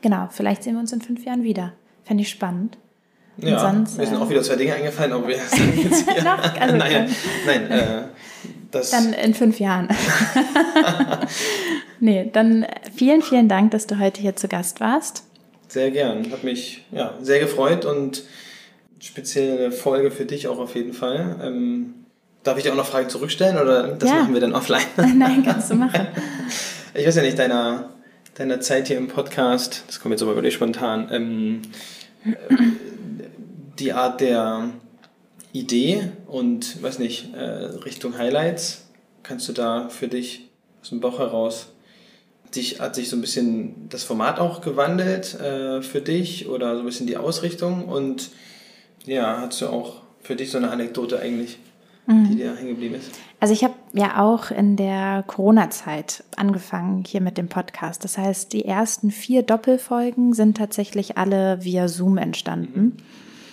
Genau, 0.00 0.28
vielleicht 0.30 0.62
sehen 0.62 0.74
wir 0.74 0.80
uns 0.80 0.92
in 0.92 1.00
fünf 1.00 1.24
Jahren 1.24 1.42
wieder. 1.42 1.72
Fände 2.04 2.22
ich 2.22 2.30
spannend. 2.30 2.78
Ja, 3.40 3.60
sonst, 3.60 3.98
mir 3.98 4.06
sind 4.06 4.16
äh, 4.16 4.18
auch 4.18 4.28
wieder 4.28 4.42
zwei 4.42 4.56
Dinge 4.56 4.74
eingefallen, 4.74 5.12
aber 5.12 5.28
wir 5.28 5.38
sagen 5.38 5.72
jetzt 5.90 6.10
hier. 6.10 6.24
Noch, 6.24 6.60
also, 6.60 6.76
nein, 6.76 7.14
nein 7.46 7.70
äh, 7.70 8.02
das 8.70 8.90
dann 8.90 9.12
in 9.12 9.34
fünf 9.34 9.60
Jahren. 9.60 9.88
nee, 12.00 12.28
dann 12.32 12.66
vielen, 12.94 13.22
vielen 13.22 13.48
Dank, 13.48 13.70
dass 13.70 13.86
du 13.86 13.98
heute 13.98 14.20
hier 14.20 14.36
zu 14.36 14.48
Gast 14.48 14.80
warst. 14.80 15.24
Sehr 15.68 15.90
gern. 15.90 16.30
Hat 16.32 16.44
mich 16.44 16.84
ja, 16.92 17.14
sehr 17.22 17.40
gefreut 17.40 17.84
und 17.84 18.24
spezielle 19.00 19.70
Folge 19.72 20.10
für 20.10 20.24
dich 20.24 20.48
auch 20.48 20.58
auf 20.58 20.74
jeden 20.74 20.92
Fall. 20.92 21.36
Ähm, 21.42 21.94
darf 22.42 22.58
ich 22.58 22.64
dir 22.64 22.72
auch 22.72 22.76
noch 22.76 22.86
Fragen 22.86 23.08
zurückstellen 23.08 23.58
oder 23.58 23.88
das 23.88 24.08
ja. 24.08 24.16
machen 24.16 24.34
wir 24.34 24.40
dann 24.40 24.54
offline? 24.54 24.82
Nein, 25.16 25.42
kannst 25.44 25.70
du 25.70 25.74
machen. 25.74 26.08
Ich 26.94 27.06
weiß 27.06 27.16
ja 27.16 27.22
nicht, 27.22 27.38
deiner, 27.38 27.90
deiner 28.34 28.60
Zeit 28.60 28.88
hier 28.88 28.96
im 28.96 29.08
Podcast, 29.08 29.84
das 29.86 30.00
kommt 30.00 30.12
jetzt 30.12 30.22
aber 30.22 30.34
wirklich 30.34 30.54
spontan, 30.54 31.08
ähm, 31.12 31.62
die 33.78 33.92
Art 33.92 34.20
der 34.20 34.70
Idee 35.52 36.10
und, 36.26 36.82
weiß 36.82 36.98
nicht, 36.98 37.34
äh, 37.34 37.40
Richtung 37.40 38.18
Highlights, 38.18 38.86
kannst 39.22 39.48
du 39.48 39.52
da 39.52 39.88
für 39.88 40.08
dich 40.08 40.48
aus 40.82 40.90
dem 40.90 41.00
Bauch 41.00 41.18
heraus, 41.18 41.68
dich, 42.54 42.80
hat 42.80 42.94
sich 42.94 43.08
so 43.08 43.16
ein 43.16 43.20
bisschen 43.20 43.88
das 43.88 44.04
Format 44.04 44.38
auch 44.38 44.60
gewandelt 44.60 45.38
äh, 45.40 45.82
für 45.82 46.00
dich 46.00 46.48
oder 46.48 46.74
so 46.74 46.80
ein 46.80 46.86
bisschen 46.86 47.06
die 47.06 47.16
Ausrichtung 47.16 47.84
und 47.86 48.30
ja, 49.06 49.40
hast 49.40 49.60
du 49.60 49.68
auch 49.68 50.02
für 50.22 50.36
dich 50.36 50.50
so 50.50 50.58
eine 50.58 50.70
Anekdote 50.70 51.20
eigentlich, 51.20 51.58
mhm. 52.06 52.28
die 52.30 52.36
dir 52.36 52.56
hängen 52.56 52.70
geblieben 52.70 52.96
ist? 52.96 53.10
Also 53.40 53.54
ich 53.54 53.64
habe 53.64 53.74
ja 53.92 54.22
auch 54.22 54.50
in 54.50 54.76
der 54.76 55.24
Corona-Zeit 55.26 56.24
angefangen 56.36 57.04
hier 57.06 57.20
mit 57.20 57.38
dem 57.38 57.48
Podcast. 57.48 58.04
Das 58.04 58.18
heißt, 58.18 58.52
die 58.52 58.64
ersten 58.64 59.10
vier 59.10 59.42
Doppelfolgen 59.42 60.32
sind 60.32 60.56
tatsächlich 60.56 61.16
alle 61.16 61.64
via 61.64 61.88
Zoom 61.88 62.18
entstanden. 62.18 62.80
Mhm. 62.80 62.96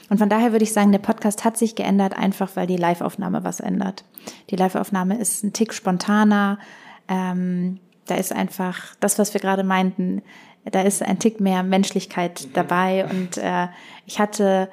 Und 0.10 0.18
von 0.20 0.30
daher 0.30 0.52
würde 0.52 0.64
ich 0.64 0.74
sagen, 0.74 0.92
der 0.92 1.00
Podcast 1.00 1.46
hat 1.46 1.58
sich 1.58 1.76
geändert, 1.76 2.16
einfach 2.16 2.56
weil 2.56 2.68
die 2.68 2.78
Live-Aufnahme 2.78 3.44
was 3.44 3.60
ändert. 3.60 4.04
Die 4.50 4.56
Live-Aufnahme 4.56 5.18
ist 5.18 5.44
ein 5.44 5.54
Tick 5.54 5.74
spontaner. 5.74 6.60
Ähm, 7.08 7.80
da 8.06 8.16
ist 8.16 8.32
einfach 8.32 8.96
das, 9.00 9.18
was 9.18 9.34
wir 9.34 9.42
gerade 9.42 9.64
meinten, 9.64 10.22
da 10.66 10.82
ist 10.82 11.02
ein 11.02 11.20
Tick 11.20 11.40
mehr 11.40 11.64
Menschlichkeit 11.64 12.46
mhm. 12.48 12.54
dabei. 12.54 13.08
Und 13.10 13.38
äh, 13.38 13.68
ich 14.06 14.20
hatte 14.20 14.70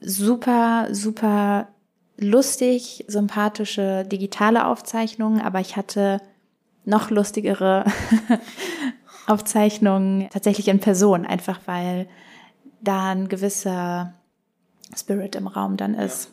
super, 0.00 0.88
super 0.90 1.68
lustig, 2.18 3.04
sympathische 3.08 4.04
digitale 4.04 4.66
Aufzeichnungen, 4.66 5.40
aber 5.40 5.60
ich 5.60 5.76
hatte 5.76 6.20
noch 6.84 7.10
lustigere 7.10 7.84
Aufzeichnungen 9.26 10.28
tatsächlich 10.30 10.68
in 10.68 10.80
Person, 10.80 11.26
einfach 11.26 11.60
weil 11.66 12.08
da 12.80 13.10
ein 13.10 13.28
gewisser 13.28 14.14
Spirit 14.96 15.34
im 15.34 15.46
Raum 15.46 15.76
dann 15.76 15.94
ist. 15.94 16.30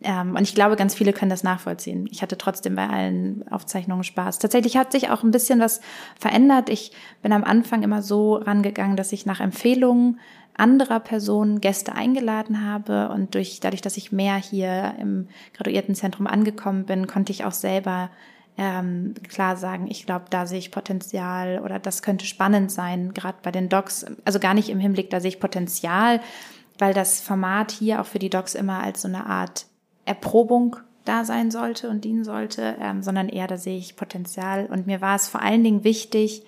Ja. 0.00 0.22
Ähm, 0.22 0.34
und 0.34 0.42
ich 0.42 0.54
glaube, 0.54 0.76
ganz 0.76 0.94
viele 0.94 1.12
können 1.12 1.30
das 1.30 1.44
nachvollziehen. 1.44 2.08
Ich 2.10 2.22
hatte 2.22 2.36
trotzdem 2.36 2.74
bei 2.74 2.88
allen 2.88 3.46
Aufzeichnungen 3.48 4.04
Spaß. 4.04 4.40
Tatsächlich 4.40 4.76
hat 4.76 4.92
sich 4.92 5.10
auch 5.10 5.22
ein 5.22 5.30
bisschen 5.30 5.60
was 5.60 5.80
verändert. 6.18 6.68
Ich 6.68 6.92
bin 7.22 7.32
am 7.32 7.44
Anfang 7.44 7.82
immer 7.82 8.02
so 8.02 8.34
rangegangen, 8.34 8.96
dass 8.96 9.12
ich 9.12 9.26
nach 9.26 9.40
Empfehlungen 9.40 10.18
anderer 10.54 11.00
Personen 11.00 11.60
Gäste 11.60 11.94
eingeladen 11.94 12.66
habe 12.66 13.08
und 13.08 13.34
durch, 13.34 13.60
dadurch, 13.60 13.82
dass 13.82 13.96
ich 13.96 14.12
mehr 14.12 14.36
hier 14.36 14.94
im 14.98 15.28
Graduiertenzentrum 15.54 16.26
angekommen 16.26 16.84
bin, 16.84 17.06
konnte 17.06 17.32
ich 17.32 17.44
auch 17.44 17.52
selber 17.52 18.10
ähm, 18.58 19.14
klar 19.28 19.56
sagen, 19.56 19.86
ich 19.88 20.04
glaube, 20.04 20.26
da 20.28 20.46
sehe 20.46 20.58
ich 20.58 20.70
Potenzial 20.70 21.60
oder 21.64 21.78
das 21.78 22.02
könnte 22.02 22.26
spannend 22.26 22.70
sein, 22.70 23.14
gerade 23.14 23.38
bei 23.42 23.50
den 23.50 23.68
Docs. 23.68 24.06
Also 24.24 24.38
gar 24.38 24.54
nicht 24.54 24.68
im 24.68 24.78
Hinblick, 24.78 25.10
da 25.10 25.20
sehe 25.20 25.30
ich 25.30 25.40
Potenzial, 25.40 26.20
weil 26.78 26.92
das 26.92 27.20
Format 27.20 27.70
hier 27.70 28.00
auch 28.00 28.06
für 28.06 28.18
die 28.18 28.30
Docs 28.30 28.54
immer 28.54 28.82
als 28.82 29.02
so 29.02 29.08
eine 29.08 29.26
Art 29.26 29.66
Erprobung 30.04 30.76
da 31.04 31.24
sein 31.24 31.50
sollte 31.50 31.88
und 31.88 32.04
dienen 32.04 32.24
sollte, 32.24 32.76
ähm, 32.80 33.02
sondern 33.02 33.28
eher, 33.28 33.46
da 33.46 33.56
sehe 33.56 33.78
ich 33.78 33.96
Potenzial. 33.96 34.66
Und 34.66 34.86
mir 34.86 35.00
war 35.00 35.16
es 35.16 35.28
vor 35.28 35.42
allen 35.42 35.64
Dingen 35.64 35.84
wichtig, 35.84 36.44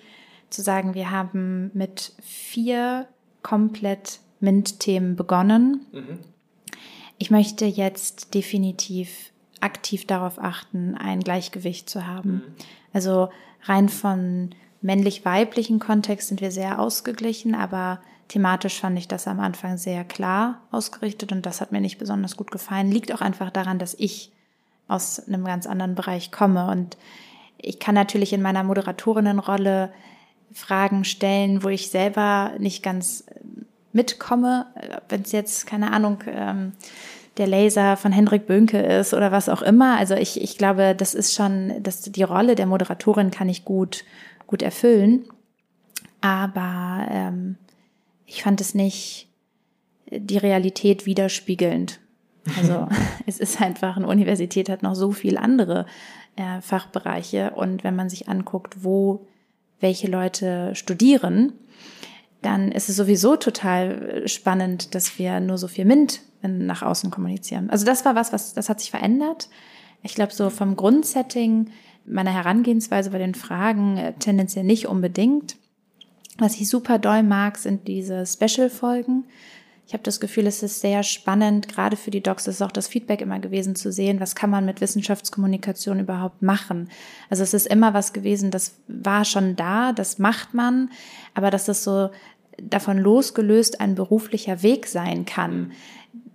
zu 0.49 0.61
sagen, 0.61 0.93
wir 0.93 1.11
haben 1.11 1.71
mit 1.73 2.13
vier 2.21 3.07
komplett 3.45 4.21
MINT-Themen 4.39 5.15
begonnen. 5.15 5.85
Mhm. 5.91 6.19
Ich 7.19 7.29
möchte 7.29 7.65
jetzt 7.65 8.33
definitiv 8.33 9.31
aktiv 9.61 10.07
darauf 10.07 10.39
achten, 10.39 10.95
ein 10.95 11.19
Gleichgewicht 11.19 11.87
zu 11.87 12.07
haben. 12.07 12.33
Mhm. 12.33 12.43
Also 12.91 13.29
rein 13.61 13.87
von 13.87 14.49
männlich-weiblichen 14.81 15.77
Kontext 15.77 16.29
sind 16.29 16.41
wir 16.41 16.49
sehr 16.49 16.79
ausgeglichen, 16.79 17.53
aber 17.53 17.99
thematisch 18.29 18.79
fand 18.79 18.97
ich 18.97 19.07
das 19.07 19.27
am 19.27 19.39
Anfang 19.39 19.77
sehr 19.77 20.03
klar 20.03 20.61
ausgerichtet 20.71 21.31
und 21.31 21.45
das 21.45 21.61
hat 21.61 21.71
mir 21.71 21.81
nicht 21.81 21.99
besonders 21.99 22.37
gut 22.37 22.49
gefallen. 22.49 22.91
Liegt 22.91 23.13
auch 23.13 23.21
einfach 23.21 23.51
daran, 23.51 23.77
dass 23.77 23.93
ich 23.93 24.31
aus 24.87 25.19
einem 25.19 25.45
ganz 25.45 25.67
anderen 25.67 25.93
Bereich 25.93 26.31
komme 26.31 26.67
und 26.71 26.97
ich 27.57 27.79
kann 27.79 27.93
natürlich 27.93 28.33
in 28.33 28.41
meiner 28.41 28.63
Moderatorinnenrolle 28.63 29.93
Fragen 30.53 31.03
stellen, 31.03 31.63
wo 31.63 31.69
ich 31.69 31.89
selber 31.89 32.53
nicht 32.59 32.83
ganz 32.83 33.25
mitkomme, 33.93 34.67
wenn 35.09 35.21
es 35.21 35.31
jetzt, 35.31 35.67
keine 35.67 35.91
Ahnung, 35.91 36.19
ähm, 36.27 36.73
der 37.37 37.47
Laser 37.47 37.97
von 37.97 38.11
Hendrik 38.11 38.47
Bönke 38.47 38.79
ist 38.79 39.13
oder 39.13 39.31
was 39.31 39.49
auch 39.49 39.61
immer. 39.61 39.97
Also 39.97 40.15
ich, 40.15 40.41
ich 40.41 40.57
glaube, 40.57 40.95
das 40.95 41.13
ist 41.13 41.33
schon, 41.33 41.83
dass 41.83 42.01
die 42.01 42.23
Rolle 42.23 42.55
der 42.55 42.65
Moderatorin 42.65 43.31
kann 43.31 43.49
ich 43.49 43.65
gut, 43.65 44.05
gut 44.47 44.61
erfüllen. 44.61 45.25
Aber 46.21 47.05
ähm, 47.09 47.57
ich 48.25 48.43
fand 48.43 48.61
es 48.61 48.73
nicht 48.73 49.29
die 50.09 50.37
Realität 50.37 51.05
widerspiegelnd. 51.05 51.99
Also 52.57 52.87
es 53.25 53.39
ist 53.39 53.61
einfach, 53.61 53.97
eine 53.97 54.07
Universität 54.07 54.69
hat 54.69 54.83
noch 54.83 54.95
so 54.95 55.11
viel 55.11 55.37
andere 55.37 55.85
äh, 56.35 56.61
Fachbereiche 56.61 57.51
und 57.51 57.83
wenn 57.83 57.95
man 57.95 58.09
sich 58.09 58.29
anguckt, 58.29 58.83
wo 58.83 59.27
welche 59.79 60.07
Leute 60.07 60.73
studieren, 60.75 61.53
dann 62.41 62.71
ist 62.71 62.89
es 62.89 62.95
sowieso 62.95 63.35
total 63.35 64.27
spannend, 64.27 64.93
dass 64.93 65.17
wir 65.17 65.39
nur 65.39 65.57
so 65.57 65.67
viel 65.67 65.85
MINT 65.85 66.21
nach 66.43 66.83
außen 66.83 67.09
kommunizieren. 67.09 67.69
Also 67.69 67.85
das 67.85 68.05
war 68.05 68.15
was, 68.15 68.31
was 68.31 68.53
das 68.53 68.69
hat 68.69 68.79
sich 68.79 68.91
verändert. 68.91 69.49
Ich 70.03 70.13
glaube, 70.13 70.33
so 70.33 70.51
vom 70.51 70.75
Grundsetting 70.75 71.71
meiner 72.05 72.31
Herangehensweise 72.31 73.09
bei 73.09 73.17
den 73.17 73.33
Fragen 73.33 73.97
äh, 73.97 74.13
tendenziell 74.13 74.63
nicht 74.63 74.87
unbedingt. 74.87 75.57
Was 76.37 76.55
ich 76.55 76.69
super 76.69 76.99
doll 76.99 77.23
mag, 77.23 77.57
sind 77.57 77.87
diese 77.87 78.25
Special-Folgen. 78.25 79.25
Ich 79.87 79.93
habe 79.93 80.03
das 80.03 80.19
Gefühl, 80.19 80.47
es 80.47 80.63
ist 80.63 80.81
sehr 80.81 81.03
spannend, 81.03 81.67
gerade 81.67 81.95
für 81.95 82.09
die 82.09 82.23
Docs 82.23 82.47
ist 82.47 82.61
auch 82.63 82.71
das 82.71 82.87
Feedback 82.87 83.21
immer 83.21 83.39
gewesen 83.39 83.75
zu 83.75 83.91
sehen, 83.91 84.19
was 84.19 84.35
kann 84.35 84.49
man 84.49 84.65
mit 84.65 84.81
Wissenschaftskommunikation 84.81 85.99
überhaupt 85.99 86.41
machen. 86.41 86.89
Also 87.29 87.43
es 87.43 87.53
ist 87.53 87.67
immer 87.67 87.93
was 87.93 88.11
gewesen, 88.11 88.49
das 88.49 88.75
war 88.87 89.25
schon 89.25 89.55
da, 89.55 89.93
das 89.93 90.17
macht 90.17 90.55
man, 90.55 90.89
aber 91.35 91.51
dass 91.51 91.67
es 91.67 91.83
so 91.83 92.09
davon 92.57 92.97
losgelöst 92.97 93.79
ein 93.79 93.93
beruflicher 93.93 94.63
Weg 94.63 94.87
sein 94.87 95.25
kann. 95.25 95.71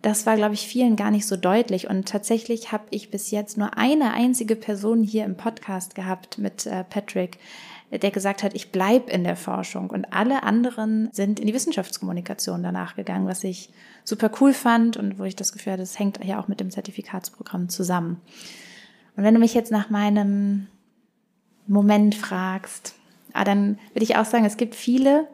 Das 0.02 0.26
war, 0.26 0.36
glaube 0.36 0.54
ich, 0.54 0.66
vielen 0.66 0.96
gar 0.96 1.10
nicht 1.10 1.26
so 1.26 1.36
deutlich. 1.36 1.88
Und 1.88 2.08
tatsächlich 2.08 2.72
habe 2.72 2.84
ich 2.90 3.10
bis 3.10 3.30
jetzt 3.30 3.58
nur 3.58 3.76
eine 3.76 4.12
einzige 4.12 4.56
Person 4.56 5.02
hier 5.02 5.24
im 5.24 5.36
Podcast 5.36 5.94
gehabt 5.94 6.38
mit 6.38 6.66
äh, 6.66 6.84
Patrick, 6.84 7.38
der 7.90 8.10
gesagt 8.10 8.42
hat, 8.42 8.54
ich 8.54 8.70
bleib 8.70 9.10
in 9.10 9.24
der 9.24 9.36
Forschung. 9.36 9.90
Und 9.90 10.12
alle 10.12 10.44
anderen 10.44 11.08
sind 11.12 11.40
in 11.40 11.46
die 11.46 11.54
Wissenschaftskommunikation 11.54 12.62
danach 12.62 12.94
gegangen, 12.94 13.26
was 13.26 13.42
ich 13.42 13.70
super 14.04 14.30
cool 14.40 14.52
fand 14.52 14.96
und 14.96 15.18
wo 15.18 15.24
ich 15.24 15.36
das 15.36 15.52
Gefühl 15.52 15.72
hatte, 15.72 15.82
das 15.82 15.98
hängt 15.98 16.24
ja 16.24 16.40
auch 16.40 16.48
mit 16.48 16.60
dem 16.60 16.70
Zertifikatsprogramm 16.70 17.68
zusammen. 17.68 18.20
Und 19.16 19.24
wenn 19.24 19.34
du 19.34 19.40
mich 19.40 19.54
jetzt 19.54 19.72
nach 19.72 19.90
meinem 19.90 20.68
Moment 21.66 22.14
fragst, 22.14 22.94
ah, 23.32 23.44
dann 23.44 23.78
würde 23.92 24.04
ich 24.04 24.16
auch 24.16 24.24
sagen, 24.24 24.44
es 24.44 24.56
gibt 24.56 24.74
viele. 24.74 25.28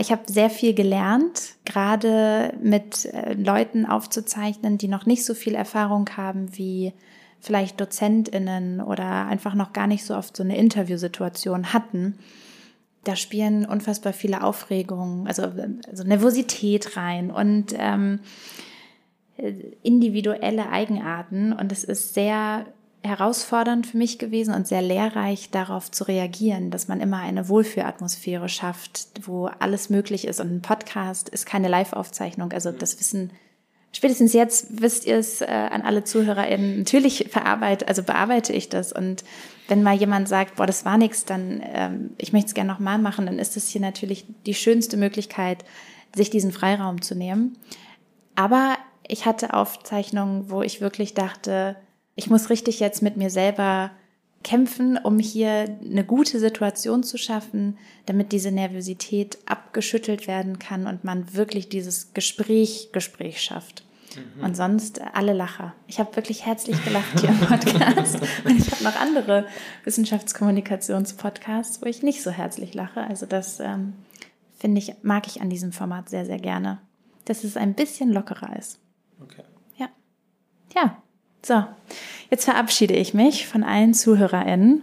Ich 0.00 0.12
habe 0.12 0.22
sehr 0.26 0.50
viel 0.50 0.74
gelernt, 0.74 1.54
gerade 1.64 2.54
mit 2.62 3.06
äh, 3.06 3.32
Leuten 3.32 3.86
aufzuzeichnen, 3.86 4.76
die 4.76 4.88
noch 4.88 5.06
nicht 5.06 5.24
so 5.24 5.32
viel 5.34 5.54
Erfahrung 5.54 6.08
haben 6.16 6.56
wie 6.58 6.92
vielleicht 7.40 7.80
DozentInnen 7.80 8.80
oder 8.80 9.26
einfach 9.26 9.54
noch 9.54 9.72
gar 9.72 9.86
nicht 9.86 10.04
so 10.04 10.16
oft 10.16 10.36
so 10.36 10.42
eine 10.42 10.56
Interviewsituation 10.56 11.72
hatten, 11.72 12.18
da 13.04 13.16
spielen 13.16 13.64
unfassbar 13.64 14.12
viele 14.12 14.42
Aufregungen, 14.42 15.26
also, 15.26 15.50
also 15.88 16.04
Nervosität 16.04 16.96
rein 16.96 17.30
und 17.30 17.74
ähm, 17.78 18.20
individuelle 19.82 20.70
Eigenarten. 20.70 21.52
Und 21.52 21.72
es 21.72 21.84
ist 21.84 22.12
sehr 22.12 22.66
herausfordernd 23.02 23.86
für 23.86 23.96
mich 23.96 24.18
gewesen 24.18 24.52
und 24.52 24.66
sehr 24.66 24.82
lehrreich 24.82 25.50
darauf 25.50 25.90
zu 25.90 26.04
reagieren, 26.04 26.70
dass 26.70 26.88
man 26.88 27.00
immer 27.00 27.18
eine 27.18 27.48
Wohlfühlatmosphäre 27.48 28.48
schafft, 28.48 29.08
wo 29.22 29.46
alles 29.46 29.88
möglich 29.88 30.26
ist. 30.26 30.40
Und 30.40 30.52
ein 30.52 30.62
Podcast 30.62 31.28
ist 31.28 31.46
keine 31.46 31.68
Live-Aufzeichnung. 31.68 32.52
Also 32.52 32.72
das 32.72 32.98
wissen 32.98 33.30
spätestens 33.92 34.32
jetzt 34.32 34.80
wisst 34.80 35.06
ihr 35.06 35.16
es 35.16 35.40
äh, 35.40 35.46
an 35.46 35.82
alle 35.82 36.04
ZuhörerInnen. 36.04 36.78
Natürlich 36.78 37.28
verarbeite, 37.30 37.88
also 37.88 38.02
bearbeite 38.02 38.52
ich 38.52 38.68
das. 38.68 38.92
Und 38.92 39.24
wenn 39.68 39.82
mal 39.82 39.94
jemand 39.94 40.28
sagt, 40.28 40.56
boah, 40.56 40.66
das 40.66 40.84
war 40.84 40.98
nichts, 40.98 41.24
dann 41.24 41.62
ähm, 41.64 42.10
ich 42.18 42.32
möchte 42.32 42.48
es 42.48 42.54
gerne 42.54 42.72
nochmal 42.72 42.98
machen, 42.98 43.26
dann 43.26 43.38
ist 43.38 43.56
es 43.56 43.68
hier 43.68 43.80
natürlich 43.80 44.26
die 44.46 44.54
schönste 44.54 44.96
Möglichkeit, 44.96 45.64
sich 46.14 46.30
diesen 46.30 46.52
Freiraum 46.52 47.02
zu 47.02 47.14
nehmen. 47.14 47.56
Aber 48.34 48.76
ich 49.06 49.26
hatte 49.26 49.54
Aufzeichnungen, 49.54 50.50
wo 50.50 50.62
ich 50.62 50.80
wirklich 50.80 51.14
dachte, 51.14 51.76
ich 52.14 52.30
muss 52.30 52.50
richtig 52.50 52.80
jetzt 52.80 53.02
mit 53.02 53.16
mir 53.16 53.30
selber 53.30 53.90
kämpfen, 54.44 54.96
um 54.96 55.18
hier 55.18 55.78
eine 55.84 56.04
gute 56.04 56.38
Situation 56.38 57.02
zu 57.02 57.18
schaffen, 57.18 57.76
damit 58.06 58.32
diese 58.32 58.50
Nervosität 58.50 59.38
abgeschüttelt 59.46 60.26
werden 60.26 60.58
kann 60.58 60.86
und 60.86 61.04
man 61.04 61.34
wirklich 61.34 61.68
dieses 61.68 62.14
Gespräch, 62.14 62.90
Gespräch 62.92 63.42
schafft. 63.42 63.84
Mhm. 64.16 64.44
Und 64.44 64.56
sonst 64.56 65.00
alle 65.00 65.32
Lacher. 65.32 65.74
Ich 65.86 65.98
habe 65.98 66.14
wirklich 66.16 66.46
herzlich 66.46 66.82
gelacht 66.84 67.20
hier 67.20 67.30
im 67.30 67.40
Podcast. 67.40 68.20
und 68.44 68.56
ich 68.56 68.70
habe 68.70 68.84
noch 68.84 68.96
andere 68.96 69.46
Wissenschaftskommunikationspodcasts, 69.84 71.82
wo 71.82 71.86
ich 71.86 72.02
nicht 72.02 72.22
so 72.22 72.30
herzlich 72.30 72.74
lache. 72.74 73.02
Also 73.02 73.26
das 73.26 73.60
ähm, 73.60 73.94
finde 74.58 74.78
ich, 74.78 74.94
mag 75.02 75.26
ich 75.26 75.40
an 75.40 75.50
diesem 75.50 75.72
Format 75.72 76.08
sehr, 76.08 76.24
sehr 76.24 76.38
gerne. 76.38 76.80
Dass 77.24 77.44
es 77.44 77.56
ein 77.56 77.74
bisschen 77.74 78.10
lockerer 78.10 78.56
ist. 78.56 78.78
Okay. 79.20 79.42
Ja. 79.76 79.88
Ja. 80.74 81.02
So, 81.42 81.64
jetzt 82.30 82.44
verabschiede 82.44 82.94
ich 82.94 83.14
mich 83.14 83.46
von 83.46 83.62
allen 83.62 83.94
ZuhörerInnen. 83.94 84.82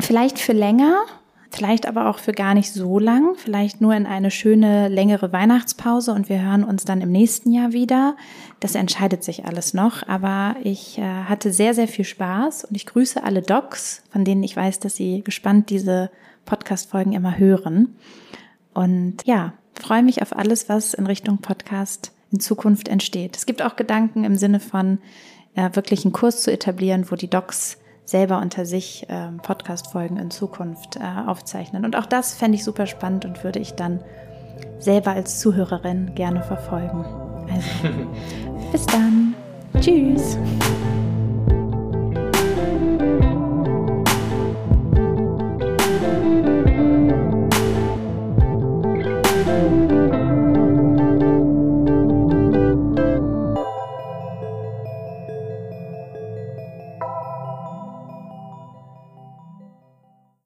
Vielleicht 0.00 0.38
für 0.38 0.52
länger, 0.52 1.04
vielleicht 1.50 1.86
aber 1.86 2.10
auch 2.10 2.18
für 2.18 2.32
gar 2.32 2.54
nicht 2.54 2.72
so 2.72 2.98
lang, 2.98 3.36
vielleicht 3.36 3.80
nur 3.80 3.94
in 3.94 4.06
eine 4.06 4.30
schöne, 4.30 4.88
längere 4.88 5.32
Weihnachtspause 5.32 6.12
und 6.12 6.28
wir 6.28 6.42
hören 6.42 6.64
uns 6.64 6.84
dann 6.84 7.00
im 7.00 7.12
nächsten 7.12 7.52
Jahr 7.52 7.72
wieder. 7.72 8.16
Das 8.60 8.74
entscheidet 8.74 9.22
sich 9.22 9.44
alles 9.44 9.72
noch, 9.72 10.06
aber 10.08 10.56
ich 10.64 10.98
äh, 10.98 11.02
hatte 11.02 11.52
sehr, 11.52 11.74
sehr 11.74 11.88
viel 11.88 12.04
Spaß 12.04 12.64
und 12.64 12.76
ich 12.76 12.86
grüße 12.86 13.22
alle 13.22 13.42
Docs, 13.42 14.02
von 14.10 14.24
denen 14.24 14.42
ich 14.42 14.56
weiß, 14.56 14.80
dass 14.80 14.96
sie 14.96 15.22
gespannt 15.22 15.70
diese 15.70 16.10
Podcast-Folgen 16.44 17.12
immer 17.12 17.38
hören. 17.38 17.96
Und 18.72 19.18
ja, 19.24 19.52
freue 19.74 20.02
mich 20.02 20.22
auf 20.22 20.36
alles, 20.36 20.68
was 20.68 20.94
in 20.94 21.06
Richtung 21.06 21.38
Podcast 21.38 22.13
in 22.34 22.40
Zukunft 22.40 22.88
entsteht. 22.88 23.36
Es 23.36 23.46
gibt 23.46 23.62
auch 23.62 23.76
Gedanken 23.76 24.24
im 24.24 24.36
Sinne 24.36 24.60
von 24.60 24.98
äh, 25.54 25.70
wirklich 25.72 26.04
einen 26.04 26.12
Kurs 26.12 26.42
zu 26.42 26.52
etablieren, 26.52 27.10
wo 27.10 27.14
die 27.14 27.30
Docs 27.30 27.78
selber 28.04 28.40
unter 28.40 28.66
sich 28.66 29.08
äh, 29.08 29.28
Podcast-Folgen 29.42 30.18
in 30.18 30.30
Zukunft 30.30 30.96
äh, 30.96 31.28
aufzeichnen. 31.28 31.84
Und 31.84 31.96
auch 31.96 32.06
das 32.06 32.34
fände 32.34 32.56
ich 32.56 32.64
super 32.64 32.86
spannend 32.86 33.24
und 33.24 33.44
würde 33.44 33.60
ich 33.60 33.74
dann 33.74 34.00
selber 34.78 35.12
als 35.12 35.38
Zuhörerin 35.38 36.14
gerne 36.14 36.42
verfolgen. 36.42 37.04
Also, 37.50 37.96
bis 38.72 38.84
dann. 38.86 39.34
Tschüss. 39.80 40.36